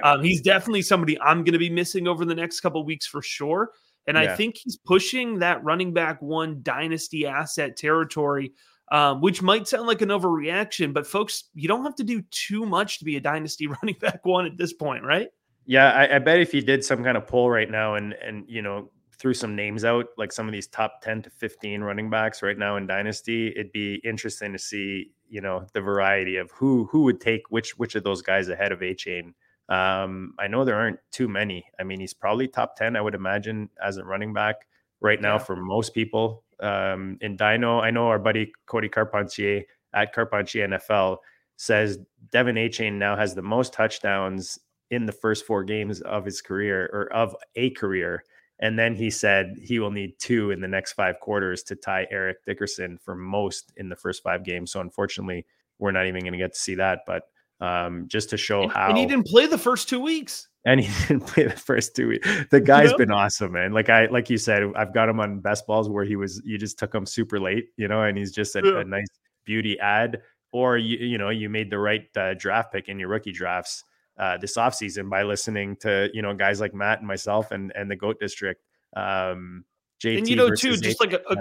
um, 0.03 0.23
he's 0.23 0.41
definitely 0.41 0.83
somebody 0.83 1.19
I'm 1.19 1.43
going 1.43 1.53
to 1.53 1.59
be 1.59 1.69
missing 1.69 2.07
over 2.07 2.23
the 2.23 2.35
next 2.35 2.61
couple 2.61 2.83
weeks 2.85 3.05
for 3.05 3.21
sure. 3.21 3.71
And 4.07 4.17
yeah. 4.17 4.33
I 4.33 4.35
think 4.35 4.57
he's 4.57 4.77
pushing 4.77 5.39
that 5.39 5.63
running 5.63 5.93
back 5.93 6.21
one 6.21 6.61
dynasty 6.61 7.25
asset 7.25 7.75
territory 7.75 8.53
um, 8.91 9.21
which 9.21 9.41
might 9.41 9.67
sound 9.67 9.87
like 9.87 10.01
an 10.01 10.09
overreaction, 10.09 10.93
but 10.93 11.07
folks, 11.07 11.45
you 11.53 11.67
don't 11.67 11.83
have 11.83 11.95
to 11.95 12.03
do 12.03 12.21
too 12.31 12.65
much 12.65 12.99
to 12.99 13.05
be 13.05 13.17
a 13.17 13.21
dynasty 13.21 13.67
running 13.81 13.95
back 13.99 14.25
one 14.25 14.45
at 14.45 14.57
this 14.57 14.73
point, 14.73 15.03
right? 15.03 15.29
Yeah, 15.65 15.91
I, 15.91 16.15
I 16.15 16.19
bet 16.19 16.39
if 16.39 16.53
you 16.53 16.61
did 16.61 16.85
some 16.85 17.03
kind 17.03 17.17
of 17.17 17.25
poll 17.25 17.49
right 17.49 17.69
now 17.69 17.95
and 17.95 18.13
and 18.13 18.45
you 18.47 18.61
know 18.61 18.91
threw 19.17 19.33
some 19.33 19.55
names 19.55 19.83
out, 19.83 20.07
like 20.17 20.31
some 20.31 20.47
of 20.47 20.51
these 20.51 20.67
top 20.67 21.01
ten 21.01 21.23
to 21.23 21.29
fifteen 21.29 21.81
running 21.81 22.09
backs 22.09 22.43
right 22.43 22.57
now 22.57 22.77
in 22.77 22.85
dynasty, 22.85 23.47
it'd 23.47 23.71
be 23.71 23.95
interesting 24.03 24.53
to 24.53 24.59
see 24.59 25.11
you 25.27 25.41
know 25.41 25.65
the 25.73 25.81
variety 25.81 26.37
of 26.37 26.51
who 26.51 26.85
who 26.91 27.01
would 27.03 27.19
take 27.19 27.41
which 27.49 27.77
which 27.79 27.95
of 27.95 28.03
those 28.03 28.21
guys 28.21 28.49
ahead 28.49 28.71
of 28.71 28.79
Achane. 28.79 29.33
Um, 29.67 30.35
I 30.37 30.45
know 30.47 30.63
there 30.63 30.75
aren't 30.75 30.99
too 31.11 31.27
many. 31.27 31.65
I 31.79 31.83
mean, 31.83 31.99
he's 31.99 32.13
probably 32.13 32.47
top 32.47 32.75
ten, 32.75 32.95
I 32.95 33.01
would 33.01 33.15
imagine, 33.15 33.69
as 33.83 33.97
a 33.97 34.05
running 34.05 34.33
back 34.33 34.67
right 35.01 35.19
now 35.19 35.33
yeah. 35.33 35.39
for 35.39 35.55
most 35.55 35.93
people 35.93 36.43
um, 36.59 37.17
in 37.21 37.35
Dino. 37.35 37.79
I 37.79 37.91
know 37.91 38.07
our 38.07 38.19
buddy 38.19 38.51
Cody 38.65 38.89
Carpentier 38.89 39.63
at 39.93 40.13
Carpentier 40.13 40.67
NFL 40.67 41.17
says 41.57 41.99
Devon 42.31 42.55
Achane 42.55 42.93
now 42.93 43.15
has 43.15 43.33
the 43.33 43.41
most 43.41 43.73
touchdowns 43.73 44.59
in 44.91 45.05
the 45.05 45.11
first 45.11 45.45
four 45.45 45.63
games 45.63 46.01
of 46.01 46.25
his 46.25 46.41
career 46.41 46.89
or 46.93 47.11
of 47.13 47.35
a 47.55 47.69
career. 47.71 48.23
And 48.59 48.79
then 48.79 48.95
he 48.95 49.09
said 49.09 49.55
he 49.61 49.79
will 49.79 49.91
need 49.91 50.17
two 50.19 50.51
in 50.51 50.61
the 50.61 50.67
next 50.67 50.93
five 50.93 51.19
quarters 51.19 51.63
to 51.63 51.75
tie 51.75 52.07
Eric 52.11 52.37
Dickerson 52.45 52.97
for 53.03 53.15
most 53.15 53.73
in 53.77 53.89
the 53.89 53.95
first 53.95 54.23
five 54.23 54.43
games. 54.43 54.71
So 54.71 54.79
unfortunately, 54.79 55.45
we're 55.79 55.91
not 55.91 56.07
even 56.07 56.21
going 56.21 56.33
to 56.33 56.39
get 56.39 56.53
to 56.53 56.59
see 56.59 56.75
that. 56.75 56.99
But 57.05 57.23
um, 57.59 58.05
just 58.07 58.29
to 58.29 58.37
show 58.37 58.63
and, 58.63 58.71
how 58.71 58.89
and 58.89 58.97
he 58.97 59.05
didn't 59.05 59.27
play 59.27 59.47
the 59.47 59.57
first 59.57 59.89
two 59.89 59.99
weeks 59.99 60.47
and 60.65 60.79
he 60.79 60.87
didn't 61.07 61.27
play 61.27 61.43
the 61.43 61.51
first 61.51 61.95
two 61.95 62.09
weeks. 62.09 62.27
The 62.49 62.59
guy's 62.59 62.89
yep. 62.89 62.97
been 62.97 63.11
awesome, 63.11 63.53
man. 63.53 63.71
Like 63.71 63.89
I, 63.89 64.07
like 64.07 64.29
you 64.29 64.37
said, 64.37 64.63
I've 64.75 64.93
got 64.93 65.07
him 65.07 65.19
on 65.19 65.39
best 65.39 65.65
balls 65.67 65.89
where 65.89 66.03
he 66.03 66.15
was. 66.15 66.41
You 66.43 66.57
just 66.57 66.77
took 66.77 66.93
him 66.93 67.05
super 67.05 67.39
late, 67.39 67.69
you 67.77 67.87
know, 67.87 68.03
and 68.03 68.17
he's 68.17 68.31
just 68.31 68.55
a, 68.55 68.61
yeah. 68.63 68.81
a 68.81 68.83
nice 68.83 69.07
beauty 69.45 69.79
ad. 69.79 70.21
Or 70.51 70.77
you, 70.77 70.97
you 70.97 71.17
know, 71.17 71.29
you 71.29 71.49
made 71.49 71.69
the 71.69 71.79
right 71.79 72.07
uh, 72.15 72.33
draft 72.33 72.71
pick 72.71 72.87
in 72.87 72.97
your 72.97 73.09
rookie 73.09 73.33
drafts 73.33 73.83
uh, 74.17 74.37
this 74.37 74.57
offseason 74.57 75.09
by 75.09 75.23
listening 75.23 75.75
to 75.77 76.09
you 76.13 76.21
know 76.21 76.33
guys 76.33 76.59
like 76.61 76.73
Matt 76.73 76.99
and 76.99 77.07
myself 77.07 77.51
and 77.51 77.71
and 77.75 77.89
the 77.91 77.95
Goat 77.95 78.19
District. 78.19 78.61
Um, 78.95 79.65
JT 80.01 80.17
and 80.19 80.29
you 80.29 80.35
know 80.35 80.49
too, 80.49 80.77
just 80.77 81.01
like 81.01 81.13
a, 81.13 81.21
a, 81.29 81.35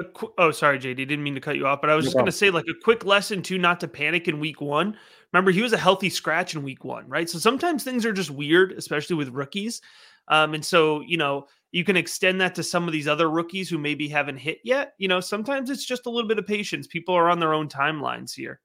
a 0.00 0.04
qu- 0.06 0.32
oh 0.38 0.50
sorry 0.50 0.78
JD, 0.78 0.96
didn't 0.96 1.22
mean 1.22 1.34
to 1.34 1.40
cut 1.40 1.56
you 1.56 1.66
off, 1.66 1.80
but 1.80 1.90
I 1.90 1.94
was 1.94 2.04
no 2.04 2.08
just 2.08 2.16
going 2.16 2.26
to 2.26 2.32
say 2.32 2.50
like 2.50 2.66
a 2.68 2.74
quick 2.82 3.04
lesson 3.04 3.42
too, 3.42 3.58
not 3.58 3.78
to 3.80 3.88
panic 3.88 4.26
in 4.26 4.40
week 4.40 4.60
one 4.60 4.96
Remember, 5.32 5.50
he 5.50 5.62
was 5.62 5.72
a 5.72 5.78
healthy 5.78 6.10
scratch 6.10 6.54
in 6.54 6.62
week 6.62 6.84
one, 6.84 7.08
right? 7.08 7.28
So 7.28 7.38
sometimes 7.38 7.84
things 7.84 8.06
are 8.06 8.12
just 8.12 8.30
weird, 8.30 8.72
especially 8.72 9.16
with 9.16 9.28
rookies. 9.30 9.80
Um, 10.28 10.54
and 10.54 10.64
so, 10.64 11.00
you 11.02 11.16
know, 11.16 11.46
you 11.72 11.84
can 11.84 11.96
extend 11.96 12.40
that 12.40 12.54
to 12.56 12.62
some 12.62 12.86
of 12.86 12.92
these 12.92 13.08
other 13.08 13.30
rookies 13.30 13.68
who 13.68 13.78
maybe 13.78 14.08
haven't 14.08 14.38
hit 14.38 14.58
yet. 14.64 14.94
You 14.98 15.08
know, 15.08 15.20
sometimes 15.20 15.70
it's 15.70 15.84
just 15.84 16.06
a 16.06 16.10
little 16.10 16.28
bit 16.28 16.38
of 16.38 16.46
patience. 16.46 16.86
People 16.86 17.14
are 17.14 17.28
on 17.28 17.38
their 17.40 17.54
own 17.54 17.68
timelines 17.68 18.34
here. 18.34 18.60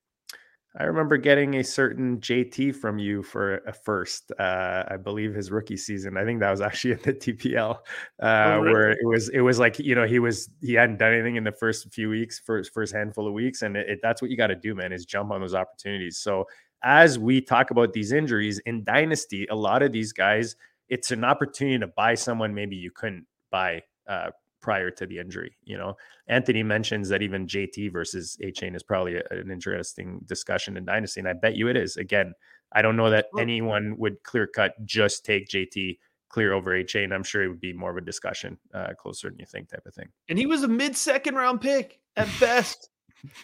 I 0.78 0.84
remember 0.84 1.18
getting 1.18 1.56
a 1.56 1.64
certain 1.64 2.20
JT 2.20 2.76
from 2.76 2.98
you 2.98 3.24
for 3.24 3.58
a 3.68 3.74
first, 3.74 4.32
uh, 4.40 4.84
I 4.88 4.96
believe 4.96 5.34
his 5.34 5.52
rookie 5.52 5.76
season. 5.76 6.16
I 6.16 6.24
think 6.24 6.40
that 6.40 6.50
was 6.50 6.62
actually 6.62 6.92
in 6.94 7.00
the 7.04 7.14
TPL, 7.14 7.76
uh, 7.76 8.24
oh, 8.24 8.60
really? 8.60 8.74
where 8.74 8.92
it 8.92 9.06
was 9.06 9.30
it 9.30 9.42
was 9.42 9.60
like 9.60 9.80
you 9.80 9.96
know 9.96 10.08
he 10.08 10.20
was 10.20 10.50
he 10.62 10.74
hadn't 10.74 10.98
done 10.98 11.14
anything 11.14 11.36
in 11.36 11.44
the 11.44 11.52
first 11.52 11.92
few 11.94 12.10
weeks, 12.10 12.40
first 12.40 12.74
first 12.74 12.94
handful 12.94 13.28
of 13.28 13.34
weeks, 13.34 13.64
and 13.64 13.76
it, 13.76 13.90
it, 13.90 14.00
that's 14.02 14.22
what 14.22 14.32
you 14.32 14.38
got 14.38 14.48
to 14.48 14.56
do, 14.56 14.74
man, 14.74 14.94
is 14.94 15.06
jump 15.06 15.32
on 15.32 15.42
those 15.42 15.56
opportunities. 15.56 16.20
So 16.20 16.46
as 16.84 17.20
we 17.20 17.42
talk 17.42 17.72
about 17.72 17.92
these 17.92 18.14
injuries 18.14 18.60
in 18.60 18.84
Dynasty, 18.86 19.48
a 19.52 19.56
lot 19.56 19.84
of 19.84 19.92
these 19.92 20.14
guys, 20.14 20.56
it's 20.88 21.12
an 21.12 21.26
opportunity 21.26 21.80
to 21.80 21.88
buy 21.88 22.16
someone 22.16 22.54
maybe 22.54 22.78
you 22.78 22.92
couldn't 22.92 23.26
buy 23.52 23.82
uh, 24.08 24.32
prior 24.62 24.92
to 24.92 25.06
the 25.06 25.20
injury. 25.20 25.58
You 25.64 25.78
know, 25.78 25.96
Anthony 26.28 26.64
mentions 26.64 27.10
that 27.10 27.22
even 27.22 27.48
JT 27.48 27.92
versus 27.92 28.38
Achane 28.44 28.76
is 28.76 28.84
probably 28.84 29.16
a, 29.16 29.24
an 29.32 29.52
interesting 29.52 30.22
discussion 30.26 30.78
in 30.78 30.86
Dynasty, 30.86 31.20
and 31.20 31.30
I 31.30 31.34
bet 31.34 31.56
you 31.56 31.68
it 31.68 31.78
is. 31.78 31.98
Again, 31.98 32.34
I 32.74 32.82
don't 32.82 32.96
know 32.96 33.10
that 33.10 33.28
anyone 33.38 33.96
would 33.98 34.24
clear 34.24 34.48
cut 34.48 34.74
just 34.86 35.26
take 35.26 35.50
JT 35.50 35.98
clear 36.30 36.54
over 36.54 36.72
Achane. 36.72 37.14
I'm 37.14 37.24
sure 37.24 37.44
it 37.44 37.50
would 37.50 37.60
be 37.60 37.74
more 37.74 37.92
of 37.92 37.98
a 37.98 38.02
discussion 38.02 38.58
uh, 38.74 38.94
closer 38.98 39.30
than 39.30 39.40
you 39.40 39.46
think 39.46 39.70
type 39.70 39.86
of 39.86 39.94
thing. 39.94 40.10
And 40.30 40.40
he 40.40 40.46
was 40.46 40.64
a 40.64 40.68
mid 40.68 40.96
second 40.96 41.36
round 41.36 41.62
pick 41.62 42.00
at 42.16 42.30
best. 42.40 42.90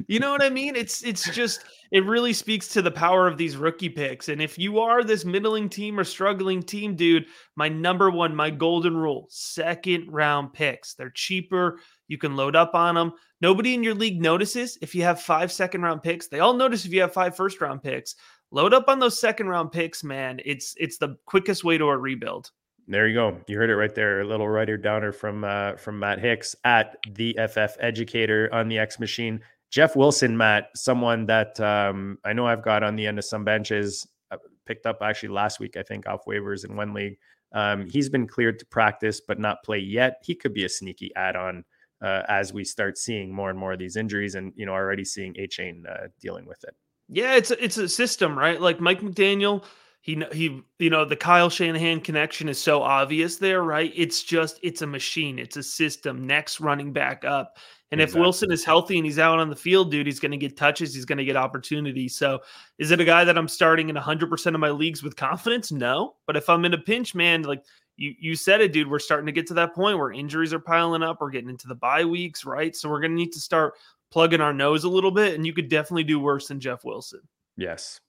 You 0.07 0.19
know 0.19 0.31
what 0.31 0.43
I 0.43 0.49
mean? 0.49 0.75
It's 0.75 1.03
it's 1.03 1.29
just 1.31 1.63
it 1.91 2.05
really 2.05 2.33
speaks 2.33 2.67
to 2.69 2.81
the 2.81 2.91
power 2.91 3.27
of 3.27 3.37
these 3.37 3.57
rookie 3.57 3.89
picks. 3.89 4.29
And 4.29 4.41
if 4.41 4.57
you 4.57 4.79
are 4.79 5.03
this 5.03 5.25
middling 5.25 5.69
team 5.69 5.99
or 5.99 6.03
struggling 6.03 6.61
team, 6.61 6.95
dude, 6.95 7.27
my 7.55 7.69
number 7.69 8.09
one, 8.09 8.35
my 8.35 8.49
golden 8.49 8.95
rule, 8.95 9.27
second 9.29 10.11
round 10.11 10.53
picks. 10.53 10.93
They're 10.93 11.09
cheaper. 11.09 11.79
You 12.07 12.17
can 12.17 12.35
load 12.35 12.55
up 12.55 12.73
on 12.75 12.95
them. 12.95 13.13
Nobody 13.41 13.73
in 13.73 13.83
your 13.83 13.95
league 13.95 14.21
notices 14.21 14.77
if 14.81 14.95
you 14.95 15.03
have 15.03 15.21
five 15.21 15.51
second 15.51 15.81
round 15.81 16.01
picks. 16.01 16.27
They 16.27 16.39
all 16.39 16.53
notice 16.53 16.85
if 16.85 16.93
you 16.93 17.01
have 17.01 17.13
five 17.13 17.35
first 17.35 17.61
round 17.61 17.83
picks. 17.83 18.15
Load 18.51 18.73
up 18.73 18.87
on 18.87 18.99
those 18.99 19.19
second 19.19 19.47
round 19.47 19.71
picks, 19.71 20.03
man. 20.03 20.39
It's 20.45 20.73
it's 20.77 20.97
the 20.97 21.17
quickest 21.25 21.63
way 21.63 21.77
to 21.77 21.85
a 21.85 21.97
rebuild. 21.97 22.51
There 22.89 23.07
you 23.07 23.15
go. 23.15 23.37
You 23.47 23.57
heard 23.57 23.69
it 23.69 23.75
right 23.75 23.93
there. 23.93 24.21
A 24.21 24.25
little 24.25 24.47
writer 24.47 24.77
downer 24.77 25.11
from 25.11 25.43
uh, 25.43 25.75
from 25.75 25.99
Matt 25.99 26.19
Hicks 26.19 26.55
at 26.63 26.95
the 27.13 27.37
FF 27.37 27.75
Educator 27.81 28.49
on 28.53 28.69
the 28.69 28.79
X 28.79 28.97
Machine. 28.97 29.41
Jeff 29.69 29.95
Wilson, 29.95 30.37
Matt, 30.37 30.69
someone 30.75 31.25
that 31.25 31.59
um, 31.59 32.17
I 32.23 32.33
know 32.33 32.47
I've 32.47 32.63
got 32.63 32.83
on 32.83 32.95
the 32.95 33.05
end 33.05 33.19
of 33.19 33.25
some 33.25 33.43
benches, 33.43 34.07
uh, 34.31 34.37
picked 34.65 34.85
up 34.85 34.99
actually 35.01 35.29
last 35.29 35.59
week, 35.59 35.77
I 35.77 35.83
think, 35.83 36.07
off 36.07 36.25
waivers 36.25 36.65
in 36.67 36.75
one 36.75 36.93
league. 36.93 37.17
Um, 37.53 37.85
he's 37.89 38.09
been 38.09 38.27
cleared 38.27 38.59
to 38.59 38.65
practice, 38.65 39.21
but 39.25 39.39
not 39.39 39.63
play 39.63 39.79
yet. 39.79 40.21
He 40.23 40.35
could 40.35 40.53
be 40.53 40.65
a 40.65 40.69
sneaky 40.69 41.11
add-on 41.15 41.63
uh, 42.01 42.23
as 42.27 42.53
we 42.53 42.63
start 42.63 42.97
seeing 42.97 43.33
more 43.33 43.49
and 43.49 43.57
more 43.57 43.73
of 43.73 43.79
these 43.79 43.95
injuries, 43.95 44.35
and 44.35 44.53
you 44.55 44.65
know, 44.65 44.73
already 44.73 45.05
seeing 45.05 45.33
Achane 45.33 45.83
uh, 45.89 46.07
dealing 46.21 46.45
with 46.45 46.63
it. 46.63 46.75
Yeah, 47.09 47.35
it's 47.35 47.51
a, 47.51 47.63
it's 47.63 47.77
a 47.77 47.89
system, 47.89 48.37
right? 48.37 48.59
Like 48.59 48.79
Mike 48.79 49.01
McDaniel, 49.01 49.63
he 50.01 50.21
he, 50.31 50.61
you 50.79 50.89
know, 50.89 51.05
the 51.05 51.15
Kyle 51.15 51.49
Shanahan 51.49 52.01
connection 52.01 52.49
is 52.49 52.61
so 52.61 52.81
obvious 52.81 53.37
there, 53.37 53.63
right? 53.63 53.91
It's 53.95 54.23
just 54.23 54.59
it's 54.61 54.81
a 54.81 54.87
machine, 54.87 55.39
it's 55.39 55.57
a 55.57 55.63
system. 55.63 56.27
Next 56.27 56.59
running 56.59 56.93
back 56.93 57.25
up, 57.25 57.57
and 57.91 58.01
exactly. 58.01 58.19
if 58.19 58.23
Wilson 58.23 58.51
is 58.51 58.65
healthy 58.65 58.97
and 58.97 59.05
he's 59.05 59.19
out 59.19 59.39
on 59.39 59.49
the 59.49 59.55
field, 59.55 59.91
dude, 59.91 60.07
he's 60.07 60.19
going 60.19 60.31
to 60.31 60.37
get 60.37 60.57
touches. 60.57 60.93
He's 60.93 61.05
going 61.05 61.19
to 61.19 61.25
get 61.25 61.37
opportunities. 61.37 62.17
So, 62.17 62.39
is 62.77 62.91
it 62.91 62.99
a 62.99 63.05
guy 63.05 63.23
that 63.23 63.37
I'm 63.37 63.47
starting 63.47 63.89
in 63.89 63.95
100% 63.95 64.53
of 64.53 64.59
my 64.59 64.71
leagues 64.71 65.03
with 65.03 65.15
confidence? 65.15 65.71
No. 65.71 66.15
But 66.25 66.35
if 66.35 66.49
I'm 66.49 66.65
in 66.65 66.73
a 66.73 66.77
pinch, 66.77 67.15
man, 67.15 67.43
like 67.43 67.63
you, 67.95 68.13
you 68.19 68.35
said 68.35 68.59
it, 68.59 68.73
dude, 68.73 68.89
we're 68.89 68.99
starting 68.99 69.25
to 69.27 69.31
get 69.31 69.47
to 69.47 69.53
that 69.53 69.73
point 69.73 69.97
where 69.97 70.11
injuries 70.11 70.53
are 70.53 70.59
piling 70.59 71.01
up. 71.01 71.21
We're 71.21 71.29
getting 71.29 71.49
into 71.49 71.69
the 71.69 71.75
bye 71.75 72.03
weeks, 72.03 72.43
right? 72.43 72.75
So, 72.75 72.89
we're 72.89 72.99
going 72.99 73.11
to 73.11 73.17
need 73.17 73.31
to 73.33 73.39
start 73.39 73.75
plugging 74.11 74.41
our 74.41 74.53
nose 74.53 74.83
a 74.83 74.89
little 74.89 75.11
bit. 75.11 75.35
And 75.35 75.45
you 75.45 75.53
could 75.53 75.69
definitely 75.69 76.03
do 76.03 76.19
worse 76.19 76.49
than 76.49 76.59
Jeff 76.59 76.83
Wilson. 76.83 77.21
Yes. 77.55 78.01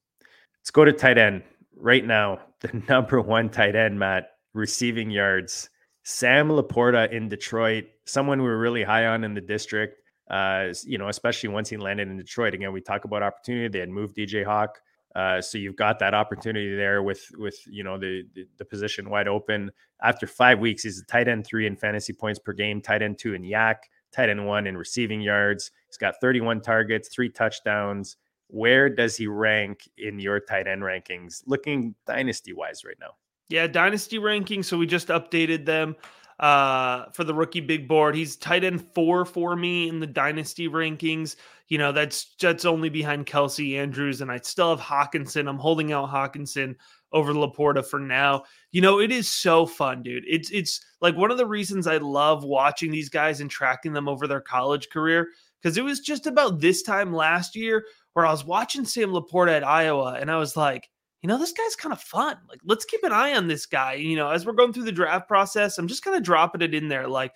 Let's 0.60 0.72
go 0.72 0.84
to 0.84 0.92
tight 0.92 1.18
end 1.18 1.42
right 1.76 2.04
now. 2.04 2.40
The 2.60 2.82
number 2.88 3.20
one 3.20 3.50
tight 3.50 3.76
end, 3.76 4.00
Matt, 4.00 4.32
receiving 4.52 5.12
yards 5.12 5.70
Sam 6.08 6.48
LaPorta 6.48 7.12
in 7.12 7.28
Detroit, 7.28 7.84
someone 8.06 8.40
we 8.40 8.48
were 8.48 8.58
really 8.58 8.82
high 8.82 9.04
on 9.04 9.24
in 9.24 9.34
the 9.34 9.42
district. 9.42 10.00
Uh, 10.30 10.72
you 10.84 10.96
know, 10.96 11.08
especially 11.08 11.50
once 11.50 11.68
he 11.68 11.76
landed 11.76 12.08
in 12.08 12.16
Detroit. 12.16 12.54
Again, 12.54 12.72
we 12.72 12.80
talk 12.80 13.04
about 13.04 13.22
opportunity. 13.22 13.68
They 13.68 13.80
had 13.80 13.90
moved 13.90 14.16
DJ 14.16 14.42
Hawk, 14.42 14.78
uh, 15.14 15.42
so 15.42 15.58
you've 15.58 15.76
got 15.76 15.98
that 15.98 16.14
opportunity 16.14 16.74
there 16.74 17.02
with 17.02 17.30
with 17.36 17.56
you 17.66 17.84
know 17.84 17.98
the, 17.98 18.24
the, 18.34 18.46
the 18.56 18.64
position 18.64 19.10
wide 19.10 19.28
open. 19.28 19.70
After 20.02 20.26
five 20.26 20.60
weeks, 20.60 20.82
he's 20.82 20.98
a 20.98 21.04
tight 21.04 21.28
end 21.28 21.46
three 21.46 21.66
in 21.66 21.76
fantasy 21.76 22.14
points 22.14 22.38
per 22.38 22.54
game, 22.54 22.80
tight 22.80 23.02
end 23.02 23.18
two 23.18 23.34
in 23.34 23.42
YAC, 23.42 23.76
tight 24.10 24.30
end 24.30 24.46
one 24.46 24.66
in 24.66 24.78
receiving 24.78 25.20
yards. 25.20 25.70
He's 25.88 25.98
got 25.98 26.14
31 26.22 26.62
targets, 26.62 27.10
three 27.10 27.28
touchdowns. 27.28 28.16
Where 28.46 28.88
does 28.88 29.16
he 29.16 29.26
rank 29.26 29.80
in 29.98 30.18
your 30.20 30.40
tight 30.40 30.68
end 30.68 30.80
rankings, 30.80 31.42
looking 31.46 31.96
dynasty 32.06 32.54
wise 32.54 32.82
right 32.82 32.96
now? 32.98 33.12
Yeah, 33.48 33.66
dynasty 33.66 34.18
ranking. 34.18 34.62
So 34.62 34.78
we 34.78 34.86
just 34.86 35.08
updated 35.08 35.64
them. 35.66 35.96
uh, 36.40 37.06
for 37.12 37.24
the 37.24 37.34
rookie 37.34 37.60
big 37.60 37.88
board. 37.88 38.14
He's 38.14 38.36
tight 38.36 38.64
end 38.64 38.86
four 38.94 39.24
for 39.24 39.56
me 39.56 39.88
in 39.88 40.00
the 40.00 40.06
dynasty 40.06 40.68
rankings. 40.68 41.36
You 41.68 41.78
know, 41.78 41.92
that's 41.92 42.34
that's 42.40 42.64
only 42.64 42.88
behind 42.88 43.26
Kelce 43.26 43.76
Andrews, 43.76 44.20
and 44.20 44.30
I 44.30 44.38
still 44.38 44.74
have 44.76 44.84
Hockenson. 44.84 45.48
I'm 45.48 45.58
holding 45.58 45.92
out 45.92 46.10
Hockenson 46.10 46.76
over 47.12 47.32
Laporta 47.32 47.84
for 47.84 47.98
now. 47.98 48.44
You 48.70 48.80
know, 48.82 49.00
it 49.00 49.10
is 49.10 49.28
so 49.28 49.66
fun, 49.66 50.02
dude. 50.02 50.24
It's 50.28 50.50
it's 50.50 50.80
like 51.00 51.16
one 51.16 51.30
of 51.30 51.38
the 51.38 51.46
reasons 51.46 51.86
I 51.86 51.98
love 51.98 52.44
watching 52.44 52.90
these 52.90 53.08
guys 53.08 53.40
and 53.40 53.50
tracking 53.50 53.92
them 53.92 54.08
over 54.08 54.26
their 54.26 54.40
college 54.40 54.88
career 54.90 55.28
because 55.60 55.76
it 55.76 55.84
was 55.84 56.00
just 56.00 56.26
about 56.26 56.60
this 56.60 56.82
time 56.82 57.12
last 57.12 57.56
year 57.56 57.84
where 58.12 58.26
I 58.26 58.30
was 58.30 58.44
watching 58.44 58.84
Sam 58.84 59.10
Laporta 59.10 59.56
at 59.56 59.66
Iowa 59.66 60.16
and 60.20 60.30
I 60.30 60.36
was 60.38 60.56
like, 60.56 60.88
you 61.22 61.28
know, 61.28 61.38
this 61.38 61.52
guy's 61.52 61.74
kind 61.74 61.92
of 61.92 62.00
fun. 62.00 62.36
Like, 62.48 62.60
let's 62.64 62.84
keep 62.84 63.02
an 63.02 63.12
eye 63.12 63.34
on 63.34 63.48
this 63.48 63.66
guy. 63.66 63.94
You 63.94 64.16
know, 64.16 64.30
as 64.30 64.46
we're 64.46 64.52
going 64.52 64.72
through 64.72 64.84
the 64.84 64.92
draft 64.92 65.26
process, 65.26 65.78
I'm 65.78 65.88
just 65.88 66.04
kind 66.04 66.16
of 66.16 66.22
dropping 66.22 66.62
it 66.62 66.74
in 66.74 66.88
there. 66.88 67.08
Like, 67.08 67.32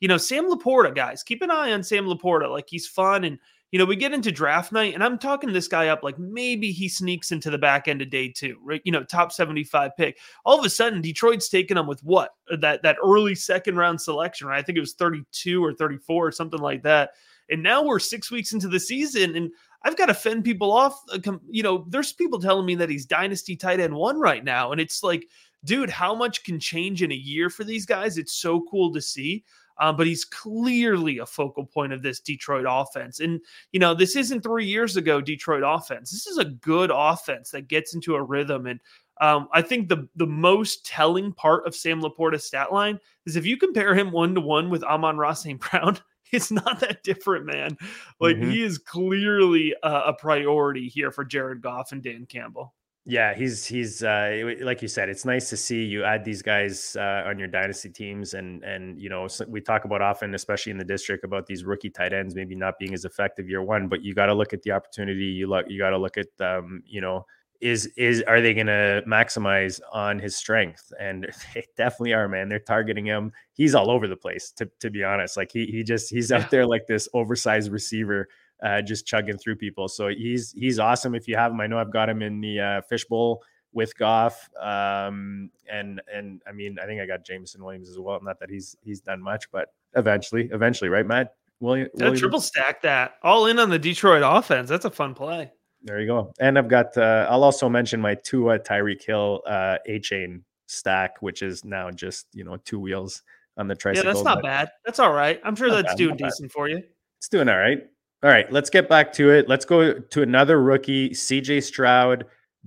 you 0.00 0.08
know, 0.08 0.16
Sam 0.16 0.50
Laporta, 0.50 0.94
guys, 0.94 1.22
keep 1.22 1.42
an 1.42 1.50
eye 1.50 1.72
on 1.72 1.82
Sam 1.82 2.06
Laporta. 2.06 2.50
Like, 2.50 2.66
he's 2.68 2.86
fun. 2.86 3.24
And, 3.24 3.38
you 3.72 3.78
know, 3.78 3.84
we 3.84 3.96
get 3.96 4.12
into 4.12 4.30
draft 4.30 4.72
night 4.72 4.94
and 4.94 5.02
I'm 5.02 5.18
talking 5.18 5.52
this 5.52 5.68
guy 5.68 5.88
up 5.88 6.02
like 6.02 6.18
maybe 6.18 6.70
he 6.70 6.88
sneaks 6.88 7.32
into 7.32 7.50
the 7.50 7.58
back 7.58 7.88
end 7.88 8.00
of 8.00 8.10
day 8.10 8.28
two, 8.28 8.56
right? 8.62 8.80
You 8.84 8.92
know, 8.92 9.02
top 9.02 9.32
75 9.32 9.90
pick. 9.96 10.18
All 10.44 10.58
of 10.58 10.64
a 10.64 10.70
sudden, 10.70 11.02
Detroit's 11.02 11.48
taking 11.48 11.76
him 11.76 11.86
with 11.86 12.02
what? 12.04 12.30
That 12.60 12.82
that 12.84 12.96
early 13.04 13.34
second 13.34 13.76
round 13.76 14.00
selection, 14.00 14.46
right? 14.46 14.58
I 14.58 14.62
think 14.62 14.78
it 14.78 14.80
was 14.80 14.94
32 14.94 15.62
or 15.62 15.74
34 15.74 16.26
or 16.26 16.32
something 16.32 16.60
like 16.60 16.84
that. 16.84 17.10
And 17.50 17.62
now 17.62 17.82
we're 17.82 17.98
six 17.98 18.30
weeks 18.30 18.52
into 18.52 18.66
the 18.66 18.80
season, 18.80 19.36
and 19.36 19.50
I've 19.82 19.96
got 19.96 20.06
to 20.06 20.14
fend 20.14 20.44
people 20.44 20.72
off. 20.72 21.00
Uh, 21.12 21.38
you 21.48 21.62
know, 21.62 21.86
there's 21.88 22.12
people 22.12 22.40
telling 22.40 22.66
me 22.66 22.74
that 22.76 22.90
he's 22.90 23.06
dynasty 23.06 23.56
tight 23.56 23.80
end 23.80 23.94
one 23.94 24.18
right 24.18 24.44
now, 24.44 24.72
and 24.72 24.80
it's 24.80 25.02
like, 25.02 25.26
dude, 25.64 25.90
how 25.90 26.14
much 26.14 26.44
can 26.44 26.58
change 26.58 27.02
in 27.02 27.12
a 27.12 27.16
year 27.16 27.50
for 27.50 27.64
these 27.64 27.86
guys? 27.86 28.18
It's 28.18 28.34
so 28.34 28.64
cool 28.70 28.92
to 28.92 29.00
see. 29.00 29.44
Um, 29.78 29.96
but 29.96 30.06
he's 30.06 30.24
clearly 30.24 31.18
a 31.18 31.26
focal 31.26 31.66
point 31.66 31.92
of 31.92 32.02
this 32.02 32.20
Detroit 32.20 32.64
offense. 32.66 33.20
And, 33.20 33.40
you 33.72 33.80
know, 33.80 33.92
this 33.92 34.16
isn't 34.16 34.42
three 34.42 34.64
years 34.64 34.96
ago 34.96 35.20
Detroit 35.20 35.62
offense. 35.66 36.10
This 36.10 36.26
is 36.26 36.38
a 36.38 36.46
good 36.46 36.90
offense 36.92 37.50
that 37.50 37.68
gets 37.68 37.94
into 37.94 38.14
a 38.14 38.22
rhythm. 38.22 38.66
And 38.66 38.80
um, 39.20 39.48
I 39.52 39.62
think 39.62 39.88
the 39.88 40.08
the 40.16 40.26
most 40.26 40.84
telling 40.84 41.32
part 41.32 41.66
of 41.66 41.74
Sam 41.74 42.00
Laporta's 42.00 42.46
stat 42.46 42.72
line 42.72 42.98
is 43.24 43.36
if 43.36 43.46
you 43.46 43.56
compare 43.56 43.94
him 43.94 44.12
one 44.12 44.34
to 44.34 44.40
one 44.40 44.70
with 44.70 44.84
Amon-Ra 44.84 45.32
St. 45.32 45.60
Brown, 45.60 45.98
it's 46.32 46.50
not 46.50 46.80
that 46.80 47.02
different, 47.02 47.46
man. 47.46 47.76
Like 48.20 48.36
mm-hmm. 48.36 48.50
he 48.50 48.62
is 48.62 48.78
clearly 48.78 49.74
a, 49.82 49.92
a 50.06 50.12
priority 50.14 50.88
here 50.88 51.10
for 51.10 51.24
Jared 51.24 51.60
Goff 51.62 51.92
and 51.92 52.02
Dan 52.02 52.26
Campbell. 52.26 52.74
Yeah, 53.08 53.34
he's 53.34 53.64
he's 53.64 54.02
uh, 54.02 54.52
like 54.62 54.82
you 54.82 54.88
said. 54.88 55.08
It's 55.08 55.24
nice 55.24 55.48
to 55.50 55.56
see 55.56 55.84
you 55.84 56.02
add 56.02 56.24
these 56.24 56.42
guys 56.42 56.96
uh, 56.98 57.22
on 57.24 57.38
your 57.38 57.46
dynasty 57.46 57.88
teams, 57.88 58.34
and 58.34 58.64
and 58.64 59.00
you 59.00 59.08
know 59.08 59.28
we 59.46 59.60
talk 59.60 59.84
about 59.84 60.02
often, 60.02 60.34
especially 60.34 60.72
in 60.72 60.78
the 60.78 60.84
district, 60.84 61.22
about 61.22 61.46
these 61.46 61.64
rookie 61.64 61.88
tight 61.88 62.12
ends 62.12 62.34
maybe 62.34 62.56
not 62.56 62.80
being 62.80 62.94
as 62.94 63.04
effective 63.04 63.48
year 63.48 63.62
one. 63.62 63.86
But 63.86 64.02
you 64.02 64.12
got 64.12 64.26
to 64.26 64.34
look 64.34 64.52
at 64.52 64.62
the 64.62 64.72
opportunity. 64.72 65.26
You 65.26 65.46
look, 65.46 65.66
you 65.68 65.78
got 65.78 65.90
to 65.90 65.98
look 65.98 66.16
at 66.18 66.26
um, 66.40 66.82
you 66.84 67.00
know 67.00 67.24
is 67.60 67.86
is 67.96 68.22
are 68.22 68.40
they 68.40 68.54
going 68.54 68.66
to 68.66 69.02
maximize 69.06 69.80
on 69.92 70.18
his 70.18 70.36
strength 70.36 70.92
and 70.98 71.26
they 71.54 71.64
definitely 71.76 72.12
are 72.12 72.28
man 72.28 72.48
they're 72.48 72.58
targeting 72.58 73.06
him 73.06 73.32
he's 73.52 73.74
all 73.74 73.90
over 73.90 74.06
the 74.08 74.16
place 74.16 74.50
to, 74.50 74.68
to 74.80 74.90
be 74.90 75.02
honest 75.02 75.36
like 75.36 75.50
he 75.52 75.66
he 75.66 75.82
just 75.82 76.10
he's 76.10 76.30
yeah. 76.30 76.38
out 76.38 76.50
there 76.50 76.66
like 76.66 76.86
this 76.86 77.08
oversized 77.14 77.70
receiver 77.70 78.28
uh, 78.62 78.80
just 78.80 79.06
chugging 79.06 79.36
through 79.36 79.56
people 79.56 79.86
so 79.86 80.08
he's 80.08 80.52
he's 80.52 80.78
awesome 80.78 81.14
if 81.14 81.28
you 81.28 81.36
have 81.36 81.52
him 81.52 81.60
i 81.60 81.66
know 81.66 81.78
i've 81.78 81.92
got 81.92 82.08
him 82.08 82.22
in 82.22 82.40
the 82.40 82.58
uh, 82.58 82.80
fishbowl 82.82 83.42
with 83.76 83.94
Goff, 83.98 84.48
um, 84.58 85.50
and 85.70 86.00
and 86.12 86.40
I 86.48 86.52
mean, 86.52 86.78
I 86.82 86.86
think 86.86 87.00
I 87.00 87.06
got 87.06 87.26
Jameson 87.26 87.62
Williams 87.62 87.90
as 87.90 87.98
well. 87.98 88.18
Not 88.22 88.40
that 88.40 88.48
he's 88.48 88.74
he's 88.80 89.02
done 89.02 89.22
much, 89.22 89.50
but 89.52 89.74
eventually, 89.94 90.48
eventually, 90.50 90.88
right, 90.88 91.06
Matt? 91.06 91.34
William, 91.60 91.88
Williams? 91.94 92.20
triple 92.20 92.40
stack 92.40 92.82
that 92.82 93.16
all 93.22 93.46
in 93.46 93.58
on 93.58 93.68
the 93.68 93.78
Detroit 93.78 94.22
offense. 94.24 94.70
That's 94.70 94.86
a 94.86 94.90
fun 94.90 95.14
play. 95.14 95.52
There 95.82 96.00
you 96.00 96.06
go. 96.06 96.32
And 96.40 96.58
I've 96.58 96.68
got, 96.68 96.96
uh, 96.96 97.26
I'll 97.30 97.44
also 97.44 97.68
mention 97.68 98.00
my 98.00 98.14
Tua 98.14 98.58
Tyreek 98.58 99.04
Hill 99.04 99.42
uh, 99.46 99.78
chain 100.02 100.44
stack, 100.66 101.20
which 101.20 101.42
is 101.42 101.64
now 101.64 101.90
just, 101.90 102.26
you 102.32 102.44
know, 102.44 102.56
two 102.58 102.80
wheels 102.80 103.22
on 103.56 103.68
the 103.68 103.74
tricycle. 103.74 104.08
Yeah, 104.08 104.12
that's 104.14 104.24
not 104.24 104.42
bad. 104.42 104.70
That's 104.84 104.98
all 104.98 105.12
right. 105.12 105.40
I'm 105.44 105.54
sure 105.54 105.70
that's 105.70 105.88
bad, 105.88 105.96
doing 105.96 106.16
decent 106.16 106.50
for 106.52 106.68
you. 106.68 106.82
It's 107.18 107.28
doing 107.28 107.48
all 107.48 107.58
right. 107.58 107.82
All 108.22 108.30
right, 108.30 108.50
let's 108.50 108.70
get 108.70 108.88
back 108.88 109.12
to 109.14 109.30
it. 109.30 109.48
Let's 109.48 109.64
go 109.64 109.98
to 110.00 110.22
another 110.22 110.60
rookie, 110.60 111.10
CJ 111.10 111.62
Stroud. 111.62 112.24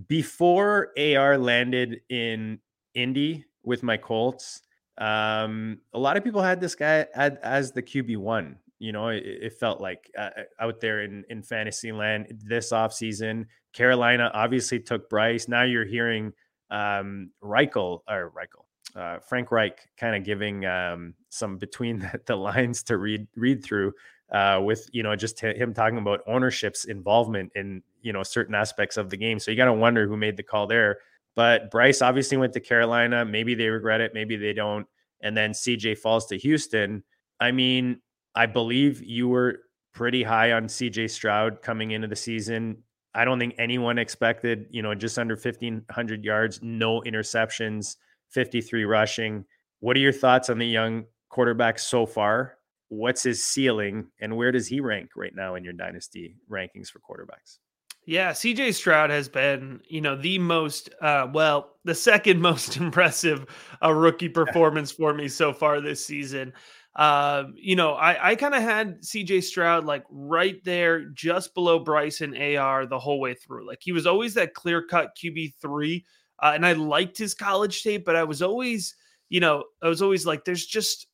Before 0.07 0.93
AR 0.97 1.37
landed 1.37 2.01
in 2.09 2.59
Indy 2.93 3.45
with 3.63 3.83
my 3.83 3.97
Colts, 3.97 4.61
um, 4.99 5.79
a 5.93 5.99
lot 5.99 6.17
of 6.17 6.23
people 6.23 6.41
had 6.41 6.61
this 6.61 6.75
guy 6.75 7.07
as 7.15 7.71
the 7.71 7.81
QB 7.81 8.17
one 8.17 8.57
you 8.79 8.93
know, 8.93 9.09
it, 9.09 9.23
it 9.25 9.53
felt 9.53 9.81
like 9.81 10.09
uh, 10.17 10.29
uh, 10.37 10.43
out 10.59 10.79
there 10.79 11.03
in 11.03 11.23
in 11.29 11.43
fantasy 11.43 11.91
land 11.91 12.27
this 12.45 12.71
offseason. 12.71 13.45
Carolina 13.73 14.31
obviously 14.33 14.79
took 14.79 15.09
Bryce. 15.09 15.47
Now 15.47 15.63
you're 15.63 15.85
hearing 15.85 16.33
um, 16.71 17.31
Reichel 17.43 18.01
or 18.09 18.31
Reichel, 18.31 18.65
uh, 18.95 19.19
Frank 19.19 19.51
Reich, 19.51 19.77
kind 19.97 20.15
of 20.15 20.23
giving 20.23 20.65
um, 20.65 21.13
some 21.29 21.57
between 21.57 22.09
the, 22.25 22.35
lines 22.35 22.83
to 22.83 22.97
read 22.97 23.27
read 23.35 23.63
through. 23.63 23.93
Uh, 24.31 24.61
with 24.63 24.87
you 24.91 25.01
know 25.01 25.15
just 25.15 25.39
him 25.39 25.73
talking 25.73 25.97
about 25.97 26.21
ownership's 26.27 26.85
involvement 26.85 27.51
in 27.55 27.81
you 28.03 28.13
know 28.13 28.21
certain 28.21 28.53
aspects 28.53 28.95
of 28.95 29.09
the 29.09 29.17
game, 29.17 29.39
so 29.39 29.51
you 29.51 29.57
got 29.57 29.65
to 29.65 29.73
wonder 29.73 30.07
who 30.07 30.15
made 30.15 30.37
the 30.37 30.43
call 30.43 30.67
there. 30.67 30.99
But 31.35 31.71
Bryce 31.71 32.01
obviously 32.01 32.37
went 32.37 32.53
to 32.53 32.59
Carolina. 32.59 33.25
Maybe 33.25 33.55
they 33.55 33.69
regret 33.69 34.01
it, 34.01 34.13
maybe 34.13 34.35
they 34.35 34.53
don't. 34.53 34.85
And 35.21 35.35
then 35.35 35.51
CJ 35.51 35.97
falls 35.97 36.27
to 36.27 36.37
Houston. 36.37 37.03
I 37.39 37.51
mean, 37.51 38.01
I 38.35 38.45
believe 38.45 39.01
you 39.03 39.27
were 39.27 39.61
pretty 39.93 40.23
high 40.23 40.51
on 40.51 40.65
CJ 40.65 41.09
Stroud 41.09 41.61
coming 41.61 41.91
into 41.91 42.07
the 42.07 42.15
season. 42.15 42.83
I 43.13 43.25
don't 43.25 43.39
think 43.39 43.55
anyone 43.57 43.97
expected, 43.97 44.67
you 44.69 44.81
know, 44.81 44.93
just 44.93 45.17
under 45.17 45.33
1500 45.33 46.23
yards, 46.23 46.59
no 46.61 47.01
interceptions, 47.01 47.95
53 48.29 48.85
rushing. 48.85 49.45
What 49.79 49.97
are 49.97 49.99
your 49.99 50.13
thoughts 50.13 50.49
on 50.49 50.59
the 50.59 50.67
young 50.67 51.05
quarterback 51.29 51.79
so 51.79 52.05
far? 52.05 52.57
What's 52.89 53.23
his 53.23 53.45
ceiling 53.45 54.07
and 54.19 54.35
where 54.35 54.51
does 54.51 54.67
he 54.67 54.79
rank 54.79 55.11
right 55.15 55.33
now 55.35 55.55
in 55.55 55.63
your 55.63 55.73
dynasty 55.73 56.35
rankings 56.49 56.89
for 56.89 56.99
quarterbacks? 56.99 57.57
Yeah, 58.05 58.31
CJ 58.31 58.73
Stroud 58.73 59.11
has 59.11 59.29
been, 59.29 59.81
you 59.87 60.01
know, 60.01 60.15
the 60.15 60.39
most, 60.39 60.89
uh, 60.99 61.27
well, 61.31 61.75
the 61.83 61.93
second 61.93 62.41
most 62.41 62.77
impressive 62.77 63.45
uh, 63.83 63.93
rookie 63.93 64.29
performance 64.29 64.91
for 64.91 65.13
me 65.13 65.27
so 65.27 65.53
far 65.53 65.81
this 65.81 66.03
season. 66.03 66.53
Uh, 66.99 67.45
you 67.55 67.77
know, 67.77 67.93
I, 67.93 68.31
I 68.31 68.35
kind 68.35 68.53
of 68.53 68.61
had 68.61 69.01
CJ 69.01 69.43
Stroud 69.43 69.85
like 69.85 70.03
right 70.09 70.61
there, 70.65 71.05
just 71.11 71.53
below 71.53 71.79
Bryson 71.79 72.35
AR 72.35 72.85
the 72.85 72.99
whole 72.99 73.21
way 73.21 73.33
through. 73.33 73.65
Like 73.65 73.77
he 73.79 73.93
was 73.93 74.05
always 74.05 74.33
that 74.33 74.53
clear 74.53 74.83
cut 74.85 75.15
QB 75.15 75.53
three, 75.61 76.03
uh, 76.39 76.51
and 76.53 76.65
I 76.65 76.73
liked 76.73 77.17
his 77.17 77.33
college 77.33 77.83
tape, 77.83 78.03
but 78.03 78.17
I 78.17 78.25
was 78.25 78.41
always, 78.41 78.95
you 79.29 79.39
know, 79.39 79.63
I 79.81 79.87
was 79.87 80.01
always 80.01 80.25
like, 80.25 80.43
there's 80.43 80.65
just 80.65 81.07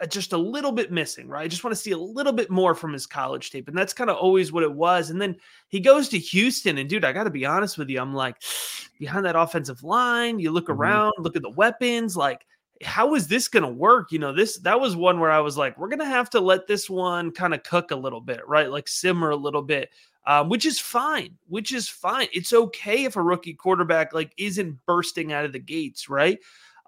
uh, 0.00 0.06
just 0.06 0.32
a 0.32 0.38
little 0.38 0.70
bit 0.70 0.92
missing, 0.92 1.26
right? 1.26 1.42
I 1.42 1.48
just 1.48 1.64
want 1.64 1.74
to 1.74 1.82
see 1.82 1.90
a 1.90 1.98
little 1.98 2.32
bit 2.32 2.48
more 2.48 2.76
from 2.76 2.92
his 2.92 3.08
college 3.08 3.50
tape. 3.50 3.66
And 3.66 3.76
that's 3.76 3.92
kind 3.92 4.10
of 4.10 4.18
always 4.18 4.52
what 4.52 4.62
it 4.62 4.72
was. 4.72 5.10
And 5.10 5.20
then 5.20 5.34
he 5.70 5.80
goes 5.80 6.08
to 6.10 6.20
Houston. 6.20 6.78
And 6.78 6.88
dude, 6.88 7.04
I 7.04 7.12
got 7.12 7.24
to 7.24 7.30
be 7.30 7.46
honest 7.46 7.78
with 7.78 7.90
you. 7.90 8.00
I'm 8.00 8.14
like, 8.14 8.36
behind 9.00 9.26
that 9.26 9.34
offensive 9.34 9.82
line, 9.82 10.38
you 10.38 10.52
look 10.52 10.68
mm-hmm. 10.68 10.80
around, 10.80 11.12
look 11.18 11.34
at 11.34 11.42
the 11.42 11.50
weapons, 11.50 12.16
like 12.16 12.46
how 12.82 13.14
is 13.14 13.28
this 13.28 13.48
going 13.48 13.62
to 13.62 13.68
work? 13.68 14.12
You 14.12 14.18
know, 14.18 14.32
this 14.32 14.58
that 14.60 14.80
was 14.80 14.96
one 14.96 15.20
where 15.20 15.30
I 15.30 15.40
was 15.40 15.56
like, 15.56 15.78
we're 15.78 15.88
going 15.88 15.98
to 16.00 16.04
have 16.04 16.30
to 16.30 16.40
let 16.40 16.66
this 16.66 16.88
one 16.88 17.30
kind 17.30 17.54
of 17.54 17.62
cook 17.62 17.90
a 17.90 17.96
little 17.96 18.20
bit, 18.20 18.46
right? 18.46 18.70
Like 18.70 18.88
simmer 18.88 19.30
a 19.30 19.36
little 19.36 19.62
bit, 19.62 19.90
um, 20.26 20.48
which 20.48 20.66
is 20.66 20.78
fine. 20.78 21.36
Which 21.48 21.72
is 21.72 21.88
fine. 21.88 22.28
It's 22.32 22.52
okay 22.52 23.04
if 23.04 23.16
a 23.16 23.22
rookie 23.22 23.54
quarterback 23.54 24.12
like 24.12 24.32
isn't 24.36 24.78
bursting 24.86 25.32
out 25.32 25.44
of 25.44 25.52
the 25.52 25.58
gates, 25.58 26.08
right? 26.08 26.38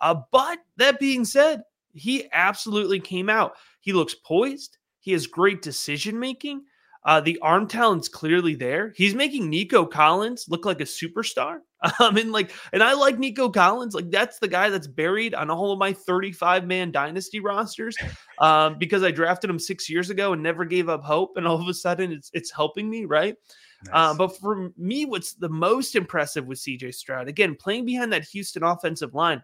Uh, 0.00 0.16
but 0.32 0.58
that 0.76 0.98
being 0.98 1.24
said, 1.24 1.62
he 1.92 2.28
absolutely 2.32 3.00
came 3.00 3.30
out. 3.30 3.54
He 3.80 3.92
looks 3.92 4.14
poised. 4.14 4.78
He 5.00 5.12
has 5.12 5.26
great 5.26 5.62
decision 5.62 6.18
making. 6.18 6.64
Uh, 7.04 7.20
the 7.20 7.38
arm 7.40 7.68
talent's 7.68 8.08
clearly 8.08 8.54
there. 8.54 8.92
He's 8.96 9.14
making 9.14 9.50
Nico 9.50 9.84
Collins 9.84 10.46
look 10.48 10.64
like 10.64 10.80
a 10.80 10.84
superstar. 10.84 11.58
Um, 12.00 12.16
and 12.16 12.32
like, 12.32 12.52
and 12.72 12.82
I 12.82 12.94
like 12.94 13.18
Nico 13.18 13.48
Collins. 13.48 13.94
Like, 13.94 14.10
that's 14.10 14.38
the 14.38 14.48
guy 14.48 14.70
that's 14.70 14.86
buried 14.86 15.34
on 15.34 15.50
all 15.50 15.72
of 15.72 15.78
my 15.78 15.92
35 15.92 16.66
man 16.66 16.90
dynasty 16.90 17.40
rosters. 17.40 17.96
Um, 18.38 18.78
because 18.78 19.02
I 19.02 19.10
drafted 19.10 19.50
him 19.50 19.58
six 19.58 19.88
years 19.88 20.10
ago 20.10 20.32
and 20.32 20.42
never 20.42 20.64
gave 20.64 20.88
up 20.88 21.04
hope. 21.04 21.36
And 21.36 21.46
all 21.46 21.60
of 21.60 21.68
a 21.68 21.74
sudden 21.74 22.10
it's 22.12 22.30
it's 22.32 22.50
helping 22.50 22.90
me, 22.90 23.04
right? 23.04 23.36
Nice. 23.86 23.92
Uh, 23.94 24.14
but 24.14 24.36
for 24.38 24.70
me, 24.76 25.04
what's 25.04 25.34
the 25.34 25.48
most 25.48 25.94
impressive 25.94 26.46
with 26.46 26.58
CJ 26.58 26.94
Stroud, 26.94 27.28
again, 27.28 27.54
playing 27.54 27.84
behind 27.84 28.12
that 28.12 28.24
Houston 28.24 28.62
offensive 28.62 29.14
line. 29.14 29.42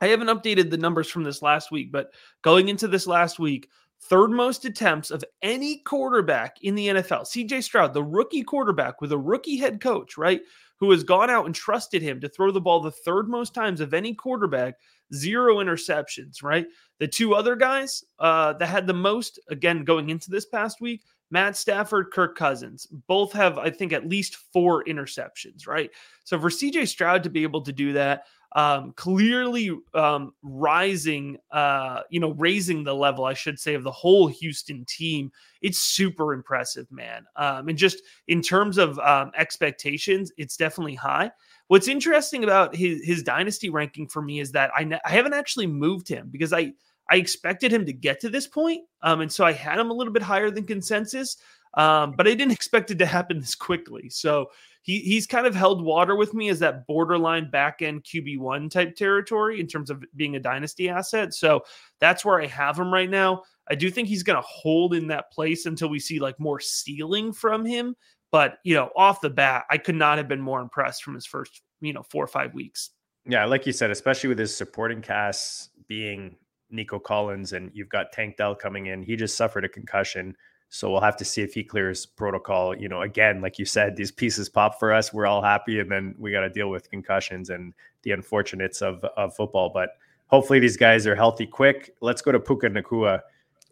I 0.00 0.06
haven't 0.06 0.28
updated 0.28 0.70
the 0.70 0.78
numbers 0.78 1.10
from 1.10 1.24
this 1.24 1.42
last 1.42 1.70
week, 1.70 1.90
but 1.90 2.12
going 2.42 2.68
into 2.68 2.88
this 2.88 3.06
last 3.06 3.38
week, 3.38 3.68
third 4.02 4.30
most 4.30 4.64
attempts 4.64 5.10
of 5.10 5.24
any 5.42 5.78
quarterback 5.78 6.56
in 6.62 6.74
the 6.74 6.88
NFL. 6.88 7.22
CJ 7.22 7.62
Stroud, 7.62 7.92
the 7.92 8.02
rookie 8.02 8.42
quarterback 8.42 9.00
with 9.00 9.12
a 9.12 9.18
rookie 9.18 9.56
head 9.56 9.80
coach, 9.80 10.16
right? 10.16 10.40
Who 10.80 10.90
has 10.90 11.04
gone 11.04 11.30
out 11.30 11.46
and 11.46 11.54
trusted 11.54 12.02
him 12.02 12.20
to 12.20 12.28
throw 12.28 12.50
the 12.50 12.60
ball 12.60 12.80
the 12.80 12.90
third 12.90 13.28
most 13.28 13.54
times 13.54 13.80
of 13.80 13.94
any 13.94 14.14
quarterback, 14.14 14.74
zero 15.14 15.56
interceptions, 15.56 16.42
right? 16.42 16.66
The 16.98 17.06
two 17.06 17.34
other 17.34 17.54
guys 17.54 18.02
uh, 18.18 18.54
that 18.54 18.66
had 18.66 18.86
the 18.86 18.94
most, 18.94 19.38
again, 19.50 19.84
going 19.84 20.08
into 20.08 20.30
this 20.30 20.46
past 20.46 20.80
week, 20.80 21.02
Matt 21.30 21.56
Stafford, 21.56 22.10
Kirk 22.12 22.36
Cousins, 22.36 22.86
both 23.06 23.32
have, 23.32 23.58
I 23.58 23.70
think, 23.70 23.92
at 23.92 24.08
least 24.08 24.36
four 24.52 24.84
interceptions, 24.84 25.66
right? 25.66 25.90
So 26.24 26.38
for 26.40 26.50
CJ 26.50 26.88
Stroud 26.88 27.22
to 27.22 27.30
be 27.30 27.42
able 27.42 27.62
to 27.62 27.72
do 27.72 27.92
that, 27.92 28.24
um, 28.56 28.92
clearly 28.96 29.70
um, 29.94 30.32
rising, 30.42 31.36
uh, 31.52 32.00
you 32.10 32.18
know, 32.18 32.32
raising 32.32 32.82
the 32.82 32.94
level, 32.94 33.24
I 33.24 33.34
should 33.34 33.60
say, 33.60 33.74
of 33.74 33.84
the 33.84 33.92
whole 33.92 34.26
Houston 34.26 34.84
team. 34.86 35.30
It's 35.62 35.78
super 35.78 36.32
impressive, 36.32 36.90
man. 36.90 37.26
Um, 37.36 37.68
and 37.68 37.78
just 37.78 38.02
in 38.26 38.42
terms 38.42 38.76
of 38.76 38.98
um, 38.98 39.30
expectations, 39.36 40.32
it's 40.36 40.56
definitely 40.56 40.96
high. 40.96 41.30
What's 41.68 41.86
interesting 41.86 42.42
about 42.42 42.74
his 42.74 43.04
his 43.04 43.22
dynasty 43.22 43.70
ranking 43.70 44.08
for 44.08 44.20
me 44.20 44.40
is 44.40 44.50
that 44.52 44.72
I, 44.76 44.82
ne- 44.82 45.00
I 45.04 45.10
haven't 45.10 45.34
actually 45.34 45.68
moved 45.68 46.08
him 46.08 46.28
because 46.32 46.52
I 46.52 46.72
I 47.08 47.16
expected 47.16 47.72
him 47.72 47.86
to 47.86 47.92
get 47.92 48.20
to 48.20 48.28
this 48.28 48.46
point, 48.46 48.82
um, 49.02 49.20
and 49.20 49.32
so 49.32 49.44
I 49.44 49.52
had 49.52 49.78
him 49.78 49.90
a 49.90 49.94
little 49.94 50.12
bit 50.12 50.22
higher 50.22 50.50
than 50.50 50.64
consensus. 50.64 51.36
Um, 51.74 52.14
but 52.16 52.26
I 52.26 52.34
didn't 52.34 52.52
expect 52.52 52.90
it 52.90 52.98
to 52.98 53.06
happen 53.06 53.38
this 53.38 53.54
quickly. 53.54 54.08
So 54.10 54.50
he 54.82 55.00
he's 55.00 55.26
kind 55.26 55.46
of 55.46 55.54
held 55.54 55.82
water 55.82 56.16
with 56.16 56.34
me 56.34 56.48
as 56.48 56.58
that 56.60 56.86
borderline 56.86 57.50
back 57.50 57.82
end 57.82 58.04
QB 58.04 58.38
one 58.38 58.68
type 58.68 58.96
territory 58.96 59.60
in 59.60 59.66
terms 59.66 59.90
of 59.90 60.02
being 60.16 60.36
a 60.36 60.40
dynasty 60.40 60.88
asset. 60.88 61.34
So 61.34 61.62
that's 62.00 62.24
where 62.24 62.40
I 62.40 62.46
have 62.46 62.78
him 62.78 62.92
right 62.92 63.10
now. 63.10 63.42
I 63.68 63.74
do 63.74 63.90
think 63.90 64.08
he's 64.08 64.22
going 64.22 64.40
to 64.40 64.46
hold 64.46 64.94
in 64.94 65.06
that 65.08 65.30
place 65.30 65.66
until 65.66 65.88
we 65.88 66.00
see 66.00 66.18
like 66.18 66.40
more 66.40 66.60
ceiling 66.60 67.32
from 67.32 67.64
him. 67.64 67.94
But 68.32 68.58
you 68.64 68.74
know, 68.74 68.90
off 68.96 69.20
the 69.20 69.30
bat, 69.30 69.64
I 69.70 69.78
could 69.78 69.96
not 69.96 70.18
have 70.18 70.28
been 70.28 70.40
more 70.40 70.60
impressed 70.60 71.02
from 71.02 71.14
his 71.14 71.26
first 71.26 71.62
you 71.80 71.92
know 71.92 72.02
four 72.02 72.24
or 72.24 72.28
five 72.28 72.54
weeks. 72.54 72.90
Yeah, 73.26 73.44
like 73.44 73.66
you 73.66 73.72
said, 73.72 73.90
especially 73.90 74.28
with 74.28 74.38
his 74.38 74.56
supporting 74.56 75.02
cast 75.02 75.70
being 75.88 76.36
Nico 76.70 76.98
Collins 76.98 77.52
and 77.52 77.70
you've 77.74 77.88
got 77.88 78.12
Tank 78.12 78.36
Dell 78.36 78.54
coming 78.54 78.86
in. 78.86 79.02
He 79.02 79.16
just 79.16 79.36
suffered 79.36 79.64
a 79.64 79.68
concussion. 79.68 80.36
So 80.68 80.90
we'll 80.90 81.00
have 81.00 81.16
to 81.16 81.24
see 81.24 81.42
if 81.42 81.52
he 81.52 81.64
clears 81.64 82.06
protocol. 82.06 82.76
You 82.76 82.88
know, 82.88 83.02
again, 83.02 83.40
like 83.40 83.58
you 83.58 83.64
said, 83.64 83.96
these 83.96 84.12
pieces 84.12 84.48
pop 84.48 84.78
for 84.78 84.92
us. 84.92 85.12
We're 85.12 85.26
all 85.26 85.42
happy, 85.42 85.80
and 85.80 85.90
then 85.90 86.14
we 86.16 86.30
got 86.30 86.42
to 86.42 86.48
deal 86.48 86.70
with 86.70 86.88
concussions 86.88 87.50
and 87.50 87.74
the 88.02 88.12
unfortunates 88.12 88.80
of 88.80 89.04
of 89.16 89.34
football. 89.34 89.70
But 89.74 89.90
hopefully, 90.28 90.60
these 90.60 90.76
guys 90.76 91.08
are 91.08 91.16
healthy 91.16 91.46
quick. 91.46 91.96
Let's 92.00 92.22
go 92.22 92.30
to 92.30 92.38
Puka 92.38 92.68
Nacua 92.70 93.22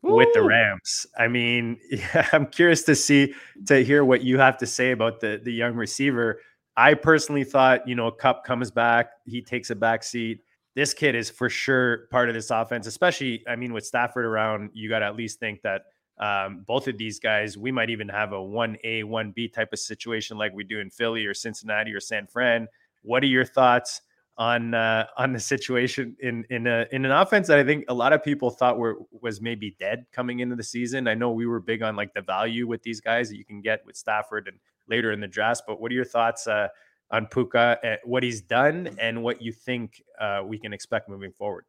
with 0.02 0.28
the 0.34 0.42
Rams. 0.42 1.06
I 1.16 1.28
mean, 1.28 1.78
yeah, 1.90 2.28
I'm 2.32 2.46
curious 2.46 2.82
to 2.84 2.96
see 2.96 3.32
to 3.66 3.84
hear 3.84 4.04
what 4.04 4.22
you 4.22 4.38
have 4.38 4.58
to 4.58 4.66
say 4.66 4.90
about 4.90 5.20
the 5.20 5.40
the 5.42 5.52
young 5.52 5.74
receiver. 5.74 6.40
I 6.76 6.94
personally 6.94 7.44
thought, 7.44 7.86
you 7.88 7.94
know, 7.94 8.10
Kupp 8.10 8.44
comes 8.44 8.70
back, 8.70 9.10
he 9.24 9.42
takes 9.42 9.70
a 9.70 9.74
back 9.74 10.04
seat. 10.04 10.42
This 10.78 10.94
kid 10.94 11.16
is 11.16 11.28
for 11.28 11.50
sure 11.50 12.06
part 12.12 12.28
of 12.28 12.36
this 12.36 12.52
offense, 12.52 12.86
especially. 12.86 13.42
I 13.48 13.56
mean, 13.56 13.72
with 13.72 13.84
Stafford 13.84 14.24
around, 14.24 14.70
you 14.74 14.88
got 14.88 15.00
to 15.00 15.06
at 15.06 15.16
least 15.16 15.40
think 15.40 15.60
that 15.62 15.86
um, 16.20 16.64
both 16.68 16.86
of 16.86 16.96
these 16.96 17.18
guys, 17.18 17.58
we 17.58 17.72
might 17.72 17.90
even 17.90 18.08
have 18.08 18.32
a 18.32 18.36
1A, 18.36 19.02
1B 19.02 19.52
type 19.52 19.72
of 19.72 19.80
situation 19.80 20.38
like 20.38 20.52
we 20.54 20.62
do 20.62 20.78
in 20.78 20.88
Philly 20.88 21.26
or 21.26 21.34
Cincinnati 21.34 21.92
or 21.92 21.98
San 21.98 22.28
Fran. 22.28 22.68
What 23.02 23.24
are 23.24 23.26
your 23.26 23.44
thoughts 23.44 24.02
on 24.36 24.72
uh, 24.72 25.06
on 25.16 25.32
the 25.32 25.40
situation 25.40 26.16
in 26.20 26.44
in 26.48 26.68
a, 26.68 26.86
in 26.92 27.04
an 27.04 27.10
offense 27.10 27.48
that 27.48 27.58
I 27.58 27.64
think 27.64 27.86
a 27.88 27.94
lot 27.94 28.12
of 28.12 28.22
people 28.22 28.48
thought 28.48 28.78
were 28.78 28.98
was 29.10 29.40
maybe 29.40 29.74
dead 29.80 30.06
coming 30.12 30.38
into 30.38 30.54
the 30.54 30.62
season? 30.62 31.08
I 31.08 31.14
know 31.14 31.32
we 31.32 31.46
were 31.46 31.58
big 31.58 31.82
on 31.82 31.96
like 31.96 32.14
the 32.14 32.22
value 32.22 32.68
with 32.68 32.84
these 32.84 33.00
guys 33.00 33.30
that 33.30 33.36
you 33.36 33.44
can 33.44 33.62
get 33.62 33.84
with 33.84 33.96
Stafford 33.96 34.46
and 34.46 34.60
later 34.88 35.10
in 35.10 35.18
the 35.18 35.26
draft, 35.26 35.62
but 35.66 35.80
what 35.80 35.90
are 35.90 35.96
your 35.96 36.04
thoughts 36.04 36.46
uh, 36.46 36.68
on 37.10 37.26
Puka, 37.26 37.78
uh, 37.82 37.96
what 38.04 38.22
he's 38.22 38.40
done, 38.40 38.96
and 38.98 39.22
what 39.22 39.40
you 39.42 39.52
think 39.52 40.02
uh, 40.20 40.42
we 40.44 40.58
can 40.58 40.72
expect 40.72 41.08
moving 41.08 41.32
forward? 41.32 41.64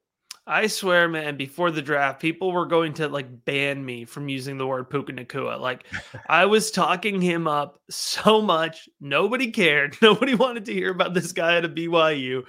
I 0.49 0.65
swear, 0.65 1.07
man, 1.07 1.37
before 1.37 1.69
the 1.69 1.81
draft, 1.81 2.19
people 2.19 2.51
were 2.51 2.65
going 2.65 2.93
to 2.93 3.07
like 3.07 3.45
ban 3.45 3.85
me 3.85 4.03
from 4.05 4.27
using 4.27 4.57
the 4.57 4.65
word 4.65 4.89
Puka 4.89 5.13
Nacua. 5.13 5.59
Like 5.59 5.85
I 6.27 6.45
was 6.45 6.71
talking 6.71 7.21
him 7.21 7.47
up 7.47 7.79
so 7.89 8.41
much. 8.41 8.89
Nobody 8.99 9.51
cared. 9.51 9.95
Nobody 10.01 10.33
wanted 10.33 10.65
to 10.65 10.73
hear 10.73 10.89
about 10.89 11.13
this 11.13 11.31
guy 11.33 11.57
at 11.57 11.65
a 11.65 11.69
BYU. 11.69 12.43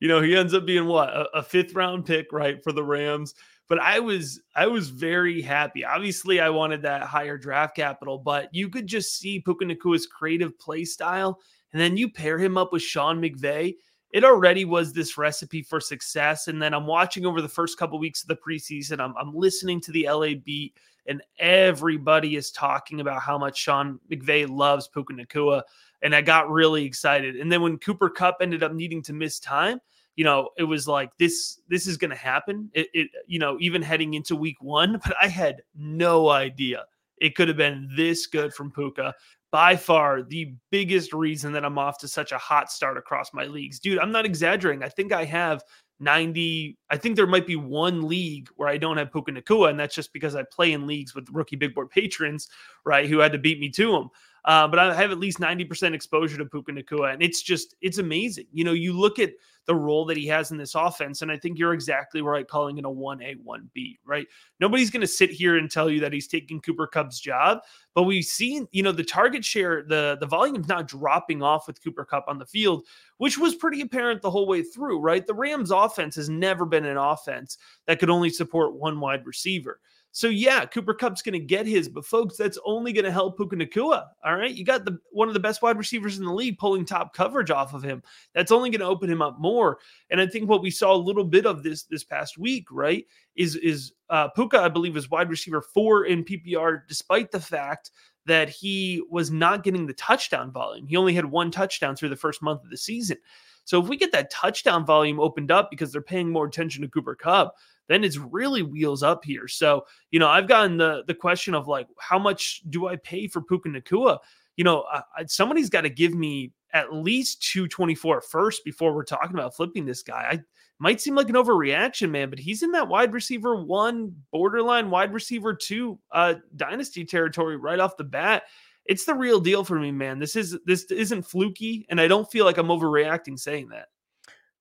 You 0.00 0.08
know, 0.08 0.20
he 0.20 0.36
ends 0.36 0.52
up 0.52 0.66
being 0.66 0.86
what 0.86 1.10
a, 1.10 1.28
a 1.32 1.42
fifth 1.44 1.74
round 1.74 2.06
pick, 2.06 2.32
right, 2.32 2.62
for 2.62 2.72
the 2.72 2.82
Rams. 2.82 3.34
But 3.68 3.78
I 3.78 4.00
was 4.00 4.40
I 4.56 4.66
was 4.66 4.90
very 4.90 5.40
happy. 5.40 5.84
Obviously, 5.84 6.40
I 6.40 6.50
wanted 6.50 6.82
that 6.82 7.02
higher 7.02 7.38
draft 7.38 7.76
capital, 7.76 8.18
but 8.18 8.48
you 8.52 8.68
could 8.68 8.88
just 8.88 9.16
see 9.16 9.40
Puka 9.40 9.64
Nacua's 9.64 10.06
creative 10.06 10.58
play 10.58 10.84
style. 10.84 11.40
And 11.74 11.82
then 11.82 11.98
you 11.98 12.08
pair 12.08 12.38
him 12.38 12.56
up 12.56 12.72
with 12.72 12.80
Sean 12.82 13.20
McVay 13.20 13.74
it 14.14 14.22
already 14.22 14.64
was 14.64 14.92
this 14.92 15.18
recipe 15.18 15.60
for 15.60 15.80
success. 15.80 16.46
And 16.46 16.62
then 16.62 16.72
I'm 16.72 16.86
watching 16.86 17.26
over 17.26 17.42
the 17.42 17.48
first 17.48 17.76
couple 17.76 17.96
of 17.96 18.00
weeks 18.00 18.22
of 18.22 18.28
the 18.28 18.36
preseason. 18.36 19.00
I'm, 19.00 19.12
I'm 19.18 19.34
listening 19.34 19.80
to 19.80 19.90
the 19.90 20.08
LA 20.08 20.34
beat, 20.42 20.76
and 21.08 21.20
everybody 21.40 22.36
is 22.36 22.52
talking 22.52 23.00
about 23.00 23.22
how 23.22 23.36
much 23.36 23.58
Sean 23.58 23.98
McVay 24.08 24.48
loves 24.48 24.86
Puka 24.86 25.14
Nacua. 25.14 25.62
And 26.00 26.14
I 26.14 26.22
got 26.22 26.48
really 26.48 26.84
excited. 26.84 27.34
And 27.34 27.50
then 27.50 27.60
when 27.60 27.76
Cooper 27.76 28.08
Kupp 28.08 28.36
ended 28.40 28.62
up 28.62 28.72
needing 28.72 29.02
to 29.02 29.12
miss 29.12 29.40
time, 29.40 29.80
you 30.14 30.22
know, 30.22 30.50
it 30.56 30.64
was 30.64 30.86
like 30.86 31.10
this 31.18 31.60
this 31.68 31.88
is 31.88 31.96
going 31.96 32.12
to 32.12 32.16
happen. 32.16 32.70
It, 32.72 32.86
it, 32.94 33.10
you 33.26 33.40
know, 33.40 33.56
even 33.58 33.82
heading 33.82 34.14
into 34.14 34.36
week 34.36 34.62
one, 34.62 35.00
but 35.04 35.16
I 35.20 35.26
had 35.26 35.62
no 35.74 36.28
idea 36.28 36.84
it 37.18 37.34
could 37.34 37.48
have 37.48 37.56
been 37.56 37.88
this 37.96 38.26
good 38.26 38.52
from 38.52 38.70
Puka 38.70 39.14
by 39.54 39.76
far 39.76 40.20
the 40.20 40.52
biggest 40.72 41.12
reason 41.12 41.52
that 41.52 41.64
I'm 41.64 41.78
off 41.78 41.96
to 41.98 42.08
such 42.08 42.32
a 42.32 42.38
hot 42.38 42.72
start 42.72 42.98
across 42.98 43.32
my 43.32 43.44
leagues. 43.44 43.78
Dude, 43.78 44.00
I'm 44.00 44.10
not 44.10 44.26
exaggerating. 44.26 44.82
I 44.82 44.88
think 44.88 45.12
I 45.12 45.24
have 45.26 45.62
90. 46.00 46.76
I 46.90 46.96
think 46.96 47.14
there 47.14 47.28
might 47.28 47.46
be 47.46 47.54
one 47.54 48.08
league 48.08 48.48
where 48.56 48.68
I 48.68 48.78
don't 48.78 48.96
have 48.96 49.12
Puka 49.12 49.30
Nacua, 49.30 49.70
and 49.70 49.78
that's 49.78 49.94
just 49.94 50.12
because 50.12 50.34
I 50.34 50.42
play 50.42 50.72
in 50.72 50.88
leagues 50.88 51.14
with 51.14 51.28
rookie 51.30 51.54
big 51.54 51.72
board 51.72 51.90
patrons, 51.90 52.48
right, 52.84 53.08
who 53.08 53.20
had 53.20 53.30
to 53.30 53.38
beat 53.38 53.60
me 53.60 53.70
to 53.70 53.94
him. 53.94 54.08
Uh, 54.44 54.68
but 54.68 54.78
I 54.78 54.94
have 54.94 55.10
at 55.10 55.18
least 55.18 55.38
90% 55.38 55.94
exposure 55.94 56.36
to 56.38 56.44
Puka 56.44 56.72
Nacua, 56.72 57.14
and 57.14 57.22
it's 57.22 57.42
just, 57.42 57.74
it's 57.80 57.98
amazing. 57.98 58.46
You 58.52 58.64
know, 58.64 58.72
you 58.72 58.92
look 58.92 59.18
at 59.18 59.32
the 59.66 59.74
role 59.74 60.04
that 60.04 60.16
he 60.16 60.26
has 60.26 60.50
in 60.50 60.56
this 60.56 60.74
offense. 60.74 61.22
And 61.22 61.30
I 61.30 61.36
think 61.36 61.58
you're 61.58 61.72
exactly 61.72 62.22
right 62.22 62.46
calling 62.46 62.78
it 62.78 62.84
a 62.84 62.88
1A, 62.88 63.36
1B, 63.44 63.98
right? 64.04 64.26
Nobody's 64.60 64.90
going 64.90 65.00
to 65.00 65.06
sit 65.06 65.30
here 65.30 65.56
and 65.56 65.70
tell 65.70 65.90
you 65.90 66.00
that 66.00 66.12
he's 66.12 66.26
taking 66.26 66.60
Cooper 66.60 66.86
Kupp's 66.86 67.20
job, 67.20 67.60
but 67.94 68.02
we've 68.02 68.24
seen, 68.24 68.68
you 68.72 68.82
know, 68.82 68.92
the 68.92 69.04
target 69.04 69.44
share, 69.44 69.82
the, 69.82 70.16
the 70.20 70.26
volume's 70.26 70.68
not 70.68 70.88
dropping 70.88 71.42
off 71.42 71.66
with 71.66 71.82
Cooper 71.82 72.04
Kupp 72.04 72.26
on 72.28 72.38
the 72.38 72.46
field, 72.46 72.84
which 73.18 73.38
was 73.38 73.54
pretty 73.54 73.80
apparent 73.80 74.22
the 74.22 74.30
whole 74.30 74.46
way 74.46 74.62
through, 74.62 75.00
right? 75.00 75.26
The 75.26 75.34
Rams 75.34 75.70
offense 75.70 76.14
has 76.16 76.28
never 76.28 76.64
been 76.66 76.84
an 76.84 76.96
offense 76.96 77.58
that 77.86 77.98
could 77.98 78.10
only 78.10 78.30
support 78.30 78.74
one 78.74 79.00
wide 79.00 79.26
receiver. 79.26 79.80
So 80.14 80.28
yeah, 80.28 80.64
Cooper 80.64 80.94
Kupp's 80.94 81.22
going 81.22 81.32
to 81.32 81.40
get 81.40 81.66
his, 81.66 81.88
but 81.88 82.06
folks, 82.06 82.36
that's 82.36 82.56
only 82.64 82.92
going 82.92 83.04
to 83.04 83.10
help 83.10 83.36
Puka 83.36 83.56
Nacua. 83.56 84.06
All 84.24 84.36
right, 84.36 84.54
you 84.54 84.64
got 84.64 84.84
the 84.84 84.96
one 85.10 85.26
of 85.26 85.34
the 85.34 85.40
best 85.40 85.60
wide 85.60 85.76
receivers 85.76 86.18
in 86.18 86.24
the 86.24 86.32
league 86.32 86.56
pulling 86.56 86.84
top 86.84 87.14
coverage 87.14 87.50
off 87.50 87.74
of 87.74 87.82
him. 87.82 88.00
That's 88.32 88.52
only 88.52 88.70
going 88.70 88.80
to 88.80 88.86
open 88.86 89.10
him 89.10 89.20
up 89.20 89.40
more. 89.40 89.78
And 90.10 90.20
I 90.20 90.28
think 90.28 90.48
what 90.48 90.62
we 90.62 90.70
saw 90.70 90.94
a 90.94 90.96
little 90.96 91.24
bit 91.24 91.46
of 91.46 91.64
this 91.64 91.82
this 91.82 92.04
past 92.04 92.38
week, 92.38 92.66
right, 92.70 93.04
is 93.34 93.56
is 93.56 93.92
uh, 94.08 94.28
Puka, 94.28 94.60
I 94.60 94.68
believe, 94.68 94.96
is 94.96 95.10
wide 95.10 95.30
receiver 95.30 95.60
four 95.60 96.04
in 96.04 96.24
PPR, 96.24 96.82
despite 96.86 97.32
the 97.32 97.40
fact 97.40 97.90
that 98.24 98.48
he 98.48 99.02
was 99.10 99.32
not 99.32 99.64
getting 99.64 99.84
the 99.84 99.94
touchdown 99.94 100.52
volume. 100.52 100.86
He 100.86 100.96
only 100.96 101.14
had 101.14 101.24
one 101.24 101.50
touchdown 101.50 101.96
through 101.96 102.10
the 102.10 102.16
first 102.16 102.40
month 102.40 102.62
of 102.62 102.70
the 102.70 102.78
season. 102.78 103.16
So 103.64 103.82
if 103.82 103.88
we 103.88 103.96
get 103.96 104.12
that 104.12 104.30
touchdown 104.30 104.86
volume 104.86 105.18
opened 105.18 105.50
up 105.50 105.70
because 105.70 105.90
they're 105.90 106.02
paying 106.02 106.30
more 106.30 106.46
attention 106.46 106.82
to 106.82 106.88
Cooper 106.88 107.16
Kupp, 107.16 107.56
then 107.88 108.04
it's 108.04 108.16
really 108.18 108.62
wheels 108.62 109.02
up 109.02 109.24
here. 109.24 109.48
So, 109.48 109.84
you 110.10 110.18
know, 110.18 110.28
I've 110.28 110.48
gotten 110.48 110.76
the 110.76 111.04
the 111.06 111.14
question 111.14 111.54
of 111.54 111.68
like, 111.68 111.86
how 111.98 112.18
much 112.18 112.62
do 112.70 112.88
I 112.88 112.96
pay 112.96 113.28
for 113.28 113.42
Puka 113.42 113.68
Nacua? 113.68 114.18
You 114.56 114.64
know, 114.64 114.84
I, 114.92 115.24
somebody's 115.26 115.70
got 115.70 115.82
to 115.82 115.90
give 115.90 116.14
me 116.14 116.52
at 116.72 116.92
least 116.92 117.42
224 117.52 118.20
first 118.22 118.64
before 118.64 118.94
we're 118.94 119.04
talking 119.04 119.34
about 119.34 119.54
flipping 119.54 119.84
this 119.84 120.02
guy. 120.02 120.28
I 120.32 120.40
might 120.78 121.00
seem 121.00 121.14
like 121.14 121.28
an 121.28 121.36
overreaction, 121.36 122.10
man, 122.10 122.30
but 122.30 122.38
he's 122.38 122.62
in 122.62 122.72
that 122.72 122.88
wide 122.88 123.12
receiver 123.12 123.56
one, 123.62 124.14
borderline 124.32 124.90
wide 124.90 125.12
receiver 125.12 125.54
two 125.54 125.98
uh 126.12 126.34
dynasty 126.56 127.04
territory 127.04 127.56
right 127.56 127.80
off 127.80 127.96
the 127.96 128.04
bat. 128.04 128.44
It's 128.86 129.04
the 129.04 129.14
real 129.14 129.40
deal 129.40 129.64
for 129.64 129.78
me, 129.78 129.92
man. 129.92 130.18
This 130.18 130.36
is 130.36 130.58
this 130.66 130.84
isn't 130.84 131.22
fluky, 131.22 131.86
and 131.88 132.00
I 132.00 132.06
don't 132.08 132.30
feel 132.30 132.44
like 132.44 132.58
I'm 132.58 132.68
overreacting 132.68 133.38
saying 133.38 133.68
that. 133.70 133.88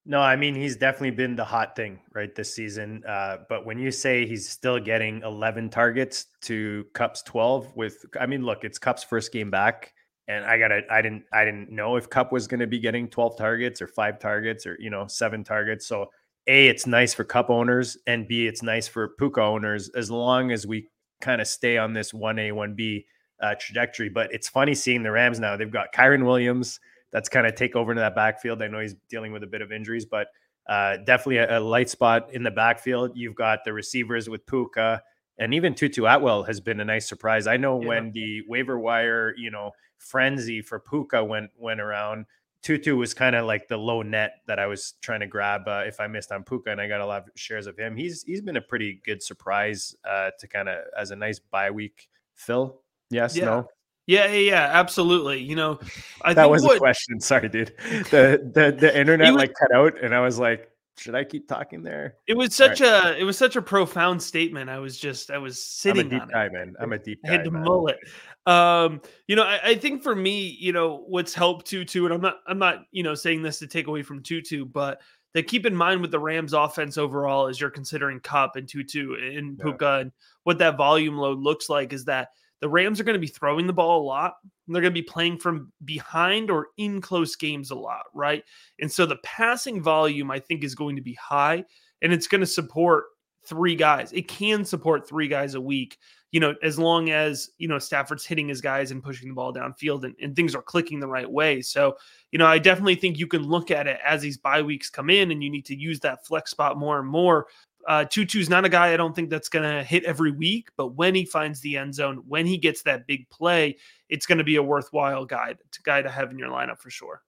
No, 0.05 0.19
I 0.19 0.35
mean 0.35 0.53
he's 0.53 0.75
definitely 0.75 1.11
been 1.11 1.35
the 1.35 1.45
hot 1.45 1.75
thing 1.75 1.99
right 2.13 2.33
this 2.35 2.53
season. 2.53 3.03
Uh, 3.07 3.37
but 3.47 3.65
when 3.65 3.79
you 3.79 3.89
say 3.89 4.25
he's 4.25 4.49
still 4.49 4.79
getting 4.79 5.21
11 5.23 5.69
targets 5.69 6.25
to 6.41 6.85
Kupp's 6.93 7.21
12, 7.23 7.73
with 7.75 8.05
I 8.19 8.25
mean, 8.25 8.43
look, 8.43 8.65
it's 8.65 8.77
Kupp's 8.77 9.03
first 9.03 9.31
game 9.31 9.49
back, 9.49 9.93
and 10.27 10.43
I 10.43 10.57
gotta, 10.57 10.81
I 10.91 11.01
didn't, 11.01 11.23
I 11.31 11.45
didn't 11.45 11.71
know 11.71 11.95
if 11.95 12.09
Kupp 12.09 12.33
was 12.33 12.47
going 12.47 12.59
to 12.59 12.67
be 12.67 12.79
getting 12.79 13.07
12 13.07 13.37
targets 13.37 13.81
or 13.81 13.87
five 13.87 14.19
targets 14.19 14.65
or 14.65 14.75
you 14.79 14.89
know 14.89 15.07
seven 15.07 15.41
targets. 15.41 15.87
So 15.87 16.09
a, 16.47 16.67
it's 16.67 16.85
nice 16.85 17.13
for 17.13 17.23
Kupp 17.23 17.49
owners, 17.49 17.97
and 18.05 18.27
b, 18.27 18.45
it's 18.45 18.61
nice 18.61 18.89
for 18.89 19.09
Puka 19.17 19.41
owners 19.41 19.89
as 19.95 20.11
long 20.11 20.51
as 20.51 20.67
we 20.67 20.89
kind 21.21 21.39
of 21.39 21.47
stay 21.47 21.77
on 21.77 21.93
this 21.93 22.13
one 22.13 22.39
A 22.39 22.51
one 22.51 22.75
B 22.75 23.05
uh, 23.41 23.55
trajectory. 23.57 24.09
But 24.09 24.33
it's 24.33 24.49
funny 24.49 24.75
seeing 24.75 25.01
the 25.01 25.11
Rams 25.11 25.39
now. 25.39 25.55
They've 25.55 25.71
got 25.71 25.93
Kyren 25.93 26.25
Williams 26.25 26.81
that's 27.13 27.29
kind 27.29 27.47
of 27.47 27.55
take 27.55 27.75
over 27.75 27.91
into 27.91 28.01
that 28.01 28.15
backfield. 28.15 28.61
I 28.61 28.67
know 28.67 28.79
he's 28.79 28.95
dealing 29.07 29.31
with 29.31 29.43
a 29.43 29.47
bit 29.47 29.61
of 29.61 29.71
injuries, 29.71 30.05
but 30.05 30.27
uh, 30.67 30.97
definitely 30.97 31.37
a, 31.37 31.59
a, 31.59 31.61
light 31.61 31.89
spot 31.89 32.33
in 32.33 32.43
the 32.43 32.51
backfield. 32.51 33.11
You've 33.15 33.35
got 33.35 33.63
the 33.63 33.71
receivers 33.71 34.29
with 34.29 34.45
Puka, 34.47 35.01
and 35.37 35.53
even 35.53 35.75
Tutu 35.75 36.05
Atwell 36.05 36.43
has 36.43 36.59
been 36.59 36.79
a 36.79 36.85
nice 36.85 37.07
surprise. 37.07 37.47
I 37.47 37.57
know 37.57 37.79
yeah. 37.81 37.87
when 37.87 38.11
the 38.11 38.41
waiver 38.47 38.79
wire, 38.79 39.35
you 39.37 39.51
know, 39.51 39.71
frenzy 39.97 40.61
for 40.61 40.79
Puka 40.79 41.23
went 41.23 41.51
went 41.57 41.79
around. 41.79 42.25
Tutu 42.63 42.95
was 42.95 43.13
kind 43.13 43.35
of 43.35 43.45
like 43.45 43.67
the 43.67 43.75
low 43.75 44.01
net 44.01 44.35
that 44.47 44.57
I 44.57 44.67
was 44.67 44.93
trying 45.01 45.19
to 45.19 45.27
grab 45.27 45.67
uh, 45.67 45.83
if 45.85 45.99
I 45.99 46.07
missed 46.07 46.31
on 46.31 46.43
Puka, 46.43 46.71
and 46.71 46.79
I 46.79 46.87
got 46.87 47.01
a 47.01 47.05
lot 47.05 47.23
of 47.23 47.29
shares 47.35 47.67
of 47.67 47.77
him. 47.77 47.95
He's 47.95 48.23
he's 48.23 48.41
been 48.41 48.57
a 48.57 48.61
pretty 48.61 49.01
good 49.05 49.21
surprise 49.21 49.95
uh, 50.09 50.31
to 50.39 50.47
kind 50.47 50.69
of 50.69 50.79
as 50.97 51.11
a 51.11 51.15
nice 51.15 51.39
bye 51.39 51.71
week 51.71 52.07
fill. 52.35 52.81
Yes, 53.09 53.35
yeah. 53.35 53.45
no. 53.45 53.67
Yeah, 54.05 54.25
yeah, 54.27 54.51
yeah, 54.51 54.69
absolutely. 54.73 55.41
You 55.41 55.55
know, 55.55 55.79
I 56.21 56.33
that 56.33 56.49
was 56.49 56.63
what, 56.63 56.75
a 56.75 56.79
question. 56.79 57.19
Sorry, 57.19 57.49
dude. 57.49 57.73
The 58.11 58.51
the 58.53 58.75
the 58.77 58.97
internet 58.97 59.33
was, 59.33 59.39
like 59.39 59.53
cut 59.53 59.73
out, 59.73 60.01
and 60.03 60.13
I 60.13 60.19
was 60.19 60.37
like, 60.37 60.69
should 60.97 61.15
I 61.15 61.23
keep 61.23 61.47
talking 61.47 61.83
there? 61.83 62.15
It 62.27 62.37
was 62.37 62.53
such 62.53 62.81
right. 62.81 63.15
a 63.15 63.17
it 63.17 63.23
was 63.23 63.37
such 63.37 63.55
a 63.55 63.61
profound 63.61 64.21
statement. 64.21 64.69
I 64.69 64.79
was 64.79 64.97
just 64.97 65.31
I 65.31 65.37
was 65.37 65.63
sitting 65.63 66.01
I'm 66.01 66.21
a 66.21 66.25
deep 66.25 66.35
it. 66.35 66.53
man. 66.53 66.75
I'm 66.79 66.93
a 66.93 66.99
deep. 66.99 67.19
I 67.25 67.31
had 67.31 67.43
to 67.45 67.51
man. 67.51 67.63
mull 67.63 67.87
it. 67.87 67.99
Um, 68.45 69.01
you 69.27 69.37
know, 69.37 69.43
I, 69.43 69.59
I, 69.63 69.75
think 69.75 70.03
for 70.03 70.13
me, 70.13 70.57
you 70.59 70.73
know, 70.73 71.05
what's 71.07 71.33
helped 71.33 71.65
Tutu, 71.65 72.03
and 72.03 72.13
I'm 72.13 72.19
not 72.19 72.39
I'm 72.45 72.59
not, 72.59 72.83
you 72.91 73.01
know, 73.01 73.15
saying 73.15 73.41
this 73.41 73.59
to 73.59 73.67
take 73.67 73.87
away 73.87 74.03
from 74.03 74.21
Tutu, 74.21 74.65
but 74.65 74.99
that 75.33 75.47
keep 75.47 75.65
in 75.65 75.73
mind 75.73 76.01
with 76.01 76.11
the 76.11 76.19
Rams 76.19 76.53
offense 76.53 76.97
overall 76.97 77.47
as 77.47 77.59
you're 77.59 77.69
considering 77.69 78.19
Kupp 78.19 78.57
and 78.57 78.67
Tutu 78.67 79.15
and 79.15 79.57
Puka 79.57 79.85
yeah. 79.85 79.99
and 79.99 80.11
what 80.43 80.59
that 80.59 80.77
volume 80.77 81.17
load 81.17 81.39
looks 81.39 81.69
like 81.69 81.93
is 81.93 82.05
that 82.05 82.29
the 82.63 82.69
Rams 82.69 82.97
are 82.97 83.03
going 83.03 83.15
to 83.15 83.19
be 83.19 83.27
throwing 83.27 83.67
the 83.67 83.73
ball 83.73 84.01
a 84.01 84.07
lot. 84.07 84.35
and 84.65 84.73
they're 84.73 84.81
going 84.81 84.93
to 84.93 85.01
be 85.01 85.05
playing 85.05 85.37
from 85.37 85.73
behind 85.83 86.49
or 86.49 86.67
in 86.77 87.01
close 87.01 87.35
games 87.35 87.71
a 87.71 87.75
lot, 87.75 88.03
right? 88.13 88.41
And 88.79 88.89
so 88.89 89.05
the 89.05 89.17
passing 89.17 89.81
volume, 89.81 90.31
I 90.31 90.39
think, 90.39 90.63
is 90.63 90.73
going 90.73 90.95
to 90.95 91.01
be 91.01 91.13
high 91.15 91.65
and 92.01 92.13
it's 92.13 92.25
going 92.25 92.39
to 92.39 92.47
support 92.47 93.03
three 93.45 93.75
guys. 93.75 94.13
It 94.13 94.29
can 94.29 94.63
support 94.63 95.05
three 95.05 95.27
guys 95.27 95.55
a 95.55 95.59
week, 95.59 95.97
you 96.31 96.39
know, 96.39 96.55
as 96.63 96.79
long 96.79 97.09
as, 97.09 97.49
you 97.57 97.67
know, 97.67 97.79
Stafford's 97.79 98.25
hitting 98.25 98.47
his 98.47 98.61
guys 98.61 98.91
and 98.91 99.03
pushing 99.03 99.27
the 99.27 99.35
ball 99.35 99.53
downfield 99.53 100.05
and, 100.05 100.15
and 100.21 100.33
things 100.33 100.55
are 100.55 100.61
clicking 100.61 101.01
the 101.01 101.07
right 101.07 101.29
way. 101.29 101.61
So, 101.61 101.97
you 102.31 102.39
know, 102.39 102.45
I 102.45 102.59
definitely 102.59 102.95
think 102.95 103.19
you 103.19 103.27
can 103.27 103.43
look 103.43 103.71
at 103.71 103.87
it 103.87 103.99
as 104.05 104.21
these 104.21 104.37
bye 104.37 104.61
weeks 104.61 104.89
come 104.89 105.09
in 105.09 105.31
and 105.31 105.43
you 105.43 105.49
need 105.49 105.65
to 105.65 105.75
use 105.75 105.99
that 105.99 106.25
flex 106.25 106.51
spot 106.51 106.77
more 106.77 106.97
and 106.97 107.09
more 107.09 107.47
uh, 107.87 108.05
Tutu's 108.05 108.49
not 108.49 108.65
a 108.65 108.69
guy 108.69 108.93
I 108.93 108.97
don't 108.97 109.15
think 109.15 109.29
that's 109.29 109.49
going 109.49 109.69
to 109.69 109.83
hit 109.83 110.03
every 110.03 110.31
week, 110.31 110.69
but 110.77 110.95
when 110.95 111.15
he 111.15 111.25
finds 111.25 111.59
the 111.61 111.77
end 111.77 111.95
zone, 111.95 112.23
when 112.27 112.45
he 112.45 112.57
gets 112.57 112.83
that 112.83 113.07
big 113.07 113.29
play, 113.29 113.77
it's 114.09 114.25
going 114.25 114.37
to 114.37 114.43
be 114.43 114.55
a 114.55 114.63
worthwhile 114.63 115.25
guy 115.25 115.55
guy 115.83 116.01
to 116.01 116.09
have 116.09 116.31
in 116.31 116.39
your 116.39 116.49
lineup 116.49 116.79
for 116.79 116.89
sure. 116.89 117.21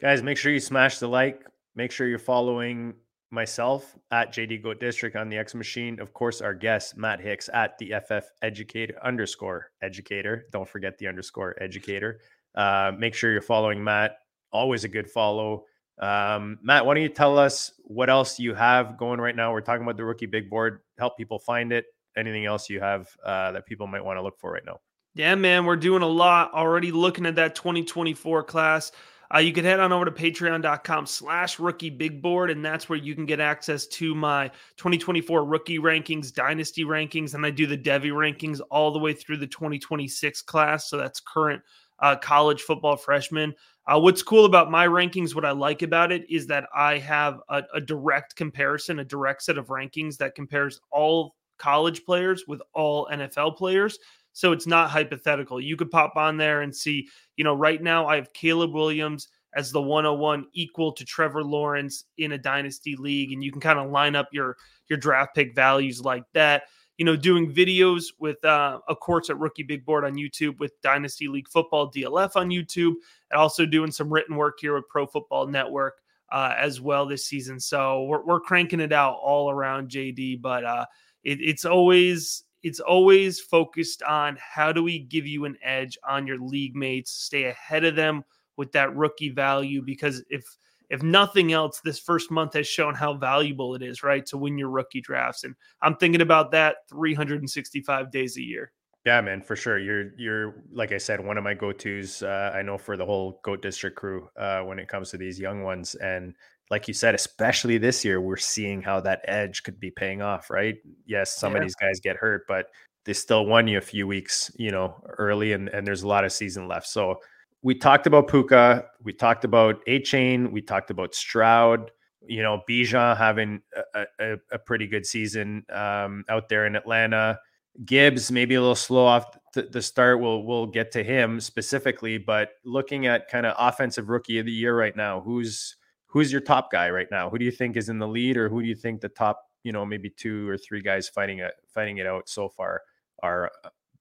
Guys, 0.00 0.22
make 0.22 0.36
sure 0.36 0.52
you 0.52 0.60
smash 0.60 0.98
the 0.98 1.08
like. 1.08 1.44
Make 1.74 1.90
sure 1.90 2.06
you're 2.06 2.18
following 2.18 2.94
myself 3.30 3.96
at 4.10 4.32
JD 4.32 4.62
Goat 4.62 4.80
District 4.80 5.16
on 5.16 5.28
the 5.28 5.36
X 5.36 5.54
Machine. 5.54 6.00
Of 6.00 6.12
course, 6.12 6.40
our 6.40 6.54
guest 6.54 6.96
Matt 6.96 7.20
Hicks 7.20 7.50
at 7.52 7.76
the 7.78 7.94
FF 8.06 8.24
Educator 8.42 8.94
underscore 9.02 9.72
Educator. 9.82 10.46
Don't 10.52 10.68
forget 10.68 10.98
the 10.98 11.06
underscore 11.08 11.60
Educator. 11.62 12.20
Uh, 12.54 12.92
make 12.98 13.14
sure 13.14 13.30
you're 13.32 13.42
following 13.42 13.82
Matt. 13.82 14.18
Always 14.52 14.84
a 14.84 14.88
good 14.88 15.10
follow. 15.10 15.64
Um, 15.98 16.58
Matt, 16.62 16.86
why 16.86 16.94
don't 16.94 17.02
you 17.02 17.08
tell 17.08 17.38
us 17.38 17.72
what 17.84 18.08
else 18.08 18.38
you 18.38 18.54
have 18.54 18.96
going 18.96 19.20
right 19.20 19.34
now? 19.34 19.52
We're 19.52 19.60
talking 19.60 19.82
about 19.82 19.96
the 19.96 20.04
rookie 20.04 20.26
big 20.26 20.48
board. 20.48 20.80
Help 20.98 21.16
people 21.16 21.38
find 21.38 21.72
it. 21.72 21.86
Anything 22.16 22.46
else 22.46 22.70
you 22.70 22.80
have 22.80 23.08
uh, 23.24 23.52
that 23.52 23.66
people 23.66 23.86
might 23.86 24.04
want 24.04 24.16
to 24.16 24.22
look 24.22 24.38
for 24.38 24.52
right 24.52 24.64
now? 24.64 24.80
Yeah, 25.14 25.34
man, 25.34 25.64
we're 25.64 25.76
doing 25.76 26.02
a 26.02 26.08
lot 26.08 26.52
already. 26.54 26.92
Looking 26.92 27.26
at 27.26 27.36
that 27.36 27.54
2024 27.54 28.44
class. 28.44 28.92
Uh, 29.34 29.38
you 29.38 29.52
can 29.52 29.64
head 29.64 29.78
on 29.78 29.92
over 29.92 30.06
to 30.06 30.10
patreon.com 30.10 31.04
slash 31.04 31.58
rookie 31.58 31.90
big 31.90 32.22
board, 32.22 32.50
and 32.50 32.64
that's 32.64 32.88
where 32.88 32.98
you 32.98 33.14
can 33.14 33.26
get 33.26 33.40
access 33.40 33.86
to 33.86 34.14
my 34.14 34.48
2024 34.78 35.44
rookie 35.44 35.78
rankings, 35.78 36.32
dynasty 36.32 36.84
rankings, 36.84 37.34
and 37.34 37.44
I 37.44 37.50
do 37.50 37.66
the 37.66 37.76
devy 37.76 38.10
rankings 38.10 38.60
all 38.70 38.90
the 38.90 38.98
way 38.98 39.12
through 39.12 39.36
the 39.36 39.46
2026 39.46 40.40
class. 40.42 40.88
So 40.88 40.96
that's 40.96 41.20
current 41.20 41.62
uh, 41.98 42.16
college 42.16 42.62
football 42.62 42.96
freshmen. 42.96 43.54
Uh, 43.88 43.98
what's 43.98 44.22
cool 44.22 44.44
about 44.44 44.70
my 44.70 44.86
rankings, 44.86 45.34
what 45.34 45.46
I 45.46 45.52
like 45.52 45.80
about 45.80 46.12
it, 46.12 46.28
is 46.28 46.46
that 46.48 46.68
I 46.74 46.98
have 46.98 47.40
a, 47.48 47.62
a, 47.74 47.80
direct 47.80 48.36
comparison, 48.36 48.98
a 48.98 49.04
direct 49.04 49.42
set 49.42 49.56
of 49.56 49.68
rankings 49.68 50.18
that 50.18 50.34
compares 50.34 50.78
all 50.90 51.36
college 51.58 52.04
players 52.04 52.44
with 52.46 52.60
all 52.74 53.08
NFL 53.10 53.56
players. 53.56 53.98
So 54.34 54.52
it's 54.52 54.66
not 54.66 54.90
hypothetical. 54.90 55.58
You 55.58 55.74
could 55.74 55.90
pop 55.90 56.16
on 56.16 56.36
there 56.36 56.60
and 56.60 56.74
see, 56.74 57.08
you 57.36 57.44
know, 57.44 57.54
right 57.54 57.82
now 57.82 58.06
I 58.06 58.16
have 58.16 58.32
Caleb 58.34 58.74
Williams 58.74 59.28
as 59.56 59.72
the 59.72 59.80
101 59.80 60.44
equal 60.52 60.92
to 60.92 61.04
Trevor 61.06 61.42
Lawrence 61.42 62.04
in 62.18 62.32
a 62.32 62.38
dynasty 62.38 62.94
league. 62.94 63.32
And 63.32 63.42
you 63.42 63.50
can 63.50 63.60
kind 63.60 63.78
of 63.78 63.90
line 63.90 64.14
up 64.14 64.28
your 64.32 64.56
your 64.88 64.98
draft 64.98 65.34
pick 65.34 65.54
values 65.54 66.02
like 66.02 66.24
that 66.34 66.64
you 66.98 67.04
know, 67.04 67.16
doing 67.16 67.52
videos 67.52 68.06
with, 68.18 68.44
uh, 68.44 68.80
of 68.88 69.00
course, 69.00 69.30
at 69.30 69.38
Rookie 69.38 69.62
Big 69.62 69.86
Board 69.86 70.04
on 70.04 70.14
YouTube 70.14 70.58
with 70.58 70.80
Dynasty 70.82 71.28
League 71.28 71.48
Football 71.48 71.90
DLF 71.90 72.32
on 72.34 72.50
YouTube, 72.50 72.94
and 73.30 73.38
also 73.38 73.64
doing 73.64 73.92
some 73.92 74.12
written 74.12 74.36
work 74.36 74.58
here 74.60 74.74
with 74.74 74.88
Pro 74.88 75.06
Football 75.06 75.46
Network 75.46 76.00
uh, 76.30 76.54
as 76.58 76.80
well 76.80 77.06
this 77.06 77.24
season. 77.24 77.60
So 77.60 78.02
we're, 78.04 78.24
we're 78.24 78.40
cranking 78.40 78.80
it 78.80 78.92
out 78.92 79.18
all 79.22 79.50
around 79.50 79.90
JD, 79.90 80.42
but 80.42 80.64
uh, 80.64 80.86
it, 81.22 81.38
it's 81.40 81.64
always 81.64 82.44
it's 82.64 82.80
always 82.80 83.38
focused 83.38 84.02
on 84.02 84.36
how 84.40 84.72
do 84.72 84.82
we 84.82 84.98
give 84.98 85.24
you 85.24 85.44
an 85.44 85.56
edge 85.62 85.96
on 86.06 86.26
your 86.26 86.38
league 86.38 86.74
mates, 86.74 87.12
stay 87.12 87.44
ahead 87.44 87.84
of 87.84 87.94
them 87.94 88.24
with 88.56 88.72
that 88.72 88.94
rookie 88.96 89.30
value 89.30 89.80
because 89.80 90.24
if 90.28 90.44
if 90.90 91.02
nothing 91.02 91.52
else, 91.52 91.80
this 91.80 91.98
first 91.98 92.30
month 92.30 92.54
has 92.54 92.66
shown 92.66 92.94
how 92.94 93.14
valuable 93.14 93.74
it 93.74 93.82
is, 93.82 94.02
right, 94.02 94.24
to 94.26 94.38
win 94.38 94.56
your 94.56 94.70
rookie 94.70 95.00
drafts. 95.00 95.44
And 95.44 95.54
I'm 95.82 95.96
thinking 95.96 96.22
about 96.22 96.50
that 96.52 96.76
365 96.88 98.10
days 98.10 98.36
a 98.36 98.42
year. 98.42 98.72
Yeah, 99.04 99.20
man, 99.20 99.40
for 99.40 99.56
sure. 99.56 99.78
You're 99.78 100.12
you're 100.18 100.62
like 100.72 100.92
I 100.92 100.98
said, 100.98 101.24
one 101.24 101.38
of 101.38 101.44
my 101.44 101.54
go-tos. 101.54 102.22
Uh, 102.22 102.52
I 102.54 102.62
know 102.62 102.76
for 102.76 102.96
the 102.96 103.06
whole 103.06 103.40
Goat 103.42 103.62
District 103.62 103.96
crew 103.96 104.28
uh, 104.36 104.60
when 104.62 104.78
it 104.78 104.88
comes 104.88 105.10
to 105.10 105.16
these 105.16 105.38
young 105.38 105.62
ones, 105.62 105.94
and 105.94 106.34
like 106.70 106.88
you 106.88 106.94
said, 106.94 107.14
especially 107.14 107.78
this 107.78 108.04
year, 108.04 108.20
we're 108.20 108.36
seeing 108.36 108.82
how 108.82 109.00
that 109.00 109.22
edge 109.26 109.62
could 109.62 109.80
be 109.80 109.90
paying 109.90 110.20
off. 110.20 110.50
Right? 110.50 110.76
Yes, 111.06 111.38
some 111.38 111.52
yeah. 111.52 111.58
of 111.58 111.64
these 111.64 111.76
guys 111.76 112.00
get 112.00 112.16
hurt, 112.16 112.44
but 112.48 112.66
they 113.04 113.14
still 113.14 113.46
won 113.46 113.66
you 113.68 113.78
a 113.78 113.82
few 113.82 114.06
weeks, 114.06 114.50
you 114.56 114.70
know, 114.70 115.02
early, 115.16 115.52
and 115.52 115.68
and 115.68 115.86
there's 115.86 116.02
a 116.02 116.08
lot 116.08 116.24
of 116.24 116.32
season 116.32 116.68
left. 116.68 116.88
So 116.88 117.20
we 117.62 117.74
talked 117.74 118.06
about 118.06 118.28
Puka, 118.28 118.86
we 119.02 119.12
talked 119.12 119.44
about 119.44 119.84
Achane, 119.86 120.50
we 120.52 120.62
talked 120.62 120.90
about 120.90 121.14
Stroud. 121.14 121.90
You 122.26 122.42
know, 122.42 122.62
Bijan 122.68 123.16
having 123.16 123.62
a, 123.94 124.04
a, 124.20 124.36
a 124.52 124.58
pretty 124.58 124.86
good 124.86 125.06
season 125.06 125.64
um, 125.70 126.24
out 126.28 126.48
there 126.48 126.66
in 126.66 126.76
Atlanta. 126.76 127.38
Gibbs 127.84 128.30
maybe 128.32 128.56
a 128.56 128.60
little 128.60 128.74
slow 128.74 129.06
off 129.06 129.38
the 129.54 129.80
start. 129.80 130.20
We'll 130.20 130.42
we'll 130.42 130.66
get 130.66 130.90
to 130.92 131.04
him 131.04 131.40
specifically, 131.40 132.18
but 132.18 132.50
looking 132.64 133.06
at 133.06 133.28
kind 133.28 133.46
of 133.46 133.54
offensive 133.58 134.08
rookie 134.08 134.38
of 134.38 134.46
the 134.46 134.52
year 134.52 134.76
right 134.76 134.96
now, 134.96 135.20
who's 135.20 135.76
who's 136.06 136.32
your 136.32 136.40
top 136.40 136.72
guy 136.72 136.90
right 136.90 137.06
now? 137.10 137.30
Who 137.30 137.38
do 137.38 137.44
you 137.44 137.50
think 137.50 137.76
is 137.76 137.88
in 137.88 137.98
the 137.98 138.08
lead, 138.08 138.36
or 138.36 138.48
who 138.48 138.62
do 138.62 138.68
you 138.68 138.74
think 138.74 139.00
the 139.00 139.08
top, 139.08 139.42
you 139.62 139.72
know, 139.72 139.86
maybe 139.86 140.10
two 140.10 140.48
or 140.48 140.58
three 140.58 140.82
guys 140.82 141.08
fighting 141.08 141.38
it 141.38 141.54
fighting 141.68 141.98
it 141.98 142.06
out 142.06 142.28
so 142.28 142.48
far 142.48 142.82
are 143.22 143.50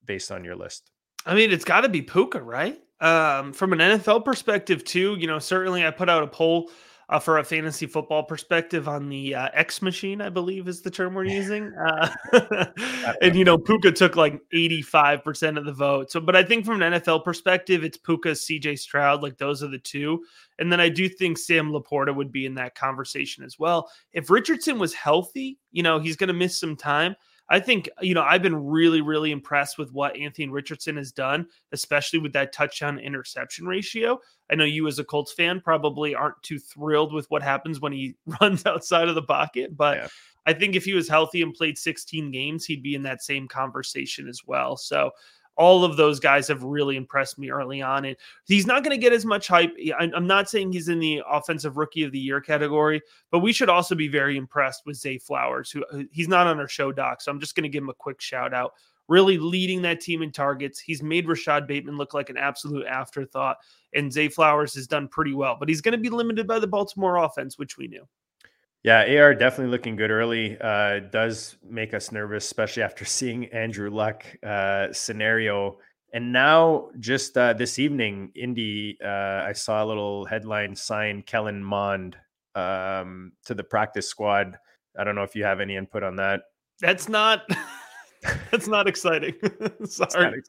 based 0.05 0.31
on 0.31 0.43
your 0.43 0.55
list? 0.55 0.89
I 1.25 1.35
mean, 1.35 1.51
it's 1.51 1.65
got 1.65 1.81
to 1.81 1.89
be 1.89 2.01
Puka, 2.01 2.41
right? 2.41 2.79
Um, 2.99 3.53
from 3.53 3.73
an 3.73 3.79
NFL 3.79 4.25
perspective, 4.25 4.83
too, 4.83 5.15
you 5.19 5.27
know, 5.27 5.39
certainly 5.39 5.85
I 5.85 5.91
put 5.91 6.09
out 6.09 6.23
a 6.23 6.27
poll 6.27 6.71
uh, 7.09 7.19
for 7.19 7.37
a 7.37 7.43
fantasy 7.43 7.85
football 7.85 8.23
perspective 8.23 8.87
on 8.89 9.07
the 9.07 9.33
uh, 9.33 9.49
X 9.53 9.81
machine, 9.81 10.19
I 10.19 10.29
believe 10.29 10.67
is 10.67 10.81
the 10.81 10.91
term 10.91 11.13
we're 11.13 11.23
using. 11.23 11.71
Uh, 11.73 12.09
and, 13.21 13.35
you 13.35 13.45
know, 13.45 13.57
Puka 13.57 13.93
took 13.93 14.17
like 14.17 14.41
85% 14.53 15.57
of 15.57 15.65
the 15.65 15.71
vote. 15.71 16.11
So, 16.11 16.19
but 16.19 16.35
I 16.35 16.43
think 16.43 16.65
from 16.65 16.81
an 16.81 16.93
NFL 16.93 17.23
perspective, 17.23 17.83
it's 17.83 17.97
Puka, 17.97 18.29
CJ 18.29 18.77
Stroud, 18.79 19.23
like 19.23 19.37
those 19.37 19.63
are 19.63 19.69
the 19.69 19.79
two. 19.79 20.21
And 20.59 20.71
then 20.71 20.81
I 20.81 20.89
do 20.89 21.07
think 21.07 21.37
Sam 21.37 21.71
LaPorta 21.71 22.13
would 22.13 22.31
be 22.31 22.45
in 22.45 22.55
that 22.55 22.75
conversation 22.75 23.43
as 23.43 23.57
well. 23.57 23.89
If 24.11 24.29
Richardson 24.29 24.77
was 24.77 24.93
healthy, 24.93 25.59
you 25.71 25.83
know, 25.83 25.99
he's 25.99 26.17
going 26.17 26.27
to 26.27 26.33
miss 26.33 26.59
some 26.59 26.75
time. 26.75 27.15
I 27.49 27.59
think, 27.59 27.89
you 28.01 28.13
know, 28.13 28.23
I've 28.23 28.41
been 28.41 28.65
really, 28.65 29.01
really 29.01 29.31
impressed 29.31 29.77
with 29.77 29.93
what 29.93 30.17
Anthony 30.17 30.49
Richardson 30.49 30.97
has 30.97 31.11
done, 31.11 31.47
especially 31.71 32.19
with 32.19 32.33
that 32.33 32.51
touchdown 32.51 32.99
interception 32.99 33.65
ratio. 33.65 34.19
I 34.51 34.55
know 34.55 34.65
you, 34.65 34.87
as 34.87 34.99
a 34.99 35.03
Colts 35.03 35.31
fan, 35.31 35.61
probably 35.61 36.13
aren't 36.13 36.41
too 36.43 36.59
thrilled 36.59 37.13
with 37.13 37.29
what 37.29 37.43
happens 37.43 37.79
when 37.79 37.93
he 37.93 38.15
runs 38.41 38.65
outside 38.65 39.07
of 39.07 39.15
the 39.15 39.21
pocket, 39.21 39.77
but 39.77 39.97
yeah. 39.97 40.07
I 40.45 40.53
think 40.53 40.75
if 40.75 40.85
he 40.85 40.93
was 40.93 41.09
healthy 41.09 41.41
and 41.41 41.53
played 41.53 41.77
16 41.77 42.31
games, 42.31 42.65
he'd 42.65 42.81
be 42.81 42.95
in 42.95 43.03
that 43.03 43.21
same 43.21 43.49
conversation 43.49 44.29
as 44.29 44.41
well. 44.45 44.77
So 44.77 45.11
all 45.57 45.83
of 45.83 45.97
those 45.97 46.19
guys 46.19 46.47
have 46.47 46.63
really 46.63 46.95
impressed 46.95 47.37
me 47.37 47.49
early 47.49 47.81
on. 47.81 48.05
And 48.05 48.15
he's 48.45 48.67
not 48.67 48.83
going 48.83 48.95
to 48.95 49.01
get 49.01 49.13
as 49.13 49.25
much 49.25 49.47
hype. 49.47 49.75
I'm 49.99 50.27
not 50.27 50.49
saying 50.49 50.71
he's 50.71 50.87
in 50.87 50.99
the 50.99 51.21
offensive 51.29 51.77
rookie 51.77 52.03
of 52.03 52.11
the 52.11 52.19
year 52.19 52.39
category, 52.39 53.01
but 53.31 53.39
we 53.39 53.51
should 53.51 53.69
also 53.69 53.95
be 53.95 54.07
very 54.07 54.37
impressed 54.37 54.83
with 54.85 54.97
Zay 54.97 55.17
Flowers, 55.17 55.71
who 55.71 55.83
uh, 55.85 56.03
he's 56.11 56.27
not 56.27 56.47
on 56.47 56.59
our 56.59 56.67
show 56.67 56.91
doc. 56.91 57.21
So 57.21 57.31
I'm 57.31 57.39
just 57.39 57.55
going 57.55 57.63
to 57.63 57.69
give 57.69 57.83
him 57.83 57.89
a 57.89 57.95
quick 57.95 58.21
shout 58.21 58.53
out 58.53 58.73
really 59.07 59.37
leading 59.37 59.81
that 59.81 60.01
team 60.01 60.21
in 60.21 60.31
targets. 60.31 60.79
He's 60.79 61.01
made 61.01 61.27
Rashod 61.27 61.65
Bateman 61.65 61.97
look 61.97 62.13
like 62.13 62.29
an 62.29 62.37
absolute 62.37 62.85
afterthought, 62.85 63.57
and 63.93 64.11
Zay 64.11 64.27
Flowers 64.27 64.73
has 64.75 64.85
done 64.85 65.07
pretty 65.07 65.33
well, 65.33 65.55
but 65.57 65.69
he's 65.69 65.81
going 65.81 65.93
to 65.93 65.97
be 65.97 66.09
limited 66.09 66.45
by 66.45 66.59
the 66.59 66.67
Baltimore 66.67 67.17
offense, 67.17 67.57
which 67.57 67.77
we 67.77 67.87
knew. 67.87 68.05
Yeah, 68.87 69.19
AR 69.19 69.35
definitely 69.35 69.69
looking 69.69 69.97
good 69.97 70.11
early. 70.11 70.57
Uh, 70.61 70.99
does 71.11 71.57
make 71.61 71.93
us 71.93 72.13
nervous, 72.13 72.45
especially 72.45 72.83
after 72.83 73.03
seeing 73.19 73.47
Andrew 73.47 73.89
Luck 73.89 74.23
uh, 74.41 74.93
scenario. 74.93 75.79
And 76.13 76.31
now, 76.31 76.91
just 76.97 77.37
uh, 77.37 77.51
this 77.51 77.79
evening, 77.79 78.31
Indy, 78.33 78.97
uh, 79.03 79.43
I 79.43 79.51
saw 79.51 79.83
a 79.83 79.85
little 79.85 80.23
headline 80.23 80.73
sign 80.73 81.21
Kellen 81.23 81.61
Mond 81.61 82.15
um, 82.55 83.33
to 83.43 83.53
the 83.53 83.63
practice 83.65 84.07
squad. 84.07 84.57
I 84.97 85.03
don't 85.03 85.15
know 85.15 85.23
if 85.23 85.35
you 85.35 85.43
have 85.43 85.59
any 85.59 85.75
input 85.75 86.01
on 86.01 86.15
that. 86.15 86.43
That's 86.79 87.09
not. 87.09 87.45
That's 88.51 88.69
not 88.69 88.87
exciting. 88.87 89.35
Sorry. 89.85 90.41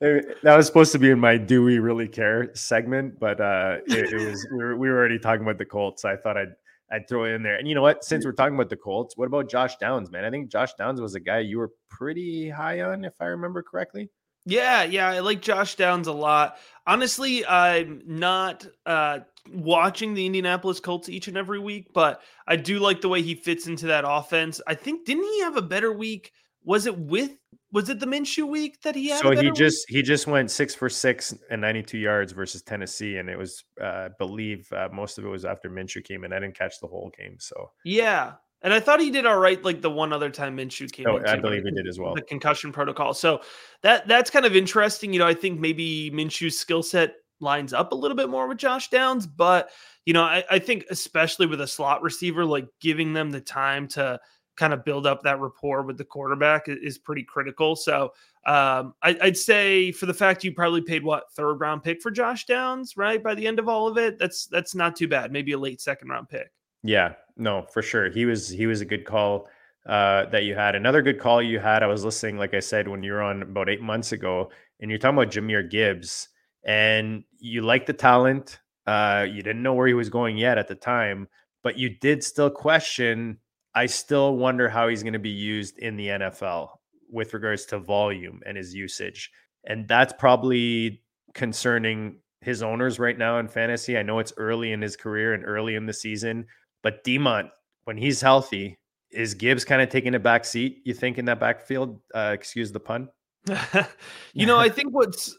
Not 0.00 0.24
that 0.44 0.56
was 0.56 0.66
supposed 0.66 0.92
to 0.92 1.00
be 1.00 1.10
in 1.10 1.18
my 1.18 1.36
"Do 1.36 1.64
we 1.64 1.80
really 1.80 2.06
care?" 2.06 2.54
segment, 2.54 3.18
but 3.18 3.40
uh, 3.40 3.78
it, 3.86 4.12
it 4.12 4.28
was 4.30 4.46
we 4.52 4.58
were, 4.58 4.76
we 4.76 4.88
were 4.88 4.96
already 4.96 5.18
talking 5.18 5.42
about 5.42 5.58
the 5.58 5.64
Colts. 5.64 6.02
So 6.02 6.08
I 6.08 6.16
thought 6.16 6.36
I'd 6.36 6.54
I'd 6.92 7.08
throw 7.08 7.24
it 7.24 7.30
in 7.30 7.42
there. 7.42 7.56
And 7.56 7.66
you 7.66 7.74
know 7.74 7.82
what? 7.82 8.04
Since 8.04 8.24
we're 8.24 8.32
talking 8.32 8.54
about 8.54 8.68
the 8.68 8.76
Colts, 8.76 9.16
what 9.16 9.26
about 9.26 9.48
Josh 9.48 9.76
Downs, 9.76 10.10
man? 10.10 10.24
I 10.24 10.30
think 10.30 10.50
Josh 10.50 10.74
Downs 10.74 11.00
was 11.00 11.14
a 11.14 11.20
guy 11.20 11.38
you 11.38 11.58
were 11.58 11.70
pretty 11.88 12.50
high 12.50 12.82
on, 12.82 13.04
if 13.04 13.14
I 13.18 13.26
remember 13.26 13.62
correctly. 13.62 14.10
Yeah, 14.44 14.82
yeah, 14.82 15.08
I 15.08 15.20
like 15.20 15.40
Josh 15.40 15.76
Downs 15.76 16.08
a 16.08 16.12
lot. 16.12 16.58
Honestly, 16.86 17.46
I'm 17.46 18.02
not 18.04 18.66
uh, 18.84 19.20
watching 19.50 20.14
the 20.14 20.26
Indianapolis 20.26 20.80
Colts 20.80 21.08
each 21.08 21.28
and 21.28 21.36
every 21.36 21.60
week, 21.60 21.88
but 21.94 22.20
I 22.46 22.56
do 22.56 22.78
like 22.78 23.00
the 23.00 23.08
way 23.08 23.22
he 23.22 23.36
fits 23.36 23.66
into 23.66 23.86
that 23.86 24.04
offense. 24.06 24.60
I 24.66 24.74
think 24.74 25.06
didn't 25.06 25.24
he 25.24 25.40
have 25.42 25.56
a 25.56 25.62
better 25.62 25.92
week? 25.92 26.32
Was 26.64 26.86
it 26.86 26.98
with 26.98 27.30
was 27.72 27.88
it 27.88 28.00
the 28.00 28.06
Minshew 28.06 28.46
week 28.46 28.82
that 28.82 28.94
he 28.94 29.08
had? 29.08 29.20
So 29.20 29.30
he 29.30 29.50
just 29.50 29.86
week? 29.88 29.96
he 29.96 30.02
just 30.02 30.26
went 30.26 30.50
six 30.50 30.74
for 30.74 30.88
six 30.88 31.34
and 31.50 31.60
92 31.60 31.98
yards 31.98 32.32
versus 32.32 32.62
Tennessee, 32.62 33.16
and 33.16 33.30
it 33.30 33.38
was 33.38 33.64
uh, 33.80 33.84
I 33.84 34.08
believe 34.18 34.70
uh, 34.72 34.88
most 34.92 35.18
of 35.18 35.24
it 35.24 35.28
was 35.28 35.44
after 35.44 35.70
Minshew 35.70 36.04
came 36.04 36.24
in. 36.24 36.32
I 36.32 36.38
didn't 36.38 36.56
catch 36.56 36.78
the 36.80 36.86
whole 36.86 37.10
game, 37.18 37.36
so 37.38 37.70
yeah. 37.84 38.34
And 38.64 38.72
I 38.72 38.78
thought 38.78 39.00
he 39.00 39.10
did 39.10 39.26
all 39.26 39.38
right, 39.38 39.62
like 39.64 39.82
the 39.82 39.90
one 39.90 40.12
other 40.12 40.30
time 40.30 40.56
Minshew 40.56 40.92
came. 40.92 41.06
Oh, 41.08 41.20
I 41.26 41.36
believe 41.36 41.64
he 41.64 41.72
did 41.72 41.88
as 41.88 41.98
well. 41.98 42.14
The 42.14 42.22
concussion 42.22 42.70
protocol. 42.72 43.12
So 43.14 43.40
that 43.82 44.06
that's 44.06 44.30
kind 44.30 44.46
of 44.46 44.54
interesting. 44.54 45.12
You 45.12 45.18
know, 45.18 45.26
I 45.26 45.34
think 45.34 45.58
maybe 45.58 46.10
Minshew's 46.12 46.58
skill 46.58 46.82
set 46.82 47.14
lines 47.40 47.72
up 47.72 47.90
a 47.90 47.96
little 47.96 48.16
bit 48.16 48.28
more 48.28 48.46
with 48.46 48.58
Josh 48.58 48.88
Downs, 48.90 49.26
but 49.26 49.70
you 50.04 50.12
know, 50.12 50.22
I, 50.22 50.44
I 50.50 50.58
think 50.58 50.84
especially 50.90 51.46
with 51.46 51.60
a 51.60 51.66
slot 51.66 52.02
receiver, 52.02 52.44
like 52.44 52.66
giving 52.80 53.14
them 53.14 53.30
the 53.30 53.40
time 53.40 53.88
to 53.88 54.20
kind 54.56 54.72
of 54.72 54.84
build 54.84 55.06
up 55.06 55.22
that 55.22 55.40
rapport 55.40 55.82
with 55.82 55.96
the 55.96 56.04
quarterback 56.04 56.64
is 56.66 56.98
pretty 56.98 57.22
critical. 57.22 57.74
So 57.74 58.12
um, 58.46 58.94
I, 59.02 59.16
would 59.22 59.36
say 59.36 59.92
for 59.92 60.06
the 60.06 60.14
fact 60.14 60.44
you 60.44 60.52
probably 60.52 60.82
paid 60.82 61.04
what 61.04 61.32
third 61.32 61.54
round 61.54 61.82
pick 61.82 62.02
for 62.02 62.10
Josh 62.10 62.46
Downs, 62.46 62.96
right? 62.96 63.22
By 63.22 63.34
the 63.34 63.46
end 63.46 63.58
of 63.58 63.68
all 63.68 63.86
of 63.86 63.96
it, 63.98 64.18
that's 64.18 64.46
that's 64.46 64.74
not 64.74 64.96
too 64.96 65.08
bad. 65.08 65.32
Maybe 65.32 65.52
a 65.52 65.58
late 65.58 65.80
second 65.80 66.08
round 66.08 66.28
pick. 66.28 66.50
Yeah, 66.82 67.14
no, 67.36 67.66
for 67.72 67.82
sure. 67.82 68.10
He 68.10 68.26
was 68.26 68.48
he 68.48 68.66
was 68.66 68.80
a 68.80 68.84
good 68.84 69.04
call 69.04 69.48
uh, 69.86 70.26
that 70.26 70.44
you 70.44 70.54
had. 70.54 70.74
Another 70.74 71.02
good 71.02 71.20
call 71.20 71.40
you 71.40 71.60
had. 71.60 71.82
I 71.82 71.86
was 71.86 72.04
listening, 72.04 72.36
like 72.36 72.54
I 72.54 72.60
said, 72.60 72.88
when 72.88 73.02
you 73.02 73.12
were 73.12 73.22
on 73.22 73.42
about 73.42 73.68
eight 73.68 73.82
months 73.82 74.12
ago, 74.12 74.50
and 74.80 74.90
you're 74.90 74.98
talking 74.98 75.18
about 75.18 75.32
Jahmyr 75.32 75.70
Gibbs, 75.70 76.28
and 76.64 77.24
you 77.38 77.62
like 77.62 77.86
the 77.86 77.92
talent. 77.92 78.58
Uh, 78.86 79.24
you 79.30 79.42
didn't 79.42 79.62
know 79.62 79.74
where 79.74 79.86
he 79.86 79.94
was 79.94 80.08
going 80.08 80.36
yet 80.36 80.58
at 80.58 80.66
the 80.66 80.74
time, 80.74 81.28
but 81.62 81.78
you 81.78 81.88
did 81.88 82.24
still 82.24 82.50
question 82.50 83.38
I 83.74 83.86
still 83.86 84.36
wonder 84.36 84.68
how 84.68 84.88
he's 84.88 85.02
going 85.02 85.14
to 85.14 85.18
be 85.18 85.30
used 85.30 85.78
in 85.78 85.96
the 85.96 86.08
NFL 86.08 86.68
with 87.10 87.34
regards 87.34 87.66
to 87.66 87.78
volume 87.78 88.40
and 88.46 88.56
his 88.56 88.74
usage. 88.74 89.30
And 89.64 89.86
that's 89.88 90.12
probably 90.18 91.02
concerning 91.34 92.16
his 92.40 92.62
owners 92.62 92.98
right 92.98 93.16
now 93.16 93.38
in 93.38 93.48
fantasy. 93.48 93.96
I 93.96 94.02
know 94.02 94.18
it's 94.18 94.32
early 94.36 94.72
in 94.72 94.82
his 94.82 94.96
career 94.96 95.32
and 95.32 95.44
early 95.44 95.74
in 95.74 95.86
the 95.86 95.92
season, 95.92 96.46
but 96.82 97.04
Demont, 97.04 97.50
when 97.84 97.96
he's 97.96 98.20
healthy, 98.20 98.78
is 99.10 99.34
Gibbs 99.34 99.64
kind 99.64 99.80
of 99.80 99.88
taking 99.88 100.14
a 100.14 100.18
back 100.18 100.44
seat, 100.44 100.82
you 100.84 100.94
think, 100.94 101.18
in 101.18 101.26
that 101.26 101.38
backfield? 101.38 102.00
Uh, 102.14 102.32
excuse 102.34 102.72
the 102.72 102.80
pun. 102.80 103.08
you 104.32 104.46
know, 104.46 104.58
I 104.58 104.68
think 104.70 104.92
what's 104.92 105.36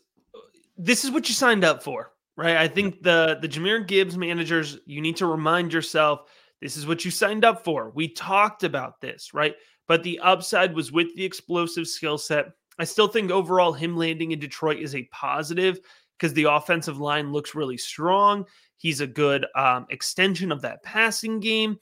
this 0.77 1.03
is 1.03 1.11
what 1.11 1.27
you 1.27 1.35
signed 1.35 1.63
up 1.63 1.83
for, 1.83 2.11
right? 2.37 2.57
I 2.57 2.67
think 2.67 3.01
the 3.03 3.37
the 3.41 3.47
Jahmyr 3.47 3.85
Gibbs 3.85 4.17
managers, 4.17 4.77
you 4.85 5.01
need 5.01 5.17
to 5.17 5.25
remind 5.25 5.73
yourself 5.73 6.29
this 6.63 6.77
is 6.77 6.87
what 6.87 7.03
you 7.03 7.11
signed 7.11 7.43
up 7.43 7.65
for. 7.65 7.89
We 7.89 8.07
talked 8.07 8.63
about 8.63 9.01
this, 9.01 9.33
right? 9.33 9.53
But 9.85 10.01
the 10.01 10.17
upside 10.19 10.73
was 10.73 10.93
with 10.93 11.13
the 11.13 11.25
explosive 11.25 11.87
skill 11.87 12.17
set. 12.17 12.53
I 12.79 12.85
still 12.85 13.09
think 13.09 13.31
overall 13.31 13.73
him 13.73 13.97
landing 13.97 14.31
in 14.31 14.39
Detroit 14.39 14.79
is 14.79 14.95
a 14.95 15.03
positive 15.11 15.81
because 16.17 16.33
the 16.33 16.45
offensive 16.45 16.99
line 16.99 17.33
looks 17.33 17.53
really 17.53 17.75
strong. 17.75 18.45
He's 18.77 19.01
a 19.01 19.07
good 19.07 19.45
um, 19.55 19.87
extension 19.89 20.53
of 20.53 20.61
that 20.61 20.81
passing 20.83 21.41
game. 21.41 21.79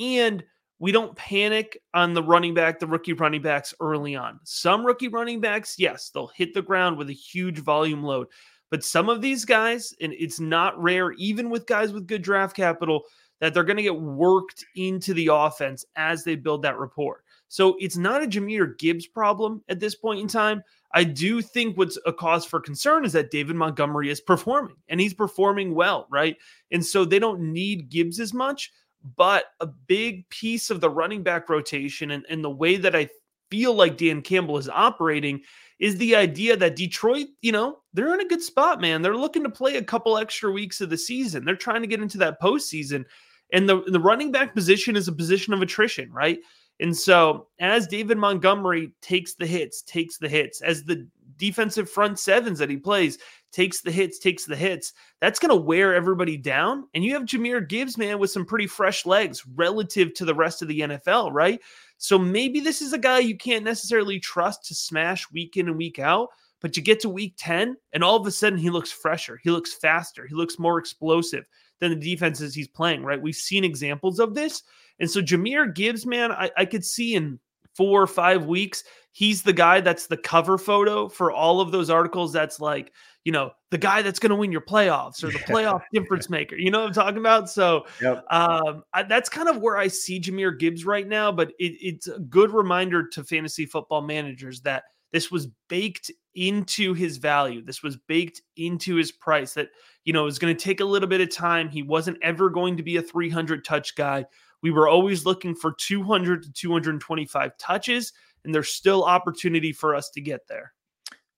And 0.00 0.42
we 0.78 0.92
don't 0.92 1.14
panic 1.14 1.78
on 1.92 2.14
the 2.14 2.22
running 2.22 2.54
back, 2.54 2.78
the 2.78 2.86
rookie 2.86 3.12
running 3.12 3.42
backs 3.42 3.74
early 3.80 4.16
on. 4.16 4.40
Some 4.44 4.82
rookie 4.84 5.08
running 5.08 5.42
backs, 5.42 5.76
yes, 5.78 6.08
they'll 6.08 6.32
hit 6.34 6.54
the 6.54 6.62
ground 6.62 6.96
with 6.96 7.10
a 7.10 7.12
huge 7.12 7.58
volume 7.58 8.02
load. 8.02 8.28
But 8.70 8.82
some 8.82 9.10
of 9.10 9.20
these 9.20 9.44
guys, 9.44 9.92
and 10.00 10.14
it's 10.14 10.40
not 10.40 10.82
rare, 10.82 11.12
even 11.12 11.50
with 11.50 11.66
guys 11.66 11.92
with 11.92 12.06
good 12.06 12.22
draft 12.22 12.56
capital, 12.56 13.02
that 13.42 13.52
they're 13.52 13.64
going 13.64 13.76
to 13.76 13.82
get 13.82 14.00
worked 14.00 14.64
into 14.76 15.12
the 15.14 15.28
offense 15.32 15.84
as 15.96 16.22
they 16.22 16.36
build 16.36 16.62
that 16.62 16.78
rapport. 16.78 17.24
So 17.48 17.76
it's 17.80 17.96
not 17.96 18.22
a 18.22 18.26
Jahmyr 18.28 18.78
Gibbs 18.78 19.08
problem 19.08 19.64
at 19.68 19.80
this 19.80 19.96
point 19.96 20.20
in 20.20 20.28
time. 20.28 20.62
I 20.94 21.02
do 21.02 21.42
think 21.42 21.76
what's 21.76 21.98
a 22.06 22.12
cause 22.12 22.46
for 22.46 22.60
concern 22.60 23.04
is 23.04 23.12
that 23.14 23.32
David 23.32 23.56
Montgomery 23.56 24.10
is 24.10 24.20
performing 24.20 24.76
and 24.88 25.00
he's 25.00 25.12
performing 25.12 25.74
well, 25.74 26.06
right? 26.08 26.36
And 26.70 26.86
so 26.86 27.04
they 27.04 27.18
don't 27.18 27.40
need 27.52 27.90
Gibbs 27.90 28.20
as 28.20 28.32
much, 28.32 28.70
but 29.16 29.46
a 29.58 29.66
big 29.66 30.28
piece 30.28 30.70
of 30.70 30.80
the 30.80 30.88
running 30.88 31.24
back 31.24 31.48
rotation 31.48 32.12
and, 32.12 32.24
and 32.30 32.44
the 32.44 32.50
way 32.50 32.76
that 32.76 32.94
I 32.94 33.08
feel 33.50 33.74
like 33.74 33.96
Dan 33.96 34.22
Campbell 34.22 34.56
is 34.56 34.68
operating 34.68 35.42
is 35.80 35.96
the 35.96 36.14
idea 36.14 36.56
that 36.56 36.76
Detroit, 36.76 37.26
you 37.40 37.50
know, 37.50 37.80
they're 37.92 38.14
in 38.14 38.20
a 38.20 38.28
good 38.28 38.40
spot, 38.40 38.80
man. 38.80 39.02
They're 39.02 39.16
looking 39.16 39.42
to 39.42 39.50
play 39.50 39.78
a 39.78 39.82
couple 39.82 40.16
extra 40.16 40.52
weeks 40.52 40.80
of 40.80 40.90
the 40.90 40.96
season. 40.96 41.44
They're 41.44 41.56
trying 41.56 41.80
to 41.80 41.88
get 41.88 42.00
into 42.00 42.18
that 42.18 42.40
postseason. 42.40 43.04
And 43.52 43.68
the, 43.68 43.82
the 43.86 44.00
running 44.00 44.32
back 44.32 44.54
position 44.54 44.96
is 44.96 45.08
a 45.08 45.12
position 45.12 45.52
of 45.52 45.62
attrition, 45.62 46.10
right? 46.12 46.38
And 46.80 46.96
so 46.96 47.48
as 47.60 47.86
David 47.86 48.18
Montgomery 48.18 48.92
takes 49.02 49.34
the 49.34 49.46
hits, 49.46 49.82
takes 49.82 50.18
the 50.18 50.28
hits, 50.28 50.62
as 50.62 50.82
the 50.82 51.06
defensive 51.36 51.88
front 51.88 52.18
sevens 52.18 52.58
that 52.58 52.70
he 52.70 52.76
plays 52.76 53.18
takes 53.52 53.82
the 53.82 53.90
hits, 53.90 54.18
takes 54.18 54.46
the 54.46 54.56
hits, 54.56 54.94
that's 55.20 55.38
going 55.38 55.50
to 55.50 55.56
wear 55.56 55.94
everybody 55.94 56.36
down. 56.36 56.88
And 56.94 57.04
you 57.04 57.12
have 57.14 57.24
Jahmyr 57.24 57.68
Gibbs, 57.68 57.98
man, 57.98 58.18
with 58.18 58.30
some 58.30 58.46
pretty 58.46 58.66
fresh 58.66 59.04
legs 59.04 59.44
relative 59.54 60.14
to 60.14 60.24
the 60.24 60.34
rest 60.34 60.62
of 60.62 60.68
the 60.68 60.80
NFL, 60.80 61.32
right? 61.32 61.60
So 61.98 62.18
maybe 62.18 62.60
this 62.60 62.80
is 62.80 62.92
a 62.92 62.98
guy 62.98 63.18
you 63.18 63.36
can't 63.36 63.64
necessarily 63.64 64.18
trust 64.18 64.64
to 64.66 64.74
smash 64.74 65.30
week 65.30 65.56
in 65.56 65.68
and 65.68 65.76
week 65.76 65.98
out. 65.98 66.28
But 66.60 66.76
you 66.76 66.82
get 66.82 67.00
to 67.00 67.08
week 67.08 67.34
10, 67.38 67.76
and 67.92 68.04
all 68.04 68.16
of 68.16 68.26
a 68.26 68.30
sudden 68.30 68.58
he 68.58 68.70
looks 68.70 68.92
fresher. 68.92 69.38
He 69.42 69.50
looks 69.50 69.74
faster. 69.74 70.26
He 70.28 70.34
looks 70.34 70.60
more 70.60 70.78
explosive 70.78 71.44
than 71.82 71.90
the 71.90 72.14
defenses 72.14 72.54
he's 72.54 72.68
playing, 72.68 73.02
right? 73.02 73.20
We've 73.20 73.34
seen 73.34 73.64
examples 73.64 74.20
of 74.20 74.34
this. 74.34 74.62
And 75.00 75.10
so 75.10 75.20
Jahmyr 75.20 75.74
Gibbs, 75.74 76.06
man, 76.06 76.30
I, 76.30 76.48
I 76.56 76.64
could 76.64 76.84
see 76.84 77.16
in 77.16 77.40
four 77.74 78.00
or 78.00 78.06
five 78.06 78.46
weeks, 78.46 78.84
he's 79.10 79.42
the 79.42 79.52
guy 79.52 79.80
that's 79.80 80.06
the 80.06 80.16
cover 80.16 80.58
photo 80.58 81.08
for 81.08 81.32
all 81.32 81.60
of 81.60 81.72
those 81.72 81.90
articles. 81.90 82.32
That's 82.32 82.60
like, 82.60 82.92
you 83.24 83.32
know, 83.32 83.50
the 83.72 83.78
guy 83.78 84.00
that's 84.00 84.20
going 84.20 84.30
to 84.30 84.36
win 84.36 84.52
your 84.52 84.60
playoffs 84.60 85.24
or 85.24 85.32
the 85.32 85.38
playoff 85.52 85.82
difference 85.92 86.30
maker. 86.30 86.54
You 86.54 86.70
know 86.70 86.78
what 86.78 86.86
I'm 86.86 86.94
talking 86.94 87.18
about? 87.18 87.50
So 87.50 87.84
yep. 88.00 88.24
um, 88.30 88.84
I, 88.94 89.02
that's 89.02 89.28
kind 89.28 89.48
of 89.48 89.56
where 89.56 89.76
I 89.76 89.88
see 89.88 90.20
Jahmyr 90.20 90.56
Gibbs 90.56 90.86
right 90.86 91.08
now. 91.08 91.32
But 91.32 91.48
it, 91.58 91.72
it's 91.80 92.06
a 92.06 92.20
good 92.20 92.52
reminder 92.52 93.08
to 93.08 93.24
fantasy 93.24 93.66
football 93.66 94.02
managers 94.02 94.60
that 94.60 94.84
this 95.12 95.30
was 95.30 95.48
baked 95.68 96.10
into 96.34 96.94
his 96.94 97.18
value. 97.18 97.62
This 97.64 97.82
was 97.82 97.96
baked 97.96 98.40
into 98.56 98.96
his 98.96 99.12
price 99.12 99.54
that, 99.54 99.68
you 100.04 100.12
know, 100.12 100.22
it 100.22 100.26
was 100.26 100.38
going 100.38 100.56
to 100.56 100.64
take 100.64 100.80
a 100.80 100.84
little 100.84 101.08
bit 101.08 101.20
of 101.20 101.34
time. 101.34 101.68
He 101.68 101.82
wasn't 101.82 102.18
ever 102.22 102.50
going 102.50 102.76
to 102.78 102.82
be 102.82 102.96
a 102.96 103.02
300 103.02 103.64
touch 103.64 103.94
guy. 103.94 104.24
We 104.62 104.70
were 104.70 104.88
always 104.88 105.26
looking 105.26 105.54
for 105.54 105.72
200 105.72 106.44
to 106.44 106.52
225 106.52 107.58
touches, 107.58 108.12
and 108.44 108.54
there's 108.54 108.72
still 108.72 109.04
opportunity 109.04 109.72
for 109.72 109.94
us 109.94 110.10
to 110.10 110.20
get 110.20 110.46
there. 110.48 110.72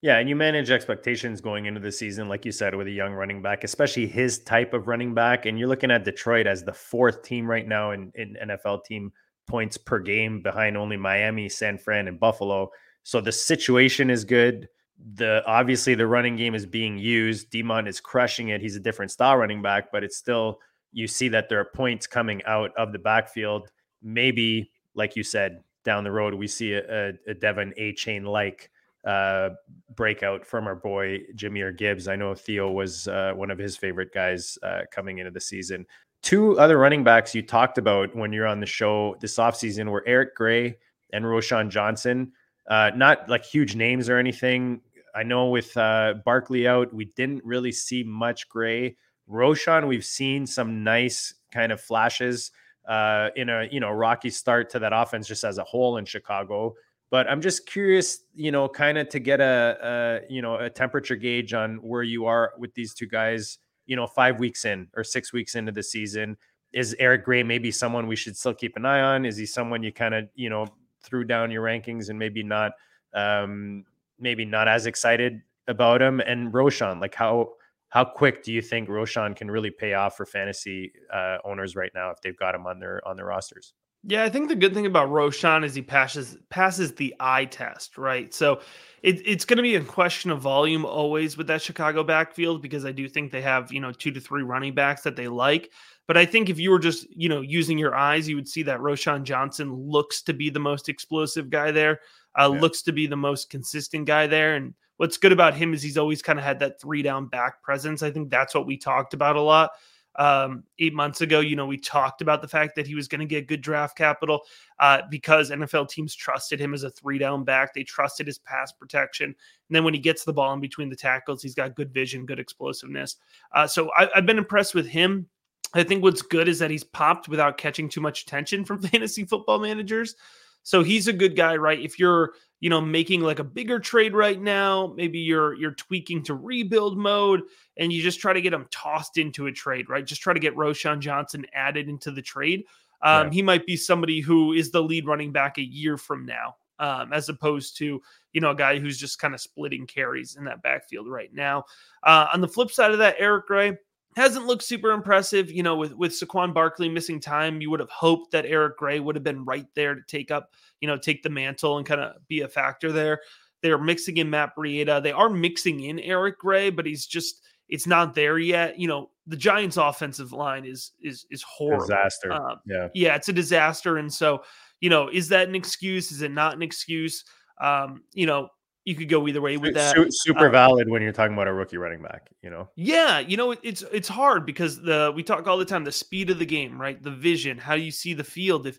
Yeah, 0.03 0.19
and 0.19 0.29
you 0.29 0.37
manage 0.37 0.71
expectations 0.71 1.41
going 1.41 1.65
into 1.65 1.81
the 1.81 1.91
season, 1.91 2.29
like 2.29 2.45
you 2.45 2.53
said, 2.53 2.75
with 2.75 2.87
a 2.87 2.91
young 2.91 3.15
running 3.15 3.41
back, 3.41 3.65
especially 3.65 4.07
his 4.07 4.41
type 4.41 4.75
of 4.75 4.87
running 4.87 5.15
back. 5.15 5.47
And 5.47 5.59
you're 5.59 5.67
looking 5.67 5.91
at 5.91 6.05
Detroit 6.05 6.47
as 6.47 6.63
the 6.63 6.75
fourth 6.75 7.23
team 7.23 7.51
right 7.51 7.67
now 7.67 7.93
in, 7.93 8.13
in 8.15 8.37
NFL 8.47 8.85
team 8.85 9.13
points 9.47 9.79
per 9.79 10.01
game 10.01 10.43
behind 10.43 10.77
only 10.77 10.99
Miami, 10.99 11.49
San 11.49 11.79
Fran, 11.79 12.07
and 12.07 12.21
Buffalo. 12.21 12.69
So 13.05 13.21
the 13.21 13.33
situation 13.33 14.11
is 14.11 14.25
good. 14.25 14.69
The 15.15 15.45
obviously 15.47 15.95
the 15.95 16.07
running 16.07 16.37
game 16.37 16.55
is 16.55 16.67
being 16.67 16.99
used. 16.99 17.51
Demont 17.51 17.87
is 17.87 18.01
crushing 18.01 18.49
it. 18.49 18.61
He's 18.61 18.77
a 18.77 18.81
different 18.81 19.11
style 19.13 19.37
running 19.37 19.63
back, 19.63 19.93
but 19.93 20.03
it's 20.03 20.17
still 20.17 20.59
you 20.93 21.07
see 21.07 21.29
that 21.29 21.49
there 21.49 21.61
are 21.61 21.65
points 21.65 22.07
coming 22.07 22.43
out 22.47 22.73
of 22.77 22.93
the 22.93 22.99
backfield. 22.99 23.71
Maybe, 24.03 24.71
like 24.95 25.17
you 25.17 25.23
said, 25.23 25.63
down 25.85 26.03
the 26.03 26.11
road 26.11 26.35
we 26.35 26.47
see 26.47 26.73
a, 26.73 26.81
a, 26.81 27.09
a 27.29 27.35
De'Von 27.35 27.77
Achane 27.79 28.25
like 28.25 28.71
uh, 29.05 29.51
breakout 29.95 30.47
from 30.47 30.67
our 30.67 30.75
boy 30.75 31.21
Jahmyr 31.37 31.77
Gibbs. 31.77 32.09
I 32.09 32.17
know 32.17 32.35
Theo 32.35 32.71
was 32.71 33.07
uh, 33.07 33.33
one 33.35 33.51
of 33.51 33.59
his 33.59 33.77
favorite 33.77 34.13
guys 34.15 34.59
uh, 34.63 34.83
coming 34.91 35.19
into 35.19 35.31
the 35.31 35.41
season. 35.41 35.85
Two 36.23 36.59
other 36.59 36.79
running 36.79 37.05
backs 37.05 37.35
you 37.35 37.43
talked 37.43 37.77
about 37.77 38.17
when 38.17 38.33
you're 38.33 38.47
on 38.47 38.61
the 38.61 38.67
show 38.67 39.15
this 39.21 39.37
offseason 39.37 39.91
were 39.91 40.03
Eric 40.07 40.35
Gray 40.35 40.79
and 41.13 41.23
Roschon 41.23 41.69
Johnson. 41.69 42.33
Uh, 42.69 42.91
not 42.97 43.29
like 43.29 43.45
huge 43.45 43.77
names 43.77 44.09
or 44.09 44.19
anything. 44.19 44.81
I 45.15 45.23
know 45.23 45.49
with 45.49 45.77
uh, 45.77 46.15
Barkley 46.25 46.67
out, 46.67 46.93
we 46.93 47.05
didn't 47.05 47.45
really 47.45 47.73
see 47.73 48.03
much 48.03 48.49
Gray. 48.49 48.97
Roschon, 49.31 49.87
we've 49.87 50.05
seen 50.05 50.47
some 50.47 50.83
nice 50.83 51.35
kind 51.53 51.73
of 51.73 51.81
flashes 51.81 52.51
uh, 52.87 53.31
in 53.37 53.49
a 53.49 53.69
you 53.71 53.81
know 53.81 53.91
rocky 53.91 54.31
start 54.31 54.71
to 54.71 54.79
that 54.79 54.93
offense 54.93 55.27
just 55.27 55.45
as 55.45 55.59
a 55.59 55.65
whole 55.65 55.97
in 55.97 56.05
Chicago. 56.05 56.75
But 57.11 57.31
I'm 57.31 57.41
just 57.41 57.67
curious, 57.67 58.21
you 58.35 58.51
know, 58.51 58.69
kind 58.69 58.99
of 58.99 59.09
to 59.11 59.21
get 59.21 59.41
a, 59.41 60.23
a 60.29 60.33
you 60.33 60.43
know 60.43 60.57
a 60.57 60.69
temperature 60.69 61.17
gauge 61.17 61.55
on 61.55 61.77
where 61.77 62.03
you 62.03 62.27
are 62.27 62.53
with 62.59 62.75
these 62.75 62.95
two 62.95 63.07
guys. 63.07 63.59
You 63.87 63.97
know, 63.97 64.07
five 64.07 64.39
weeks 64.41 64.65
in 64.65 64.89
or 64.97 65.05
six 65.05 65.33
weeks 65.33 65.55
into 65.55 65.71
the 65.71 65.83
season, 65.83 66.39
is 66.73 66.97
Eric 66.99 67.25
Gray 67.25 67.43
maybe 67.43 67.71
someone 67.71 68.07
we 68.07 68.17
should 68.17 68.37
still 68.37 68.55
keep 68.55 68.77
an 68.77 68.87
eye 68.87 69.01
on? 69.01 69.27
Is 69.27 69.37
he 69.37 69.47
someone 69.47 69.83
you 69.83 69.93
kind 69.93 70.15
of 70.15 70.29
you 70.35 70.51
know 70.51 70.67
threw 71.05 71.25
down 71.25 71.51
your 71.51 71.65
rankings 71.65 72.09
and 72.09 72.19
maybe 72.19 72.43
not 72.43 72.73
um, 73.15 73.85
maybe 74.19 74.45
not 74.45 74.69
as 74.69 74.87
excited 74.87 75.43
about 75.69 76.03
him? 76.03 76.21
And 76.21 76.53
Roschon. 76.53 77.01
like 77.01 77.15
how 77.15 77.51
how 77.89 78.05
quick 78.05 78.43
do 78.43 78.53
you 78.53 78.61
think 78.61 78.89
Roschon 78.89 79.37
can 79.37 79.49
really 79.51 79.71
pay 79.71 79.95
off 79.95 80.17
for 80.17 80.27
fantasy 80.27 80.93
uh, 81.13 81.39
owners 81.45 81.77
right 81.77 81.93
now 81.95 82.11
if 82.11 82.21
they've 82.21 82.37
got 82.37 82.55
him 82.55 82.67
on 82.67 82.81
their 82.81 83.07
on 83.07 83.17
their 83.17 83.27
rosters? 83.27 83.75
Yeah, 84.07 84.23
I 84.23 84.29
think 84.29 84.49
the 84.49 84.55
good 84.55 84.75
thing 84.75 84.85
about 84.85 85.09
Roschon 85.09 85.65
is 85.65 85.75
he 85.75 85.81
passes 85.81 86.37
passes 86.51 86.95
the 86.95 87.15
eye 87.21 87.47
test, 87.47 87.97
right? 87.97 88.35
So 88.35 88.61
it, 89.03 89.23
it's 89.25 89.47
going 89.47 89.57
to 89.57 89.63
be 89.63 89.77
a 89.77 89.81
question 89.81 90.31
of 90.31 90.41
volume 90.41 90.85
always 90.85 91.39
with 91.39 91.47
that 91.47 91.63
Chicago 91.63 92.05
backfield 92.05 92.61
because 92.61 92.85
I 92.85 92.93
do 92.93 93.09
think 93.09 93.33
they 93.33 93.41
have 93.41 93.73
you 93.73 93.81
know 93.81 93.93
two 93.93 94.11
to 94.11 94.21
three 94.21 94.43
running 94.43 94.75
backs 94.75 95.03
that 95.03 95.17
they 95.17 95.29
like. 95.29 95.71
But 96.07 96.17
I 96.17 96.27
think 96.27 96.51
if 96.51 96.59
you 96.59 96.71
were 96.71 96.79
just 96.79 97.07
you 97.11 97.29
know 97.29 97.41
using 97.41 97.79
your 97.79 97.95
eyes, 97.95 98.29
you 98.29 98.37
would 98.37 98.49
see 98.49 98.63
that 98.65 98.81
Roschon 98.81 99.25
Johnson 99.25 99.73
looks 99.73 100.23
to 100.23 100.33
be 100.33 100.51
the 100.51 100.61
most 100.61 100.89
explosive 100.89 101.51
guy 101.51 101.71
there, 101.71 102.01
uh, 102.39 102.51
yeah. 102.53 102.61
looks 102.61 102.83
to 102.83 102.93
be 102.93 103.07
the 103.07 103.17
most 103.17 103.51
consistent 103.51 104.07
guy 104.07 104.27
there, 104.27 104.55
and 104.55 104.75
what's 104.97 105.17
good 105.17 105.33
about 105.33 105.55
him 105.55 105.75
is 105.75 105.83
he's 105.83 105.99
always 105.99 106.23
kind 106.23 106.39
of 106.39 106.45
had 106.45 106.59
that 106.61 106.81
three 106.81 107.03
down 107.03 107.27
back 107.27 107.63
presence. 107.63 108.03
I 108.03 108.11
think 108.11 108.31
that's 108.31 108.55
what 108.55 108.67
we 108.67 108.77
talked 108.77 109.15
about 109.15 109.37
a 109.37 109.41
lot 109.41 109.71
um, 110.17 110.65
eight 110.79 110.95
months 110.95 111.21
ago. 111.21 111.41
You 111.41 111.57
know, 111.57 111.67
we 111.67 111.79
talked 111.79 112.21
about 112.21 112.43
the 112.43 112.49
fact 112.49 112.77
that 112.77 112.87
he 112.87 112.95
was 112.95 113.09
going 113.09 113.21
to 113.21 113.27
get 113.27 113.49
good 113.49 113.61
draft 113.61 113.97
capital 113.97 114.43
uh, 114.79 115.03
because 115.11 115.51
NFL 115.51 115.89
teams 115.89 116.15
trusted 116.15 116.61
him 116.61 116.75
as 116.75 116.83
a 116.83 116.91
three 116.91 117.19
down 117.19 117.45
back. 117.45 117.75
They 117.75 117.83
trusted 117.83 118.27
his 118.27 118.39
pass 118.39 118.73
protection. 118.73 119.27
And 119.27 119.37
then 119.77 119.85
when 119.85 119.95
he 119.95 120.01
gets 120.01 120.25
the 120.25 120.33
ball 120.33 120.53
in 120.53 120.61
between 120.61 120.89
the 120.89 120.97
tackles, 120.97 121.43
he's 121.43 121.55
got 121.55 121.75
good 121.75 121.93
vision, 121.93 122.27
good 122.27 122.41
explosiveness. 122.41 123.17
Uh, 123.53 123.67
so 123.67 123.91
I, 123.97 124.09
I've 124.15 124.27
been 124.27 124.39
impressed 124.39 124.75
with 124.75 124.87
him. 124.87 125.29
I 125.75 125.83
think 125.83 126.03
what's 126.03 126.23
good 126.23 126.49
is 126.49 126.59
that 126.61 126.71
he's 126.71 126.85
popped 126.85 127.29
without 127.29 127.59
catching 127.59 127.89
too 127.89 128.01
much 128.01 128.23
attention 128.23 128.65
from 128.65 128.81
fantasy 128.83 129.25
football 129.25 129.59
managers. 129.59 130.15
So 130.63 130.83
he's 130.83 131.09
a 131.09 131.13
good 131.13 131.37
guy, 131.37 131.57
right? 131.57 131.79
If 131.79 131.99
you're, 131.99 132.33
you 132.61 132.71
know, 132.71 132.81
making 132.81 133.21
like 133.21 133.39
a 133.39 133.45
bigger 133.45 133.79
trade 133.79 134.15
right 134.15 134.41
now, 134.41 134.95
maybe 134.97 135.19
you're 135.19 135.55
you're 135.55 135.75
tweaking 135.75 136.23
to 136.25 136.35
rebuild 136.35 136.97
mode 136.97 137.43
and 137.77 137.93
you 137.93 138.03
just 138.03 138.21
try 138.21 138.33
to 138.33 138.41
get 138.41 138.55
him 138.55 138.67
tossed 138.71 139.19
into 139.19 139.47
a 139.47 139.53
trade, 139.53 139.91
right? 139.91 140.07
Just 140.07 140.23
try 140.23 140.33
to 140.33 140.41
get 140.41 140.57
Roschon 140.57 141.01
Johnson 141.01 141.45
added 141.53 141.89
into 141.89 142.11
the 142.11 142.23
trade. 142.23 142.65
Um, 143.03 143.31
He 143.31 143.43
might 143.43 143.67
be 143.67 143.77
somebody 143.77 144.21
who 144.21 144.55
is 144.55 144.71
the 144.71 144.83
lead 144.83 145.07
running 145.07 145.33
back 145.33 145.59
a 145.59 145.63
year 145.63 145.99
from 145.99 146.25
now, 146.25 146.57
um, 146.79 147.13
as 147.13 147.29
opposed 147.29 147.77
to 147.79 148.01
you 148.33 148.41
know 148.41 148.53
a 148.53 148.57
guy 148.57 148.79
who's 148.79 148.97
just 148.97 149.19
kind 149.19 149.35
of 149.35 149.41
splitting 149.43 149.87
carries 149.87 150.37
in 150.37 150.45
that 150.45 150.63
backfield 150.63 151.09
right 151.09 151.33
now. 151.35 151.65
Uh, 152.03 152.29
on 152.33 152.41
the 152.41 152.49
flip 152.49 152.71
side 152.71 152.93
of 152.93 152.99
that, 152.99 153.17
Eric 153.19 153.47
Gray, 153.47 153.77
hasn't 154.17 154.47
looked 154.47 154.63
super 154.63 154.93
impressive. 154.93 155.51
You 155.51 155.63
know, 155.63 155.77
with 155.77 155.95
with 155.95 156.13
Saquon 156.13 156.55
Barkley 156.55 156.89
missing 156.89 157.21
time, 157.21 157.61
you 157.61 157.71
would 157.71 157.81
have 157.81 157.91
hoped 157.91 158.33
that 158.33 158.47
Eric 158.47 158.77
Gray 158.79 159.01
would 159.01 159.17
have 159.17 159.25
been 159.25 159.45
right 159.45 159.67
there 159.75 159.95
to 159.95 160.03
take 160.07 160.31
up, 160.31 160.53
you 160.81 160.89
know, 160.89 160.97
take 160.97 161.23
the 161.23 161.31
mantle 161.31 161.79
and 161.79 161.87
kind 161.87 162.01
of 162.01 162.17
be 162.29 162.41
a 162.41 162.49
factor 162.49 162.93
there. 162.93 163.21
They're 163.63 163.79
mixing 163.79 164.19
in 164.19 164.29
Matt 164.29 164.55
Breida. 164.57 165.03
They 165.03 165.13
are 165.13 165.31
mixing 165.31 165.81
in 165.85 165.99
Eric 166.01 166.39
Gray, 166.39 166.71
but 166.71 166.87
he's 166.87 167.07
just 167.07 167.43
it's 167.69 167.87
not 167.87 168.15
there 168.15 168.39
yet. 168.39 168.79
You 168.79 168.89
know, 168.89 169.11
the 169.27 169.37
Giants' 169.37 169.77
offensive 169.77 170.33
line 170.33 170.65
is 170.65 170.93
is 171.03 171.27
is 171.31 171.43
horrible. 171.43 171.87
Disaster. 171.87 172.33
Um, 172.33 172.61
yeah, 172.67 172.89
yeah, 172.95 173.17
it's 173.17 173.29
a 173.29 173.33
disaster. 173.33 173.97
And 173.97 174.13
so, 174.13 174.43
you 174.81 174.91
know, 174.91 175.09
is 175.09 175.29
that 175.29 175.49
an 175.49 175.55
excuse? 175.55 176.13
Is 176.13 176.23
it 176.23 176.31
not 176.31 176.55
an 176.55 176.63
excuse? 176.63 177.25
Um, 177.61 178.03
you 178.13 178.27
know, 178.27 178.49
you 178.85 178.95
could 178.95 179.09
go 179.09 179.27
either 179.27 179.41
way 179.41 179.57
with 179.57 179.75
that. 179.75 179.97
Super 180.11 180.49
uh, 180.49 180.51
valid 180.51 180.89
when 180.89 181.03
you're 181.03 181.13
talking 181.13 181.33
about 181.33 181.49
a 181.49 181.53
rookie 181.53 181.79
running 181.79 182.03
back, 182.03 182.29
you 182.43 182.51
know. 182.51 182.69
Yeah, 182.77 183.19
you 183.19 183.37
know 183.37 183.53
it's 183.53 183.83
it's 183.93 184.09
hard 184.09 184.45
because 184.45 184.81
the 184.81 185.13
we 185.15 185.23
talk 185.23 185.47
all 185.47 185.57
the 185.57 185.65
time 185.65 185.85
the 185.85 185.93
speed 185.93 186.31
of 186.31 186.39
the 186.39 186.47
game, 186.47 186.81
right? 186.81 187.03
The 187.03 187.11
vision, 187.11 187.59
how 187.59 187.75
you 187.75 187.91
see 187.91 188.15
the 188.15 188.25
field. 188.25 188.67
If 188.67 188.79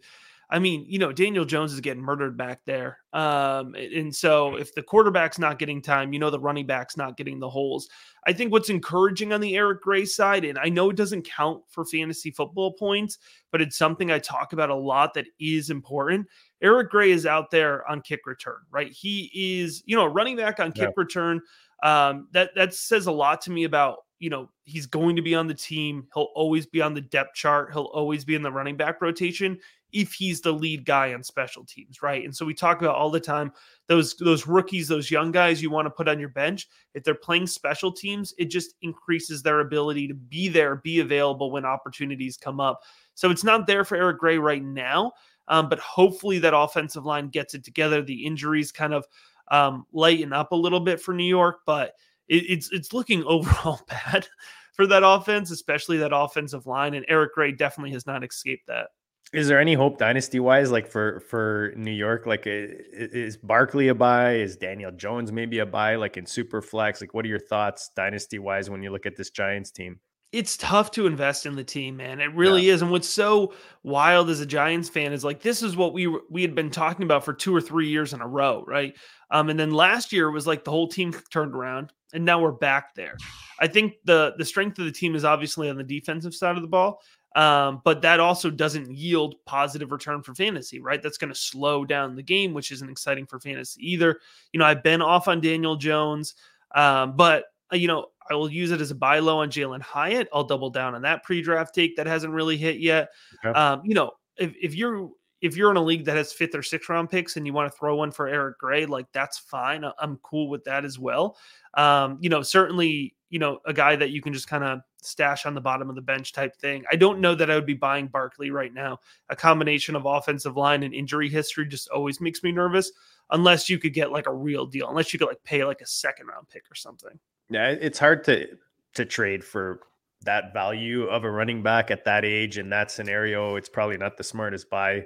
I 0.50 0.60
mean, 0.60 0.86
you 0.88 1.00
know, 1.00 1.12
Daniel 1.12 1.46
Jones 1.46 1.74
is 1.74 1.80
getting 1.82 2.04
murdered 2.04 2.38
back 2.38 2.62
there. 2.66 3.00
Um, 3.14 3.74
and 3.76 4.16
so 4.16 4.56
if 4.56 4.74
the 4.76 4.84
quarterback's 4.84 5.40
not 5.40 5.58
getting 5.58 5.82
time, 5.82 6.14
you 6.14 6.20
know, 6.20 6.30
the 6.30 6.40
running 6.40 6.68
back's 6.68 6.98
not 6.98 7.18
getting 7.18 7.40
the 7.40 7.50
holes. 7.50 7.90
I 8.28 8.34
think 8.34 8.52
what's 8.52 8.70
encouraging 8.70 9.34
on 9.34 9.42
the 9.42 9.56
Eric 9.56 9.82
Gray 9.82 10.06
side, 10.06 10.46
and 10.46 10.60
I 10.60 10.70
know 10.70 10.90
it 10.90 10.96
doesn't 10.96 11.24
count 11.24 11.64
for 11.70 11.86
fantasy 11.86 12.32
football 12.32 12.74
points, 12.74 13.18
but 13.52 13.62
it's 13.62 13.78
something 13.78 14.12
I 14.12 14.20
talk 14.20 14.54
about 14.54 14.70
a 14.70 14.76
lot 14.76 15.14
that 15.16 15.28
is 15.40 15.70
important. 15.70 16.28
Eric 16.62 16.90
Gray 16.90 17.12
is 17.12 17.26
out 17.26 17.52
there 17.52 17.90
on 17.90 18.02
kick 18.02 18.22
return, 18.26 18.60
right? 18.72 18.92
He 18.92 19.32
is, 19.34 19.84
you 19.86 19.96
know, 19.96 20.06
running 20.06 20.38
back 20.38 20.60
on 20.60 20.72
kick 20.72 20.90
yeah. 20.90 20.94
return. 20.96 21.42
Um, 21.84 22.28
that 22.32 22.52
that 22.56 22.74
says 22.74 23.08
a 23.08 23.12
lot 23.12 23.42
to 23.42 23.52
me 23.52 23.66
about 23.66 24.05
you 24.20 24.30
know 24.30 24.50
he's 24.64 24.86
going 24.86 25.16
to 25.16 25.22
be 25.22 25.36
on 25.36 25.48
the 25.48 25.54
team. 25.54 26.08
He'll 26.14 26.32
always 26.36 26.66
be 26.66 26.82
on 26.82 26.94
the 26.94 27.02
depth 27.02 27.36
chart. 27.36 27.72
He'll 27.72 27.92
always 27.94 28.26
be 28.26 28.36
in 28.36 28.42
the 28.42 28.52
running 28.52 28.78
back 28.78 29.02
rotation 29.02 29.60
if 29.96 30.12
he's 30.12 30.42
the 30.42 30.52
lead 30.52 30.86
guy 30.86 31.14
on 31.14 31.24
special 31.24 31.64
teams, 31.64 32.02
right? 32.02 32.26
And 32.26 32.36
so 32.36 32.46
we 32.46 32.54
talk 32.54 32.82
about 32.82 32.96
all 32.96 33.10
the 33.10 33.20
time 33.20 33.54
those 33.88 34.16
those 34.16 34.46
rookies, 34.46 34.88
those 34.88 35.10
young 35.10 35.32
guys 35.32 35.62
you 35.62 35.70
want 35.70 35.86
to 35.86 35.90
put 35.90 36.10
on 36.10 36.20
your 36.20 36.30
bench. 36.30 36.68
If 36.94 37.04
they're 37.04 37.16
playing 37.16 37.48
special 37.48 37.92
teams, 37.92 38.34
it 38.38 38.46
just 38.46 38.76
increases 38.82 39.42
their 39.42 39.62
ability 39.62 40.08
to 40.10 40.14
be 40.14 40.50
there, 40.50 40.76
be 40.78 41.00
available 41.00 41.50
when 41.50 41.66
opportunities 41.66 42.36
come 42.36 42.60
up. 42.60 42.82
So 43.14 43.32
it's 43.32 43.44
not 43.44 43.68
there 43.68 43.86
for 43.86 43.96
Eric 43.96 44.20
Gray 44.20 44.38
right 44.38 44.64
now, 44.64 45.14
um, 45.48 45.70
but 45.70 45.80
hopefully 45.80 46.40
that 46.40 46.56
offensive 46.56 47.06
line 47.06 47.30
gets 47.30 47.54
it 47.54 47.64
together. 47.64 48.02
The 48.02 48.26
injuries 48.26 48.72
kind 48.72 48.94
of 48.94 49.06
um, 49.50 49.86
lighten 49.94 50.34
up 50.34 50.52
a 50.52 50.56
little 50.56 50.82
bit 50.82 51.00
for 51.00 51.14
New 51.14 51.24
York, 51.24 51.60
but 51.66 51.94
it, 52.28 52.44
it's 52.50 52.72
it's 52.72 52.94
looking 52.94 53.24
overall 53.28 53.82
bad 53.88 54.28
for 54.74 54.88
that 54.88 55.04
offense, 55.06 55.52
especially 55.52 55.98
that 55.98 56.16
offensive 56.16 56.68
line. 56.68 56.94
And 56.94 57.06
Eric 57.08 57.34
Gray 57.34 57.52
definitely 57.52 57.92
has 57.92 58.06
not 58.06 58.24
escaped 58.24 58.68
that. 58.68 58.88
Is 59.34 59.48
there 59.48 59.60
any 59.60 59.74
hope 59.74 59.98
dynasty 59.98 60.40
wise, 60.40 60.72
like 60.72 60.88
for 60.88 61.20
for 61.22 61.74
New 61.76 61.92
York? 61.92 62.26
Like, 62.26 62.44
is 62.46 63.38
Barkley 63.38 63.88
a 63.88 63.96
buy? 63.96 64.36
Is 64.36 64.56
Daniel 64.56 64.92
Jones 64.92 65.32
maybe 65.32 65.60
a 65.60 65.66
buy? 65.66 65.96
Like 65.96 66.16
in 66.18 66.26
super 66.26 66.62
flex? 66.62 67.02
Like, 67.02 67.14
what 67.14 67.26
are 67.26 67.30
your 67.30 67.40
thoughts 67.40 67.90
dynasty 67.96 68.40
wise 68.40 68.70
when 68.70 68.84
you 68.84 68.92
look 68.92 69.06
at 69.06 69.16
this 69.16 69.32
Giants 69.32 69.72
team? 69.72 70.00
It's 70.32 70.58
tough 70.58 70.92
to 70.92 71.08
invest 71.08 71.46
in 71.46 71.56
the 71.56 71.64
team, 71.64 71.98
man. 71.98 72.20
It 72.20 72.34
really 72.36 72.64
yeah. 72.64 72.74
is. 72.74 72.82
And 72.82 72.92
what's 72.92 73.10
so 73.10 73.54
wild 73.84 74.30
as 74.30 74.42
a 74.42 74.46
Giants 74.46 74.90
fan 74.90 75.12
is 75.12 75.24
like 75.24 75.42
this 75.42 75.64
is 75.64 75.76
what 75.76 75.94
we 75.94 76.08
we 76.30 76.42
had 76.42 76.54
been 76.54 76.70
talking 76.70 77.04
about 77.04 77.26
for 77.26 77.34
two 77.34 77.56
or 77.56 77.62
three 77.62 77.90
years 77.90 78.14
in 78.14 78.22
a 78.22 78.28
row, 78.28 78.64
right? 78.68 78.96
Um, 79.32 79.50
and 79.50 79.60
then 79.60 79.72
last 79.72 80.14
year 80.14 80.30
was 80.30 80.46
like 80.46 80.64
the 80.64 80.72
whole 80.72 80.88
team 80.88 81.14
turned 81.32 81.56
around, 81.56 81.92
and 82.16 82.26
now 82.26 82.40
we're 82.40 82.52
back 82.52 82.96
there. 82.96 83.18
I 83.60 83.68
think 83.68 83.96
the 84.06 84.34
the 84.38 84.46
strength 84.46 84.80
of 84.80 84.86
the 84.86 84.92
team 84.92 85.16
is 85.16 85.24
obviously 85.24 85.70
on 85.70 85.78
the 85.78 85.84
defensive 85.84 86.34
side 86.34 86.56
of 86.56 86.62
the 86.62 86.68
ball. 86.68 87.02
Um, 87.36 87.82
but 87.84 88.02
that 88.04 88.22
also 88.22 88.50
doesn't 88.50 88.90
yield 88.90 89.36
positive 89.46 89.92
return 89.92 90.24
for 90.24 90.34
fantasy, 90.34 90.80
right? 90.80 91.04
That's 91.04 91.18
going 91.18 91.34
to 91.34 91.38
slow 91.38 91.84
down 91.84 92.16
the 92.16 92.24
game, 92.24 92.54
which 92.54 92.72
isn't 92.72 92.90
exciting 92.90 93.26
for 93.26 93.42
fantasy 93.42 93.92
either. 93.92 94.22
You 94.54 94.60
know, 94.60 94.66
I've 94.66 94.84
been 94.84 95.02
off 95.02 95.28
on 95.28 95.42
Daniel 95.42 95.76
Jones, 95.76 96.36
um, 96.74 97.18
but 97.18 97.44
uh, 97.74 97.76
you 97.76 97.90
know, 97.90 98.08
I 98.30 98.36
will 98.36 98.50
use 98.50 98.72
it 98.72 98.80
as 98.80 98.90
a 98.90 98.96
buy 98.96 99.20
low 99.20 99.40
on 99.40 99.50
Jalin 99.50 99.82
Hyatt. 99.82 100.30
I'll 100.34 100.46
double 100.46 100.70
down 100.70 100.96
on 100.96 101.02
that 101.02 101.24
pre-draft 101.24 101.76
take 101.76 101.98
that 101.98 102.08
hasn't 102.08 102.34
really 102.34 102.56
hit 102.56 102.80
yet. 102.80 103.10
Okay. 103.44 103.60
Um, 103.60 103.82
you 103.84 103.96
know, 103.96 104.12
if, 104.38 104.54
if 104.62 104.74
you're 104.74 105.10
if 105.46 105.56
you're 105.56 105.72
in 105.72 105.78
a 105.78 105.84
league 105.84 106.06
that 106.06 106.18
has 106.18 106.34
fifth 106.34 106.56
or 106.56 106.64
sixth 106.64 106.90
round 106.90 107.10
picks 107.10 107.38
and 107.38 107.46
you 107.46 107.54
want 107.54 107.72
to 107.72 107.78
throw 107.78 107.96
one 107.96 108.12
for 108.12 108.28
Eric 108.28 108.58
Gray, 108.58 108.86
like 108.86 109.06
that's 109.12 109.38
fine. 109.38 109.86
I'm 110.00 110.18
cool 110.24 110.50
with 110.50 110.64
that 110.66 110.86
as 110.86 110.98
well. 111.00 111.38
Um, 111.76 112.18
you 112.22 112.30
know, 112.30 112.42
certainly, 112.42 113.16
you 113.30 113.40
know, 113.40 113.60
a 113.66 113.74
guy 113.74 113.96
that 113.96 114.10
you 114.10 114.22
can 114.22 114.34
just 114.34 114.48
kind 114.48 114.64
of 114.64 114.80
stash 115.02 115.46
on 115.46 115.54
the 115.54 115.62
bottom 115.62 115.90
of 115.90 115.96
the 115.96 116.02
bench 116.02 116.34
type 116.34 116.56
thing. 116.56 116.84
I 116.92 116.96
don't 116.96 117.20
know 117.20 117.36
that 117.36 117.52
I 117.52 117.56
would 117.56 117.66
be 117.66 117.74
buying 117.74 118.08
Barkley 118.08 118.50
right 118.50 118.74
now. 118.74 119.00
A 119.30 119.36
combination 119.36 119.96
of 119.96 120.06
offensive 120.06 120.58
line 120.58 120.84
and 120.84 120.94
injury 120.94 121.30
history 121.30 121.68
just 121.68 121.90
always 121.90 122.20
makes 122.20 122.44
me 122.44 122.52
nervous 122.52 122.92
unless 123.32 123.70
you 123.70 123.78
could 123.80 123.94
get 123.94 124.12
like 124.12 124.28
a 124.28 124.34
real 124.34 124.66
deal, 124.66 124.90
unless 124.90 125.14
you 125.14 125.20
could 125.20 125.28
like 125.28 125.44
pay 125.44 125.64
like 125.64 125.82
a 125.82 125.88
second 125.88 126.28
round 126.28 126.50
pick 126.50 126.64
or 126.72 126.76
something. 126.76 127.18
Yeah, 127.50 127.70
it's 127.70 128.00
hard 128.00 128.24
to 128.26 128.48
to 128.96 129.06
trade 129.06 129.44
for 129.44 129.82
that 130.24 130.54
value 130.54 131.04
of 131.06 131.24
a 131.24 131.30
running 131.30 131.62
back 131.62 131.92
at 131.92 132.06
that 132.06 132.26
age 132.26 132.58
in 132.58 132.70
that 132.70 132.92
scenario. 132.92 133.56
It's 133.56 133.70
probably 133.70 133.98
not 133.98 134.18
the 134.18 134.24
smartest 134.24 134.70
buy. 134.70 135.06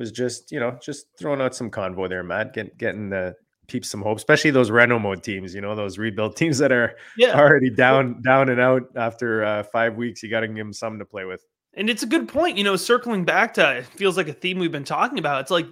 Was 0.00 0.10
just, 0.10 0.50
you 0.50 0.58
know, 0.58 0.78
just 0.82 1.06
throwing 1.18 1.40
out 1.40 1.54
some 1.54 1.70
convo 1.70 2.08
there, 2.08 2.22
Matt, 2.22 2.54
getting 2.54 2.72
getting 2.78 3.10
the 3.10 3.36
peep 3.68 3.84
some 3.84 4.02
hope, 4.02 4.16
especially 4.18 4.50
those 4.50 4.70
Reno 4.70 4.98
mode 4.98 5.22
teams. 5.22 5.54
You 5.54 5.60
know, 5.60 5.74
those 5.76 5.98
rebuild 5.98 6.36
teams 6.42 6.58
that 6.58 6.72
are 6.72 6.96
Yeah. 7.16 7.38
already 7.38 7.70
down 7.70 8.22
down 8.22 8.48
and 8.48 8.60
out 8.60 8.82
after 8.96 9.44
uh, 9.44 9.62
five 9.62 9.96
weeks. 9.96 10.22
You 10.22 10.30
got 10.30 10.40
to 10.40 10.48
give 10.48 10.56
them 10.56 10.72
something 10.72 10.98
to 11.00 11.04
play 11.04 11.24
with. 11.26 11.44
And 11.74 11.88
it's 11.88 12.02
a 12.02 12.06
good 12.06 12.28
point. 12.28 12.56
You 12.58 12.64
know, 12.64 12.74
circling 12.76 13.24
back 13.24 13.54
to 13.54 13.76
it 13.78 13.86
feels 13.86 14.16
like 14.16 14.26
a 14.26 14.32
theme 14.32 14.58
we've 14.58 14.72
been 14.72 14.84
talking 14.84 15.18
about. 15.18 15.42
It's 15.42 15.50
like 15.52 15.66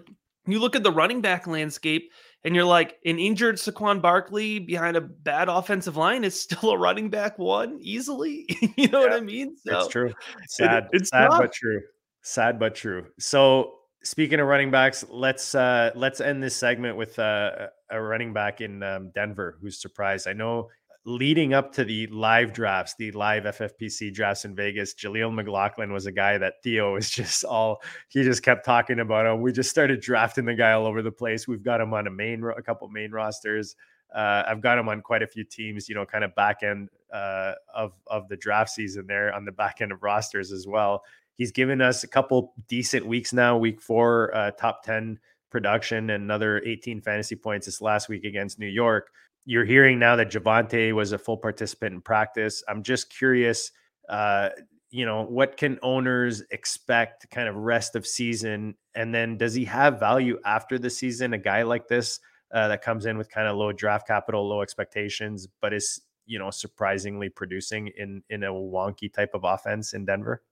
you 0.47 0.61
look 0.61 0.77
at 0.77 0.83
the 0.83 0.93
running 0.93 1.21
back 1.23 1.47
landscape 1.47 2.13
and 2.45 2.55
you're 2.55 2.65
like, 2.65 2.99
an 3.05 3.19
injured 3.19 3.57
Saquon 3.57 4.01
Barkley 4.01 4.59
behind 4.61 4.97
a 4.97 5.01
bad 5.01 5.49
offensive 5.49 5.97
line 5.97 6.23
is 6.23 6.39
still 6.41 6.71
a 6.71 6.79
running 6.79 7.11
back 7.11 7.39
one 7.39 7.79
easily. 7.81 8.47
you 8.77 8.89
know 8.89 9.01
what 9.01 9.13
I 9.13 9.21
mean? 9.21 9.57
It's 9.65 9.89
true. 9.89 10.13
Sad, 10.49 10.89
it's 10.93 11.09
sad 11.11 11.31
tough. 11.31 11.41
but 11.41 11.53
true. 11.53 11.81
Sad 12.23 12.59
but 12.61 12.75
true. 12.77 13.07
So 13.19 13.78
speaking 14.03 14.41
of 14.41 14.47
running 14.47 14.71
backs, 14.71 15.05
let's 15.09 15.55
uh 15.55 15.91
let's 15.95 16.21
end 16.21 16.43
this 16.43 16.57
segment 16.57 16.97
with 16.97 17.19
uh, 17.19 17.69
a 17.91 18.01
running 18.01 18.33
back 18.33 18.61
in 18.61 18.83
um, 18.83 19.11
Denver 19.15 19.59
who's 19.61 19.81
surprised. 19.81 20.29
I 20.29 20.33
know 20.33 20.69
leading 21.05 21.55
up 21.55 21.73
to 21.73 21.85
the 21.85 22.07
live 22.09 22.53
drafts, 22.53 22.95
the 22.99 23.11
live 23.13 23.45
FFPC 23.45 24.13
drafts 24.13 24.45
in 24.45 24.55
Vegas, 24.55 24.95
Jaleel 24.95 25.33
McLaughlin 25.33 25.93
was 25.93 26.05
a 26.05 26.13
guy 26.13 26.37
that 26.37 26.55
Theo 26.63 26.95
was 26.95 27.09
just 27.19 27.45
all 27.45 27.83
he 28.09 28.23
just 28.23 28.43
kept 28.43 28.65
talking 28.65 29.01
about 29.01 29.27
him. 29.27 29.41
We 29.41 29.53
just 29.53 29.71
started 29.71 30.01
drafting 30.01 30.45
the 30.45 30.55
guy 30.55 30.73
all 30.73 30.87
over 30.87 31.03
the 31.03 31.13
place. 31.13 31.49
We've 31.49 31.63
got 31.63 31.81
him 31.81 31.95
on 31.95 32.07
a 32.07 32.11
main 32.11 32.45
a 32.45 32.63
couple 32.63 32.89
main 32.89 33.11
rosters. 33.11 33.75
Uh, 34.15 34.43
I've 34.47 34.63
got 34.63 34.79
him 34.79 34.89
on 34.89 35.03
quite 35.03 35.23
a 35.23 35.27
few 35.27 35.45
teams, 35.45 35.89
you 35.89 35.95
know, 35.95 36.07
kind 36.07 36.25
of 36.25 36.35
back 36.35 36.63
end 36.63 36.89
uh, 37.13 37.53
of 37.75 37.93
of 38.07 38.29
the 38.29 38.37
draft 38.37 38.71
season 38.71 39.07
there 39.07 39.35
on 39.35 39.45
the 39.45 39.53
back 39.53 39.81
end 39.81 39.93
of 39.93 40.03
rosters 40.03 40.53
as 40.53 40.67
well. 40.67 41.03
He's 41.39 41.53
given 41.53 41.81
us 41.81 42.05
a 42.05 42.09
couple 42.09 42.53
decent 42.69 43.07
weeks 43.07 43.33
now. 43.33 43.57
Week 43.57 43.81
four, 43.81 44.35
uh, 44.35 44.51
top 44.51 44.83
ten 44.83 45.19
production, 45.51 46.11
and 46.11 46.25
another 46.25 46.63
18 46.67 47.01
fantasy 47.01 47.37
points 47.37 47.67
this 47.67 47.81
last 47.81 48.09
week 48.09 48.25
against 48.25 48.59
New 48.59 48.67
York. 48.67 49.11
You're 49.45 49.65
hearing 49.65 49.99
now 49.99 50.17
that 50.17 50.31
Javonte 50.31 50.93
was 50.93 51.13
a 51.13 51.19
full 51.19 51.39
participant 51.39 51.95
in 51.95 52.01
practice. 52.03 52.63
I'm 52.69 52.83
just 52.83 53.09
curious, 53.09 53.71
uh, 54.09 54.51
you 54.91 55.07
know, 55.07 55.25
what 55.25 55.57
can 55.57 55.79
owners 55.83 56.43
expect 56.51 57.31
kind 57.31 57.49
of 57.49 57.57
rest 57.57 57.97
of 57.97 58.07
season, 58.07 58.75
and 58.95 59.15
then 59.15 59.39
does 59.39 59.55
he 59.55 59.65
have 59.65 59.99
value 60.01 60.39
after 60.45 60.79
the 60.79 60.91
season? 60.91 61.33
A 61.33 61.39
guy 61.39 61.63
like 61.63 61.89
this 61.89 62.21
uh, 62.53 62.69
that 62.69 62.83
comes 62.83 63.07
in 63.07 63.17
with 63.17 63.31
kind 63.31 63.47
of 63.47 63.57
low 63.57 63.73
draft 63.73 64.07
capital, 64.07 64.47
low 64.47 64.61
expectations, 64.61 65.47
but 65.61 65.73
is 65.73 66.01
you 66.27 66.39
know 66.39 66.51
surprisingly 66.51 67.29
producing 67.29 67.91
in 67.97 68.23
in 68.29 68.43
a 68.43 68.53
wonky 68.53 69.13
type 69.13 69.31
of 69.35 69.45
offense 69.45 69.95
in 69.95 70.05
Denver. 70.05 70.43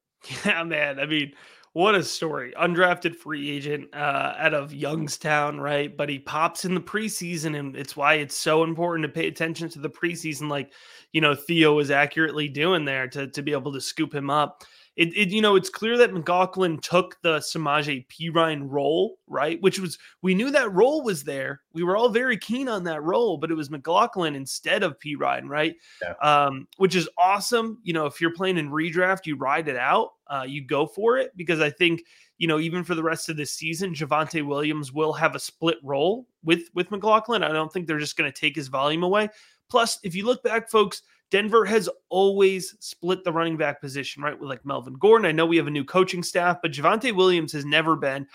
Yeah, 0.45 0.65
man. 0.65 0.99
I 0.99 1.07
mean, 1.07 1.33
what 1.73 1.95
a 1.95 2.03
story. 2.03 2.53
Undrafted 2.59 3.15
free 3.15 3.51
agent 3.51 3.95
uh, 3.95 4.35
out 4.39 4.55
of 4.55 4.73
Youngstown, 4.73 5.61
right? 5.61 5.95
But 5.95 6.09
he 6.09 6.19
pops 6.19 6.65
in 6.65 6.75
the 6.75 6.81
preseason, 6.81 7.59
and 7.59 7.77
it's 7.77 7.97
why 7.97 8.15
it's 8.15 8.35
so 8.35 8.65
important 8.65 9.03
to 9.05 9.13
pay 9.13 9.29
attention 9.29 9.69
to 9.71 9.79
the 9.79 9.91
preseason, 9.91 10.49
like, 10.49 10.73
you 11.13 11.21
know, 11.21 11.35
Theo 11.35 11.79
is 11.79 11.91
accurately 11.91 12.49
doing 12.49 12.85
there 12.85 13.07
to, 13.09 13.29
to 13.29 13.43
be 13.43 13.53
able 13.53 13.73
to 13.73 13.81
scoop 13.81 14.15
him 14.15 14.31
up. 14.31 14.65
It, 14.97 15.09
it, 15.15 15.29
you 15.29 15.43
know, 15.43 15.57
it's 15.57 15.69
clear 15.69 15.99
that 15.99 16.15
McLaughlin 16.15 16.79
took 16.79 17.21
the 17.21 17.39
Samaje 17.39 18.07
Perine 18.09 18.65
role, 18.67 19.19
right? 19.27 19.61
Which 19.61 19.79
was, 19.79 19.99
we 20.23 20.35
knew 20.35 20.51
that 20.51 20.73
role 20.73 21.03
was 21.03 21.23
there. 21.23 21.61
We 21.75 21.83
were 21.83 21.99
all 21.99 22.09
very 22.09 22.39
keen 22.39 22.67
on 22.67 22.85
that 22.85 23.03
role, 23.03 23.37
but 23.37 23.51
it 23.51 23.57
was 23.57 23.71
McLaughlin 23.71 24.35
instead 24.35 24.83
of 24.83 24.99
Perine, 24.99 25.49
right? 25.49 25.75
Yeah. 26.01 26.15
Um, 26.23 26.67
which 26.79 26.95
is 26.95 27.11
awesome. 27.19 27.79
You 27.83 27.93
know, 27.93 28.07
if 28.07 28.21
you're 28.21 28.33
playing 28.33 28.57
in 28.57 28.71
redraft, 28.71 29.27
you 29.27 29.37
ride 29.37 29.69
it 29.69 29.77
out, 29.77 30.13
uh, 30.29 30.45
you 30.49 30.67
go 30.67 30.87
for 30.87 31.19
it 31.19 31.37
because 31.37 31.61
I 31.61 31.69
think, 31.69 32.03
you 32.39 32.49
know, 32.49 32.59
even 32.59 32.83
for 32.83 32.95
the 32.95 33.03
rest 33.03 33.29
of 33.29 33.37
this 33.37 33.53
season, 33.53 33.95
Javonte 33.95 34.47
Williams 34.47 34.93
will 34.93 35.13
have 35.13 35.35
a 35.35 35.39
split 35.39 35.79
role 35.83 36.27
with 36.43 36.69
with 36.75 36.91
McLaughlin. 36.91 37.43
I 37.43 37.53
don't 37.53 37.73
think 37.73 37.87
they're 37.87 37.99
just 37.99 38.17
going 38.17 38.31
to 38.31 38.41
take 38.41 38.57
his 38.57 38.69
volume 38.69 39.03
away. 39.03 39.29
Plus, 39.69 39.99
if 40.03 40.15
you 40.15 40.25
look 40.25 40.43
back, 40.43 40.71
folks, 40.71 41.03
Denver 41.31 41.65
has 41.65 41.89
always 42.09 42.77
split 42.81 43.25
the 43.25 43.33
running 43.33 43.57
back 43.57 43.81
position, 43.81 44.23
right? 44.23 44.39
With 44.39 44.49
like 44.49 44.65
Melvin 44.65 44.95
Gordon. 44.95 45.27
I 45.27 45.33
know 45.33 45.47
we 45.47 45.57
have 45.57 45.67
a 45.67 45.71
new 45.71 45.85
coaching 45.85 46.23
staff, 46.23 46.59
but 46.63 46.73
Javonte 46.73 47.15
Williams 47.15 47.53
has 47.53 47.65
never 47.65 47.97
been 47.97 48.27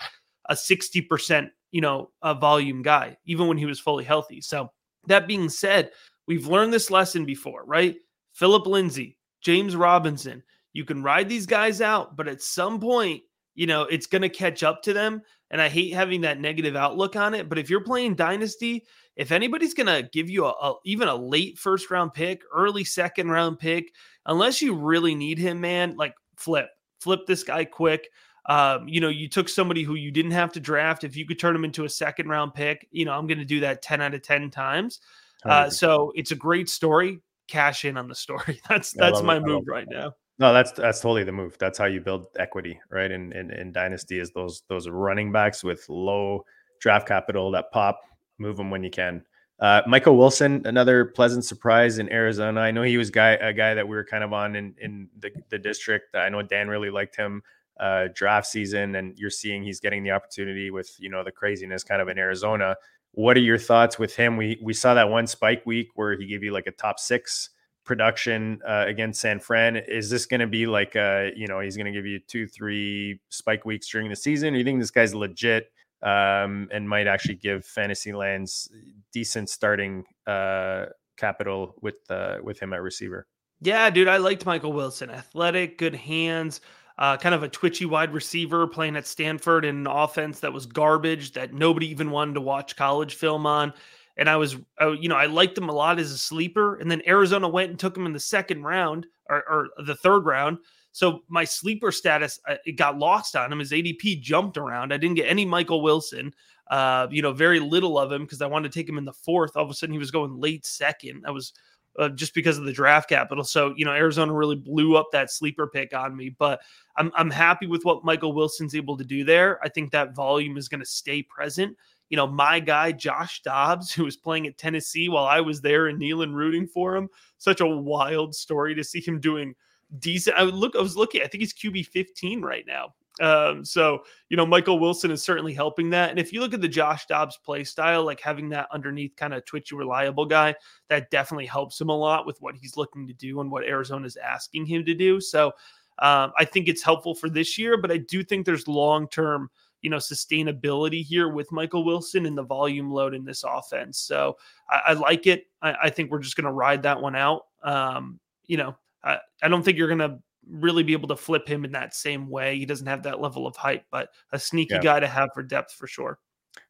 a 0.48 0.54
60%, 0.54 1.48
you 1.70 1.80
know, 1.80 2.10
a 2.22 2.34
volume 2.34 2.82
guy, 2.82 3.16
even 3.24 3.46
when 3.46 3.56
he 3.56 3.66
was 3.66 3.80
fully 3.80 4.04
healthy. 4.04 4.40
So 4.40 4.70
that 5.06 5.26
being 5.26 5.48
said, 5.48 5.90
we've 6.26 6.46
learned 6.46 6.72
this 6.72 6.90
lesson 6.90 7.24
before, 7.24 7.64
right? 7.64 7.96
Phillip 8.34 8.66
Lindsay, 8.66 9.16
James 9.40 9.74
Robinson, 9.74 10.42
you 10.72 10.84
can 10.84 11.02
ride 11.02 11.28
these 11.28 11.46
guys 11.46 11.80
out, 11.80 12.16
but 12.16 12.28
at 12.28 12.42
some 12.42 12.80
point, 12.80 13.22
you 13.54 13.66
know, 13.66 13.82
it's 13.82 14.06
going 14.06 14.22
to 14.22 14.28
catch 14.28 14.62
up 14.62 14.82
to 14.82 14.92
them. 14.92 15.22
And 15.50 15.60
I 15.60 15.68
hate 15.68 15.92
having 15.92 16.22
that 16.22 16.40
negative 16.40 16.76
outlook 16.76 17.14
on 17.16 17.34
it. 17.34 17.48
But 17.48 17.58
if 17.58 17.68
you're 17.68 17.84
playing 17.84 18.14
Dynasty, 18.14 18.86
if 19.16 19.32
anybody's 19.32 19.74
going 19.74 19.86
to 19.86 20.08
give 20.12 20.30
you 20.30 20.46
a, 20.46 20.50
a, 20.50 20.74
even 20.84 21.08
a 21.08 21.14
late 21.14 21.58
first 21.58 21.90
round 21.90 22.14
pick, 22.14 22.42
early 22.54 22.84
second 22.84 23.30
round 23.30 23.58
pick, 23.58 23.92
unless 24.26 24.62
you 24.62 24.74
really 24.74 25.14
need 25.14 25.38
him, 25.38 25.60
man, 25.60 25.96
like 25.96 26.14
flip, 26.36 26.68
flip 27.00 27.26
this 27.26 27.44
guy 27.44 27.64
quick. 27.64 28.08
Um, 28.46 28.88
you 28.88 29.00
know, 29.00 29.08
you 29.08 29.28
took 29.28 29.48
somebody 29.48 29.82
who 29.82 29.94
you 29.94 30.10
didn't 30.10 30.32
have 30.32 30.52
to 30.52 30.60
draft. 30.60 31.04
If 31.04 31.16
you 31.16 31.26
could 31.26 31.38
turn 31.38 31.54
him 31.54 31.64
into 31.64 31.84
a 31.84 31.88
second 31.88 32.28
round 32.28 32.54
pick, 32.54 32.88
you 32.90 33.04
know, 33.04 33.12
I'm 33.12 33.26
going 33.26 33.38
to 33.38 33.44
do 33.44 33.60
that 33.60 33.82
10 33.82 34.00
out 34.00 34.14
of 34.14 34.22
10 34.22 34.50
times. 34.50 35.00
Uh, 35.44 35.68
so 35.68 36.12
it's 36.14 36.30
a 36.30 36.36
great 36.36 36.68
story. 36.68 37.20
Cash 37.48 37.84
in 37.84 37.96
on 37.96 38.08
the 38.08 38.14
story. 38.14 38.60
That's 38.68 38.92
that's 38.92 39.20
my 39.22 39.36
it. 39.36 39.42
Move 39.42 39.54
love 39.54 39.62
it. 39.66 39.70
right 39.70 39.86
now. 39.90 40.14
No, 40.38 40.52
that's 40.52 40.72
that's 40.72 41.00
totally 41.00 41.24
the 41.24 41.32
move. 41.32 41.56
That's 41.58 41.76
how 41.76 41.84
you 41.84 42.00
build 42.00 42.26
equity, 42.38 42.80
right? 42.90 43.10
In 43.10 43.32
in, 43.32 43.50
in 43.50 43.72
dynasty 43.72 44.18
is 44.18 44.30
those 44.30 44.62
those 44.68 44.88
running 44.88 45.30
backs 45.30 45.62
with 45.62 45.84
low 45.88 46.44
draft 46.80 47.06
capital 47.06 47.50
that 47.50 47.70
pop, 47.70 48.00
move 48.38 48.56
them 48.56 48.70
when 48.70 48.82
you 48.82 48.90
can. 48.90 49.24
Uh, 49.60 49.80
Michael 49.86 50.16
Wilson, 50.16 50.62
another 50.64 51.04
pleasant 51.04 51.44
surprise 51.44 51.98
in 51.98 52.10
Arizona. 52.12 52.60
I 52.60 52.72
know 52.72 52.82
he 52.82 52.98
was 52.98 53.10
guy 53.10 53.32
a 53.32 53.52
guy 53.52 53.74
that 53.74 53.86
we 53.86 53.94
were 53.94 54.04
kind 54.04 54.24
of 54.24 54.32
on 54.32 54.56
in 54.56 54.74
in 54.78 55.08
the, 55.18 55.30
the 55.50 55.58
district. 55.58 56.16
I 56.16 56.28
know 56.30 56.42
Dan 56.42 56.68
really 56.68 56.90
liked 56.90 57.14
him 57.14 57.42
uh, 57.78 58.08
draft 58.14 58.46
season, 58.48 58.96
and 58.96 59.16
you're 59.16 59.30
seeing 59.30 59.62
he's 59.62 59.78
getting 59.78 60.02
the 60.02 60.10
opportunity 60.10 60.70
with 60.70 60.96
you 60.98 61.08
know 61.08 61.22
the 61.22 61.30
craziness 61.30 61.84
kind 61.84 62.02
of 62.02 62.08
in 62.08 62.18
Arizona. 62.18 62.76
What 63.12 63.36
are 63.36 63.40
your 63.40 63.58
thoughts 63.58 63.98
with 63.98 64.16
him? 64.16 64.36
We 64.36 64.58
we 64.60 64.74
saw 64.74 64.94
that 64.94 65.10
one 65.10 65.28
spike 65.28 65.64
week 65.64 65.90
where 65.94 66.16
he 66.16 66.26
gave 66.26 66.42
you 66.42 66.52
like 66.52 66.66
a 66.66 66.72
top 66.72 66.98
six 66.98 67.50
production 67.84 68.60
uh, 68.66 68.84
against 68.86 69.20
San 69.20 69.38
Fran. 69.38 69.76
Is 69.76 70.10
this 70.10 70.26
going 70.26 70.40
to 70.40 70.46
be 70.46 70.66
like, 70.66 70.96
uh, 70.96 71.28
you 71.34 71.46
know, 71.46 71.60
he's 71.60 71.76
going 71.76 71.86
to 71.86 71.92
give 71.92 72.06
you 72.06 72.20
two, 72.20 72.46
three 72.46 73.20
spike 73.28 73.64
weeks 73.64 73.88
during 73.88 74.08
the 74.08 74.16
season? 74.16 74.54
Or 74.54 74.58
you 74.58 74.64
think 74.64 74.80
this 74.80 74.90
guy's 74.90 75.14
legit 75.14 75.72
um, 76.02 76.68
and 76.72 76.88
might 76.88 77.06
actually 77.06 77.36
give 77.36 77.64
Fantasy 77.64 78.12
Lands 78.12 78.70
decent 79.12 79.48
starting 79.48 80.04
uh, 80.26 80.86
capital 81.16 81.74
with 81.80 81.96
uh, 82.10 82.38
with 82.42 82.60
him 82.60 82.72
at 82.72 82.82
receiver? 82.82 83.26
Yeah, 83.60 83.90
dude, 83.90 84.08
I 84.08 84.16
liked 84.16 84.44
Michael 84.44 84.72
Wilson. 84.72 85.08
Athletic, 85.08 85.78
good 85.78 85.94
hands, 85.94 86.60
uh, 86.98 87.16
kind 87.16 87.34
of 87.34 87.44
a 87.44 87.48
twitchy 87.48 87.84
wide 87.84 88.12
receiver 88.12 88.66
playing 88.66 88.96
at 88.96 89.06
Stanford 89.06 89.64
in 89.64 89.76
an 89.76 89.86
offense 89.86 90.40
that 90.40 90.52
was 90.52 90.66
garbage 90.66 91.32
that 91.32 91.54
nobody 91.54 91.88
even 91.88 92.10
wanted 92.10 92.34
to 92.34 92.40
watch 92.40 92.76
college 92.76 93.14
film 93.14 93.46
on. 93.46 93.72
And 94.16 94.28
I 94.28 94.36
was, 94.36 94.56
you 94.80 95.08
know, 95.08 95.16
I 95.16 95.26
liked 95.26 95.56
him 95.56 95.68
a 95.68 95.72
lot 95.72 95.98
as 95.98 96.10
a 96.10 96.18
sleeper. 96.18 96.76
And 96.76 96.90
then 96.90 97.02
Arizona 97.06 97.48
went 97.48 97.70
and 97.70 97.78
took 97.78 97.96
him 97.96 98.04
in 98.04 98.12
the 98.12 98.20
second 98.20 98.62
round 98.62 99.06
or, 99.30 99.42
or 99.48 99.68
the 99.86 99.94
third 99.94 100.26
round. 100.26 100.58
So 100.92 101.22
my 101.28 101.44
sleeper 101.44 101.90
status 101.90 102.38
uh, 102.48 102.56
it 102.64 102.72
got 102.72 102.98
lost 102.98 103.34
on 103.34 103.50
him. 103.50 103.58
His 103.58 103.72
ADP 103.72 104.20
jumped 104.20 104.58
around. 104.58 104.92
I 104.92 104.98
didn't 104.98 105.16
get 105.16 105.28
any 105.28 105.44
Michael 105.44 105.82
Wilson. 105.82 106.32
Uh, 106.70 107.06
you 107.10 107.22
know, 107.22 107.32
very 107.32 107.60
little 107.60 107.98
of 107.98 108.12
him 108.12 108.22
because 108.22 108.40
I 108.40 108.46
wanted 108.46 108.70
to 108.70 108.78
take 108.78 108.88
him 108.88 108.98
in 108.98 109.04
the 109.04 109.12
fourth. 109.12 109.56
All 109.56 109.64
of 109.64 109.70
a 109.70 109.74
sudden, 109.74 109.92
he 109.92 109.98
was 109.98 110.10
going 110.10 110.38
late 110.38 110.64
second. 110.64 111.22
That 111.22 111.34
was 111.34 111.52
uh, 111.98 112.08
just 112.10 112.34
because 112.34 112.58
of 112.58 112.64
the 112.64 112.72
draft 112.72 113.08
capital. 113.08 113.44
So 113.44 113.74
you 113.76 113.84
know, 113.84 113.92
Arizona 113.92 114.32
really 114.32 114.56
blew 114.56 114.96
up 114.96 115.08
that 115.12 115.30
sleeper 115.30 115.66
pick 115.66 115.94
on 115.94 116.16
me. 116.16 116.30
But 116.30 116.60
I'm 116.96 117.10
I'm 117.14 117.30
happy 117.30 117.66
with 117.66 117.84
what 117.84 118.04
Michael 118.04 118.32
Wilson's 118.32 118.74
able 118.74 118.96
to 118.96 119.04
do 119.04 119.24
there. 119.24 119.58
I 119.62 119.68
think 119.68 119.90
that 119.90 120.14
volume 120.14 120.56
is 120.56 120.68
going 120.68 120.80
to 120.80 120.86
stay 120.86 121.22
present. 121.22 121.76
You 122.08 122.16
know, 122.16 122.26
my 122.26 122.60
guy 122.60 122.92
Josh 122.92 123.42
Dobbs, 123.42 123.92
who 123.94 124.04
was 124.04 124.16
playing 124.16 124.46
at 124.46 124.58
Tennessee 124.58 125.08
while 125.08 125.24
I 125.24 125.40
was 125.40 125.60
there 125.60 125.88
in 125.88 125.98
Neyland 125.98 126.34
rooting 126.34 126.66
for 126.66 126.96
him. 126.96 127.08
Such 127.38 127.60
a 127.60 127.66
wild 127.66 128.34
story 128.34 128.74
to 128.74 128.84
see 128.84 129.00
him 129.00 129.20
doing 129.20 129.54
decent. 129.98 130.36
I 130.36 130.42
look, 130.42 130.76
I 130.76 130.80
was 130.80 130.96
looking, 130.96 131.22
I 131.22 131.26
think 131.26 131.40
he's 131.40 131.54
QB 131.54 131.86
15 131.86 132.42
right 132.42 132.64
now. 132.66 132.94
Um, 133.20 133.64
so 133.64 134.04
you 134.30 134.36
know, 134.36 134.46
Michael 134.46 134.78
Wilson 134.78 135.10
is 135.10 135.22
certainly 135.22 135.52
helping 135.52 135.90
that. 135.90 136.10
And 136.10 136.18
if 136.18 136.32
you 136.32 136.40
look 136.40 136.54
at 136.54 136.60
the 136.60 136.68
Josh 136.68 137.06
Dobbs 137.06 137.38
play 137.44 137.62
style, 137.64 138.04
like 138.04 138.20
having 138.20 138.48
that 138.50 138.68
underneath 138.72 139.14
kind 139.16 139.34
of 139.34 139.44
twitchy, 139.44 139.76
reliable 139.76 140.24
guy, 140.24 140.54
that 140.88 141.10
definitely 141.10 141.46
helps 141.46 141.80
him 141.80 141.90
a 141.90 141.96
lot 141.96 142.26
with 142.26 142.40
what 142.40 142.56
he's 142.56 142.76
looking 142.76 143.06
to 143.06 143.12
do 143.12 143.40
and 143.40 143.50
what 143.50 143.64
Arizona 143.64 144.06
is 144.06 144.16
asking 144.16 144.66
him 144.66 144.84
to 144.86 144.94
do. 144.94 145.20
So 145.20 145.52
um, 145.98 146.32
I 146.38 146.44
think 146.44 146.68
it's 146.68 146.82
helpful 146.82 147.14
for 147.14 147.28
this 147.28 147.58
year, 147.58 147.76
but 147.76 147.90
I 147.90 147.98
do 147.98 148.24
think 148.24 148.46
there's 148.46 148.66
long 148.66 149.08
term, 149.08 149.50
you 149.82 149.90
know, 149.90 149.98
sustainability 149.98 151.04
here 151.04 151.28
with 151.28 151.52
Michael 151.52 151.84
Wilson 151.84 152.24
and 152.24 152.36
the 152.36 152.42
volume 152.42 152.90
load 152.90 153.14
in 153.14 153.24
this 153.24 153.44
offense. 153.44 153.98
So 153.98 154.36
I, 154.70 154.80
I 154.88 154.92
like 154.94 155.26
it. 155.26 155.44
I, 155.60 155.74
I, 155.84 155.90
think 155.90 156.10
we're 156.10 156.20
just 156.20 156.36
going 156.36 156.46
to 156.46 156.52
ride 156.52 156.82
that 156.84 157.00
one 157.00 157.14
out. 157.14 157.42
Um, 157.62 158.18
you 158.46 158.56
know, 158.56 158.74
I, 159.04 159.18
I 159.42 159.48
don't 159.48 159.62
think 159.62 159.78
you're 159.78 159.88
going 159.88 159.98
to 159.98 160.18
really 160.48 160.82
be 160.82 160.92
able 160.92 161.08
to 161.08 161.16
flip 161.16 161.46
him 161.48 161.64
in 161.64 161.72
that 161.72 161.94
same 161.94 162.28
way. 162.28 162.58
He 162.58 162.66
doesn't 162.66 162.86
have 162.86 163.04
that 163.04 163.20
level 163.20 163.46
of 163.46 163.56
hype, 163.56 163.84
but 163.90 164.08
a 164.32 164.38
sneaky 164.38 164.74
Yeah. 164.74 164.80
guy 164.80 165.00
to 165.00 165.06
have 165.06 165.30
for 165.34 165.42
depth 165.42 165.72
for 165.74 165.86
sure. 165.86 166.18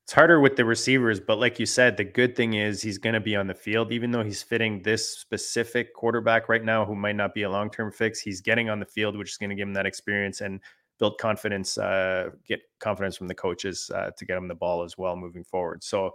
it's 0.05 0.13
harder 0.13 0.41
with 0.41 0.57
the 0.57 0.65
receivers, 0.65 1.21
but 1.21 1.39
like 1.39 1.59
you 1.59 1.67
said, 1.67 1.97
the 1.97 2.05
good 2.05 2.37
thing 2.37 2.55
is 2.55 2.83
he's 2.83 2.99
going 2.99 3.15
to 3.15 3.21
be 3.21 3.35
on 3.37 3.47
the 3.47 3.55
field, 3.55 3.93
even 3.93 4.11
though 4.11 4.23
he's 4.23 4.43
fitting 4.43 4.83
this 4.83 5.09
specific 5.19 5.95
quarterback 5.95 6.49
right 6.49 6.65
now 6.65 6.85
who 6.85 6.95
might 6.95 7.17
not 7.17 7.35
be 7.35 7.43
a 7.43 7.51
long 7.51 7.71
term 7.71 7.91
fix. 7.91 8.21
He's 8.21 8.41
getting 8.41 8.69
on 8.69 8.79
the 8.81 8.87
field, 8.87 9.17
which 9.17 9.31
is 9.31 9.37
going 9.39 9.51
to 9.51 9.57
give 9.57 9.67
him 9.67 9.75
that 9.75 9.87
experience 9.87 10.41
and 10.41 10.61
build 10.99 11.19
confidence, 11.19 11.79
uh, 11.79 12.31
get 12.47 12.61
confidence 12.79 13.17
from 13.17 13.27
the 13.29 13.35
coaches 13.35 13.91
uh, 13.95 14.11
to 14.17 14.25
get 14.25 14.37
him 14.37 14.47
the 14.49 14.55
ball 14.55 14.83
as 14.83 14.99
well 14.99 15.17
moving 15.17 15.45
forward. 15.45 15.83
So 15.83 16.13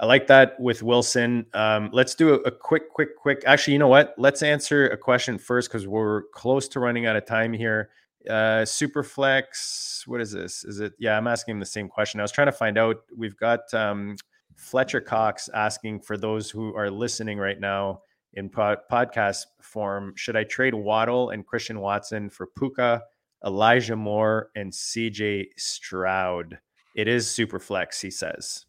I 0.00 0.06
like 0.06 0.28
that 0.28 0.58
with 0.58 0.82
Wilson. 0.82 1.44
Um, 1.52 1.90
let's 1.92 2.14
do 2.14 2.30
a, 2.32 2.36
a, 2.38 2.50
quick, 2.50 2.88
quick, 2.88 3.18
quick. 3.18 3.42
Actually, 3.44 3.74
you 3.74 3.78
know 3.78 3.88
what? 3.88 4.14
Let's 4.16 4.42
answer 4.42 4.88
a 4.88 4.96
question 4.96 5.36
first 5.36 5.68
because 5.68 5.86
we're 5.86 6.22
close 6.34 6.68
to 6.68 6.80
running 6.80 7.04
out 7.04 7.16
of 7.16 7.26
time 7.26 7.52
here. 7.52 7.90
Uh, 8.26 8.64
Superflex, 8.64 10.06
what 10.06 10.22
is 10.22 10.32
this? 10.32 10.64
Is 10.64 10.80
it? 10.80 10.94
Yeah, 10.98 11.18
I'm 11.18 11.26
asking 11.26 11.60
the 11.60 11.66
same 11.66 11.86
question. 11.86 12.18
I 12.18 12.22
was 12.22 12.32
trying 12.32 12.46
to 12.46 12.52
find 12.52 12.78
out. 12.78 13.02
We've 13.14 13.36
got 13.36 13.72
um, 13.74 14.16
Fletcher 14.56 15.02
Cox 15.02 15.50
asking 15.52 16.00
for 16.00 16.16
those 16.16 16.50
who 16.50 16.74
are 16.74 16.90
listening 16.90 17.36
right 17.36 17.60
now 17.60 18.00
in 18.32 18.48
pod- 18.48 18.78
podcast 18.90 19.44
form 19.60 20.14
should 20.16 20.36
I 20.36 20.44
trade 20.44 20.74
Waddle 20.74 21.28
and 21.28 21.46
Christian 21.46 21.78
Watson 21.78 22.30
for 22.30 22.46
Puka, 22.46 23.02
Elijah 23.44 23.96
Moore, 23.96 24.48
and 24.56 24.72
CJ 24.72 25.48
Stroud? 25.58 26.58
It 26.96 27.06
is 27.06 27.26
Superflex, 27.26 28.00
he 28.00 28.10
says. 28.10 28.64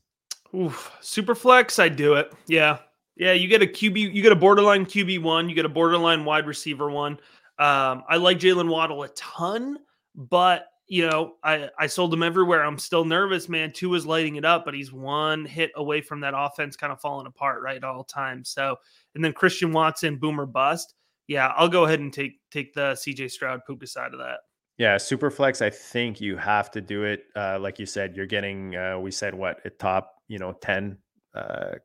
Oof, 0.56 0.91
Superflex, 1.02 1.82
I 1.82 1.89
do 1.89 2.16
it. 2.16 2.34
Yeah. 2.47 2.80
Yeah, 3.16 3.34
you 3.34 3.47
get 3.47 3.62
a 3.62 3.68
QB, 3.68 4.14
you 4.14 4.22
get 4.22 4.32
a 4.32 4.36
borderline 4.36 4.86
QB 4.86 5.22
one, 5.22 5.47
you 5.47 5.56
get 5.56 5.66
a 5.66 5.70
borderline 5.70 6.26
wide 6.26 6.47
receiver 6.47 6.89
one. 6.89 7.14
Um, 7.60 8.04
I 8.10 8.18
like 8.18 8.39
Jalen 8.39 8.70
Waddle 8.70 9.04
a 9.04 9.10
ton, 9.10 9.78
but 10.16 10.68
you 10.88 11.08
know, 11.08 11.36
I, 11.41 11.70
I 11.80 11.88
sold 11.88 12.14
him 12.14 12.22
everywhere. 12.22 12.66
I'm 12.66 12.78
still 12.78 13.06
nervous, 13.06 13.47
man. 13.47 13.72
Tua 13.72 13.95
is 13.95 14.06
lighting 14.06 14.36
it 14.36 14.43
up, 14.43 14.66
but 14.66 14.74
he's 14.74 14.91
one 14.91 15.45
hit 15.45 15.72
away 15.78 16.02
from 16.02 16.20
that 16.20 16.34
offense 16.36 16.76
kind 16.76 16.91
of 16.91 16.99
falling 16.99 17.28
apart 17.28 17.62
right 17.62 17.82
all 17.82 18.04
times. 18.04 18.49
So, 18.49 18.76
and 19.16 19.24
then 19.24 19.32
Christian 19.32 19.72
Watson, 19.72 20.18
boomer 20.18 20.45
bust. 20.45 20.95
Yeah, 21.28 21.54
I'll 21.56 21.70
go 21.70 21.86
ahead 21.86 22.02
and 22.02 22.12
take 22.12 22.41
take 22.52 22.74
the 22.74 22.91
CJ 22.93 23.32
Stroud 23.32 23.62
Puka 23.66 23.88
side 23.88 24.12
of 24.12 24.20
that. 24.20 24.39
Yeah, 24.78 24.97
super 24.97 25.32
flex. 25.32 25.62
I 25.62 25.70
think 25.70 26.20
you 26.20 26.36
have 26.36 26.72
to 26.72 26.82
do 26.82 27.04
it. 27.04 27.26
Uh, 27.38 27.58
like 27.58 27.80
you 27.80 27.86
said, 27.86 28.18
you're 28.18 28.26
getting. 28.26 28.76
Uh, 28.76 28.99
we 28.99 29.12
said 29.12 29.34
what 29.34 29.62
a 29.64 29.70
top, 29.70 30.16
you 30.32 30.39
know, 30.39 30.53
ten 30.61 30.97
uh, 31.36 31.75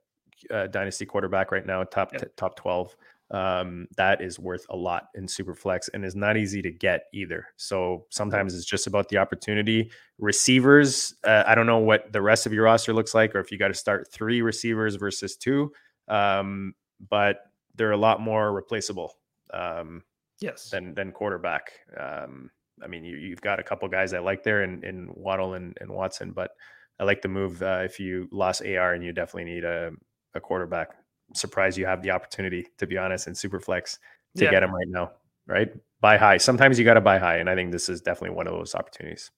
uh 0.50 0.66
dynasty 0.68 1.06
quarterback 1.06 1.50
right 1.50 1.66
now, 1.66 1.82
top 1.84 2.12
yep. 2.12 2.22
t- 2.22 2.28
top 2.36 2.56
twelve 2.56 2.96
um, 3.30 3.88
that 3.96 4.20
is 4.20 4.38
worth 4.38 4.64
a 4.70 4.76
lot 4.76 5.08
in 5.14 5.26
Superflex 5.26 5.88
and 5.92 6.04
is 6.04 6.14
not 6.14 6.36
easy 6.36 6.62
to 6.62 6.70
get 6.70 7.06
either. 7.12 7.48
So 7.56 8.06
sometimes 8.10 8.54
it's 8.54 8.64
just 8.64 8.86
about 8.86 9.08
the 9.08 9.18
opportunity. 9.18 9.90
Receivers, 10.18 11.14
uh, 11.24 11.42
I 11.46 11.54
don't 11.56 11.66
know 11.66 11.78
what 11.78 12.12
the 12.12 12.22
rest 12.22 12.46
of 12.46 12.52
your 12.52 12.64
roster 12.64 12.92
looks 12.92 13.14
like, 13.14 13.34
or 13.34 13.40
if 13.40 13.50
you 13.50 13.58
got 13.58 13.68
to 13.68 13.74
start 13.74 14.12
three 14.12 14.42
receivers 14.42 14.94
versus 14.94 15.36
two, 15.36 15.72
um, 16.06 16.74
but 17.10 17.38
they're 17.74 17.92
a 17.92 17.96
lot 17.96 18.20
more 18.20 18.52
replaceable. 18.52 19.12
Um, 19.52 20.02
yes, 20.40 20.70
than 20.70 20.94
than 20.94 21.12
quarterback. 21.12 21.72
Um, 21.98 22.50
I 22.82 22.86
mean, 22.86 23.04
you, 23.04 23.30
have 23.30 23.40
got 23.40 23.58
a 23.58 23.62
couple 23.62 23.88
guys 23.88 24.12
I 24.12 24.18
like 24.18 24.44
there 24.44 24.62
in, 24.62 24.84
in 24.84 25.08
Waddle 25.14 25.54
and, 25.54 25.76
and 25.80 25.90
Watson, 25.90 26.32
but 26.32 26.50
I 26.98 27.04
like 27.04 27.22
the 27.22 27.28
move 27.28 27.62
uh, 27.62 27.82
if 27.84 28.00
you 28.00 28.28
lost 28.32 28.62
AR 28.62 28.94
and 28.94 29.04
you 29.04 29.12
definitely 29.12 29.52
need 29.52 29.64
a, 29.64 29.92
a 30.34 30.40
quarterback 30.40 30.90
surprised 31.34 31.76
you 31.78 31.86
have 31.86 32.02
the 32.02 32.10
opportunity, 32.10 32.66
to 32.78 32.86
be 32.86 32.98
honest, 32.98 33.26
in 33.26 33.34
Superflex 33.34 33.98
to 34.36 34.44
yeah. 34.44 34.50
get 34.50 34.62
him 34.62 34.74
right 34.74 34.88
now. 34.88 35.12
Right, 35.48 35.70
buy 36.00 36.16
high. 36.16 36.38
Sometimes 36.38 36.76
you 36.76 36.84
got 36.84 36.94
to 36.94 37.00
buy 37.00 37.18
high, 37.18 37.36
and 37.36 37.48
I 37.48 37.54
think 37.54 37.70
this 37.70 37.88
is 37.88 38.00
definitely 38.00 38.34
one 38.36 38.48
of 38.48 38.52
those 38.52 38.74
opportunities. 38.74 39.30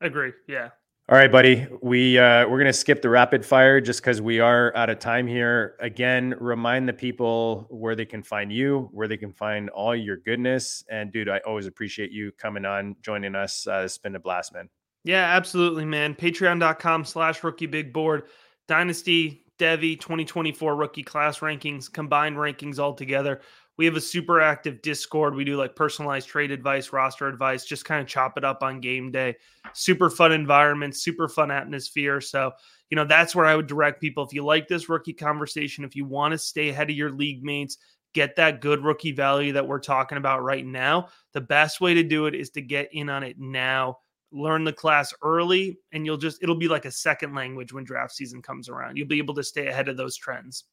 Agree. 0.00 0.32
Yeah. 0.48 0.70
All 1.08 1.16
right, 1.16 1.30
buddy. 1.30 1.68
We 1.82 2.18
uh, 2.18 2.48
we're 2.48 2.58
gonna 2.58 2.72
skip 2.72 3.00
the 3.00 3.08
rapid 3.08 3.46
fire 3.46 3.80
just 3.80 4.00
because 4.00 4.20
we 4.20 4.40
are 4.40 4.74
out 4.76 4.90
of 4.90 4.98
time 4.98 5.28
here. 5.28 5.76
Again, 5.78 6.34
remind 6.40 6.88
the 6.88 6.92
people 6.92 7.66
where 7.70 7.94
they 7.94 8.04
can 8.04 8.24
find 8.24 8.52
you, 8.52 8.88
where 8.92 9.06
they 9.06 9.16
can 9.16 9.32
find 9.32 9.70
all 9.70 9.94
your 9.94 10.16
goodness. 10.16 10.82
And 10.90 11.12
dude, 11.12 11.28
I 11.28 11.38
always 11.46 11.66
appreciate 11.66 12.10
you 12.10 12.32
coming 12.32 12.64
on, 12.64 12.96
joining 13.02 13.36
us. 13.36 13.66
Uh, 13.68 13.82
it's 13.84 13.98
been 13.98 14.16
a 14.16 14.20
blast, 14.20 14.52
man. 14.52 14.68
Yeah, 15.04 15.24
absolutely, 15.24 15.84
man. 15.84 16.14
Patreon.com 16.14 17.04
slash 17.04 17.42
rookie 17.42 17.66
big 17.66 17.92
board. 17.92 18.24
Dynasty 18.68 19.44
Devy 19.58 19.98
2024 19.98 20.76
rookie 20.76 21.02
class 21.02 21.40
rankings, 21.40 21.92
combined 21.92 22.36
rankings 22.36 22.78
all 22.78 22.94
together. 22.94 23.40
We 23.78 23.86
have 23.86 23.96
a 23.96 24.00
super 24.00 24.40
active 24.40 24.82
Discord. 24.82 25.34
We 25.34 25.44
do 25.44 25.56
like 25.56 25.74
personalized 25.74 26.28
trade 26.28 26.50
advice, 26.50 26.92
roster 26.92 27.26
advice, 27.26 27.64
just 27.64 27.84
kind 27.84 28.00
of 28.00 28.06
chop 28.06 28.36
it 28.36 28.44
up 28.44 28.62
on 28.62 28.80
game 28.80 29.10
day. 29.10 29.36
Super 29.72 30.10
fun 30.10 30.30
environment, 30.30 30.94
super 30.94 31.28
fun 31.28 31.50
atmosphere. 31.50 32.20
So, 32.20 32.52
you 32.90 32.96
know, 32.96 33.04
that's 33.04 33.34
where 33.34 33.46
I 33.46 33.56
would 33.56 33.66
direct 33.66 34.00
people. 34.00 34.24
If 34.24 34.34
you 34.34 34.44
like 34.44 34.68
this 34.68 34.88
rookie 34.88 35.14
conversation, 35.14 35.84
if 35.84 35.96
you 35.96 36.04
want 36.04 36.32
to 36.32 36.38
stay 36.38 36.68
ahead 36.68 36.90
of 36.90 36.96
your 36.96 37.10
league 37.10 37.42
mates, 37.42 37.78
get 38.14 38.36
that 38.36 38.60
good 38.60 38.84
rookie 38.84 39.12
value 39.12 39.52
that 39.54 39.66
we're 39.66 39.80
talking 39.80 40.18
about 40.18 40.42
right 40.42 40.66
now, 40.66 41.08
the 41.32 41.40
best 41.40 41.80
way 41.80 41.94
to 41.94 42.02
do 42.02 42.26
it 42.26 42.34
is 42.34 42.50
to 42.50 42.60
get 42.60 42.90
in 42.92 43.08
on 43.08 43.22
it 43.22 43.36
now 43.38 43.98
learn 44.32 44.64
the 44.64 44.72
class 44.72 45.12
early 45.22 45.78
and 45.92 46.06
you'll 46.06 46.16
just 46.16 46.42
it'll 46.42 46.56
be 46.56 46.68
like 46.68 46.84
a 46.84 46.90
second 46.90 47.34
language 47.34 47.72
when 47.72 47.84
draft 47.84 48.12
season 48.12 48.42
comes 48.42 48.68
around. 48.68 48.96
You'll 48.96 49.08
be 49.08 49.18
able 49.18 49.34
to 49.34 49.44
stay 49.44 49.68
ahead 49.68 49.88
of 49.88 49.96
those 49.96 50.16
trends. 50.16 50.64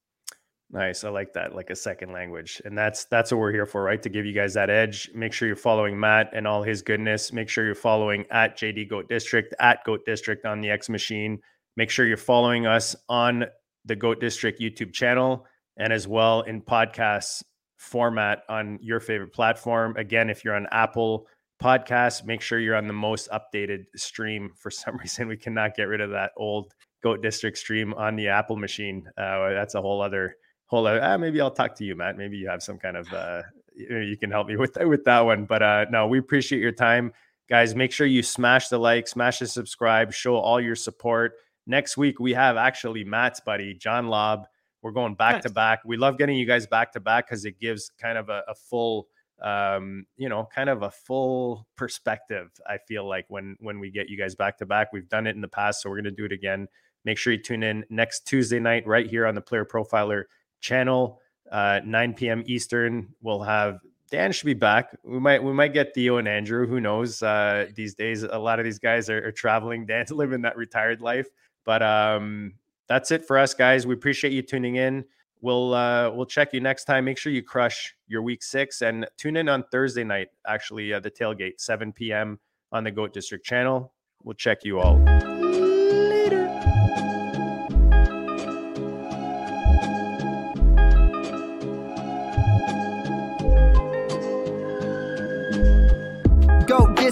Nice 0.72 1.04
i 1.04 1.10
like 1.10 1.34
that 1.34 1.56
like 1.56 1.72
a 1.72 1.76
second 1.76 2.12
language 2.12 2.62
and 2.64 2.78
that's 2.78 3.06
that's 3.06 3.32
what 3.32 3.40
we're 3.40 3.52
here 3.52 3.66
for 3.66 3.84
right? 3.84 4.02
To 4.04 4.10
give 4.10 4.26
you 4.26 4.34
guys 4.34 4.54
that 4.54 4.70
edge. 4.70 5.10
Make 5.14 5.34
sure 5.34 5.48
you're 5.48 5.58
following 5.58 6.00
matt 6.00 6.30
and 6.34 6.48
all 6.48 6.64
his 6.64 6.82
goodness. 6.82 7.34
Make 7.34 7.50
sure 7.50 7.66
you're 7.66 7.76
following 7.76 8.26
at 8.32 8.58
jd 8.58 8.88
goat 8.90 9.10
district 9.10 9.54
at 9.60 9.84
goat 9.84 10.02
district 10.06 10.46
on 10.46 10.62
the 10.62 10.70
x 10.70 10.88
machine. 10.88 11.40
Make 11.76 11.90
sure 11.90 12.06
you're 12.06 12.18
following 12.18 12.66
us 12.66 12.96
on 13.10 13.46
the 13.86 13.96
goat 13.96 14.20
district 14.20 14.62
youtube 14.62 14.94
channel 14.94 15.46
and 15.78 15.92
as 15.92 16.08
well 16.08 16.42
in 16.42 16.62
podcast 16.62 17.44
format 17.78 18.44
on 18.48 18.78
your 18.82 19.00
favorite 19.00 19.34
platform. 19.34 19.96
Again 19.98 20.30
if 20.30 20.46
you're 20.46 20.56
on 20.56 20.68
apple 20.72 21.26
podcast. 21.62 22.26
Make 22.26 22.42
sure 22.42 22.60
you're 22.60 22.76
on 22.76 22.88
the 22.88 22.94
most 22.94 23.30
updated 23.32 23.86
stream. 23.96 24.52
For 24.58 24.72
some 24.72 24.98
reason, 24.98 25.28
we 25.28 25.38
cannot 25.38 25.76
get 25.76 25.84
rid 25.84 26.02
of 26.02 26.12
that 26.12 26.32
old 26.38 26.74
Goat 27.04 27.22
District 27.22 27.58
stream 27.58 27.94
on 27.94 28.16
the 28.16 28.28
Apple 28.28 28.56
machine. 28.56 29.10
Uh, 29.18 29.50
that's 29.50 29.76
a 29.76 29.82
whole 29.82 30.02
other 30.02 30.36
whole 30.66 30.86
other. 30.86 31.04
Uh, 31.04 31.18
maybe 31.18 31.42
I'll 31.42 31.52
talk 31.52 31.76
to 31.76 31.86
you, 31.86 31.96
Matt. 31.96 32.18
Maybe 32.18 32.38
you 32.38 32.50
have 32.50 32.62
some 32.64 32.78
kind 32.78 32.98
of 32.98 33.12
uh, 33.14 33.42
you 33.76 34.18
can 34.20 34.32
help 34.32 34.48
me 34.48 34.56
with 34.58 34.78
with 34.82 35.04
that 35.06 35.22
one. 35.22 35.46
But 35.46 35.62
uh, 35.62 35.86
no, 35.90 36.08
we 36.08 36.20
appreciate 36.20 36.62
your 36.62 36.72
time, 36.72 37.14
guys. 37.50 37.76
Make 37.76 37.92
sure 37.92 38.08
you 38.08 38.24
smash 38.24 38.70
the 38.70 38.78
like, 38.78 39.08
smash 39.08 39.40
the 39.40 39.48
subscribe, 39.48 40.14
show 40.14 40.36
all 40.36 40.60
your 40.60 40.76
support. 40.76 41.34
Next 41.68 41.98
week 41.98 42.20
we 42.20 42.34
have 42.34 42.58
actually 42.58 43.04
Matt's 43.04 43.40
buddy 43.40 43.74
John 43.74 44.08
Lobb. 44.08 44.48
We're 44.82 44.92
going 44.92 45.16
back 45.16 45.36
nice. 45.36 45.44
to 45.44 45.50
back. 45.50 45.82
We 45.86 45.98
love 45.98 46.18
getting 46.18 46.38
you 46.38 46.46
guys 46.46 46.66
back 46.66 46.94
to 46.94 47.00
back 47.00 47.28
because 47.28 47.44
it 47.44 47.60
gives 47.60 47.92
kind 48.02 48.18
of 48.18 48.30
a, 48.30 48.44
a 48.48 48.56
full 48.56 49.08
um, 49.42 50.06
you 50.18 50.30
know, 50.30 50.48
kind 50.54 50.70
of 50.70 50.84
a 50.84 50.92
full 50.92 51.68
perspective. 51.76 52.52
I 52.68 52.78
feel 52.88 53.08
like 53.08 53.26
when 53.30 53.56
when 53.60 53.80
we 53.80 53.92
get 53.92 54.10
you 54.10 54.18
guys 54.18 54.36
back 54.36 54.58
to 54.60 54.66
back, 54.66 54.92
we've 54.94 55.10
done 55.10 55.28
it 55.28 55.36
in 55.36 55.42
the 55.42 55.48
past, 55.48 55.82
so 55.82 55.90
we're 55.90 55.98
gonna 55.98 56.12
do 56.12 56.26
it 56.26 56.32
again. 56.32 56.68
Make 57.06 57.18
sure 57.18 57.34
you 57.34 57.42
tune 57.42 57.64
in 57.64 57.86
next 57.90 58.28
Tuesday 58.28 58.60
night 58.60 58.86
right 58.86 59.08
here 59.08 59.26
on 59.26 59.36
the 59.36 59.42
Player 59.42 59.66
Profiler 59.66 60.24
channel, 60.60 61.22
uh, 61.50 61.80
9 61.86 62.14
p.m. 62.14 62.44
Eastern. 62.46 63.08
We'll 63.22 63.42
have 63.42 63.80
Dan 64.12 64.32
should 64.32 64.46
be 64.46 64.54
back. 64.54 64.98
We 65.04 65.20
might 65.20 65.44
we 65.44 65.54
might 65.54 65.74
get 65.74 65.94
Theo 65.94 66.18
and 66.18 66.28
Andrew. 66.28 66.68
Who 66.68 66.80
knows? 66.80 67.22
Uh, 67.22 67.68
these 67.76 67.94
days, 67.94 68.24
a 68.24 68.38
lot 68.38 68.60
of 68.60 68.66
these 68.66 68.80
guys 68.80 69.10
are, 69.10 69.28
are 69.28 69.32
traveling. 69.32 69.86
Dan's 69.88 70.12
living 70.12 70.42
that 70.42 70.58
retired 70.58 71.02
life. 71.02 71.28
But 71.66 71.84
um, 71.84 72.54
that's 72.88 73.12
it 73.12 73.26
for 73.26 73.38
us, 73.38 73.54
guys. 73.54 73.86
We 73.86 73.94
appreciate 73.94 74.34
you 74.34 74.42
tuning 74.42 74.76
in. 74.76 75.06
We'll 75.42 75.74
uh, 75.74 76.12
we'll 76.12 76.26
check 76.26 76.54
you 76.54 76.60
next 76.60 76.86
time. 76.86 77.06
Make 77.06 77.18
sure 77.18 77.32
you 77.32 77.44
crush 77.44 77.96
your 78.08 78.22
week 78.22 78.44
six 78.44 78.82
and 78.82 79.08
tune 79.18 79.38
in 79.38 79.48
on 79.48 79.64
Thursday 79.72 80.04
night. 80.04 80.28
Actually, 80.48 80.94
uh, 80.94 81.00
the 81.00 81.12
tailgate, 81.12 81.60
7 81.60 81.94
p.m. 81.94 82.40
on 82.72 82.84
the 82.84 82.92
Goat 82.92 83.14
District 83.14 83.46
channel. 83.46 83.94
We'll 84.24 84.36
check 84.36 84.66
you 84.66 84.80
all. 84.80 85.39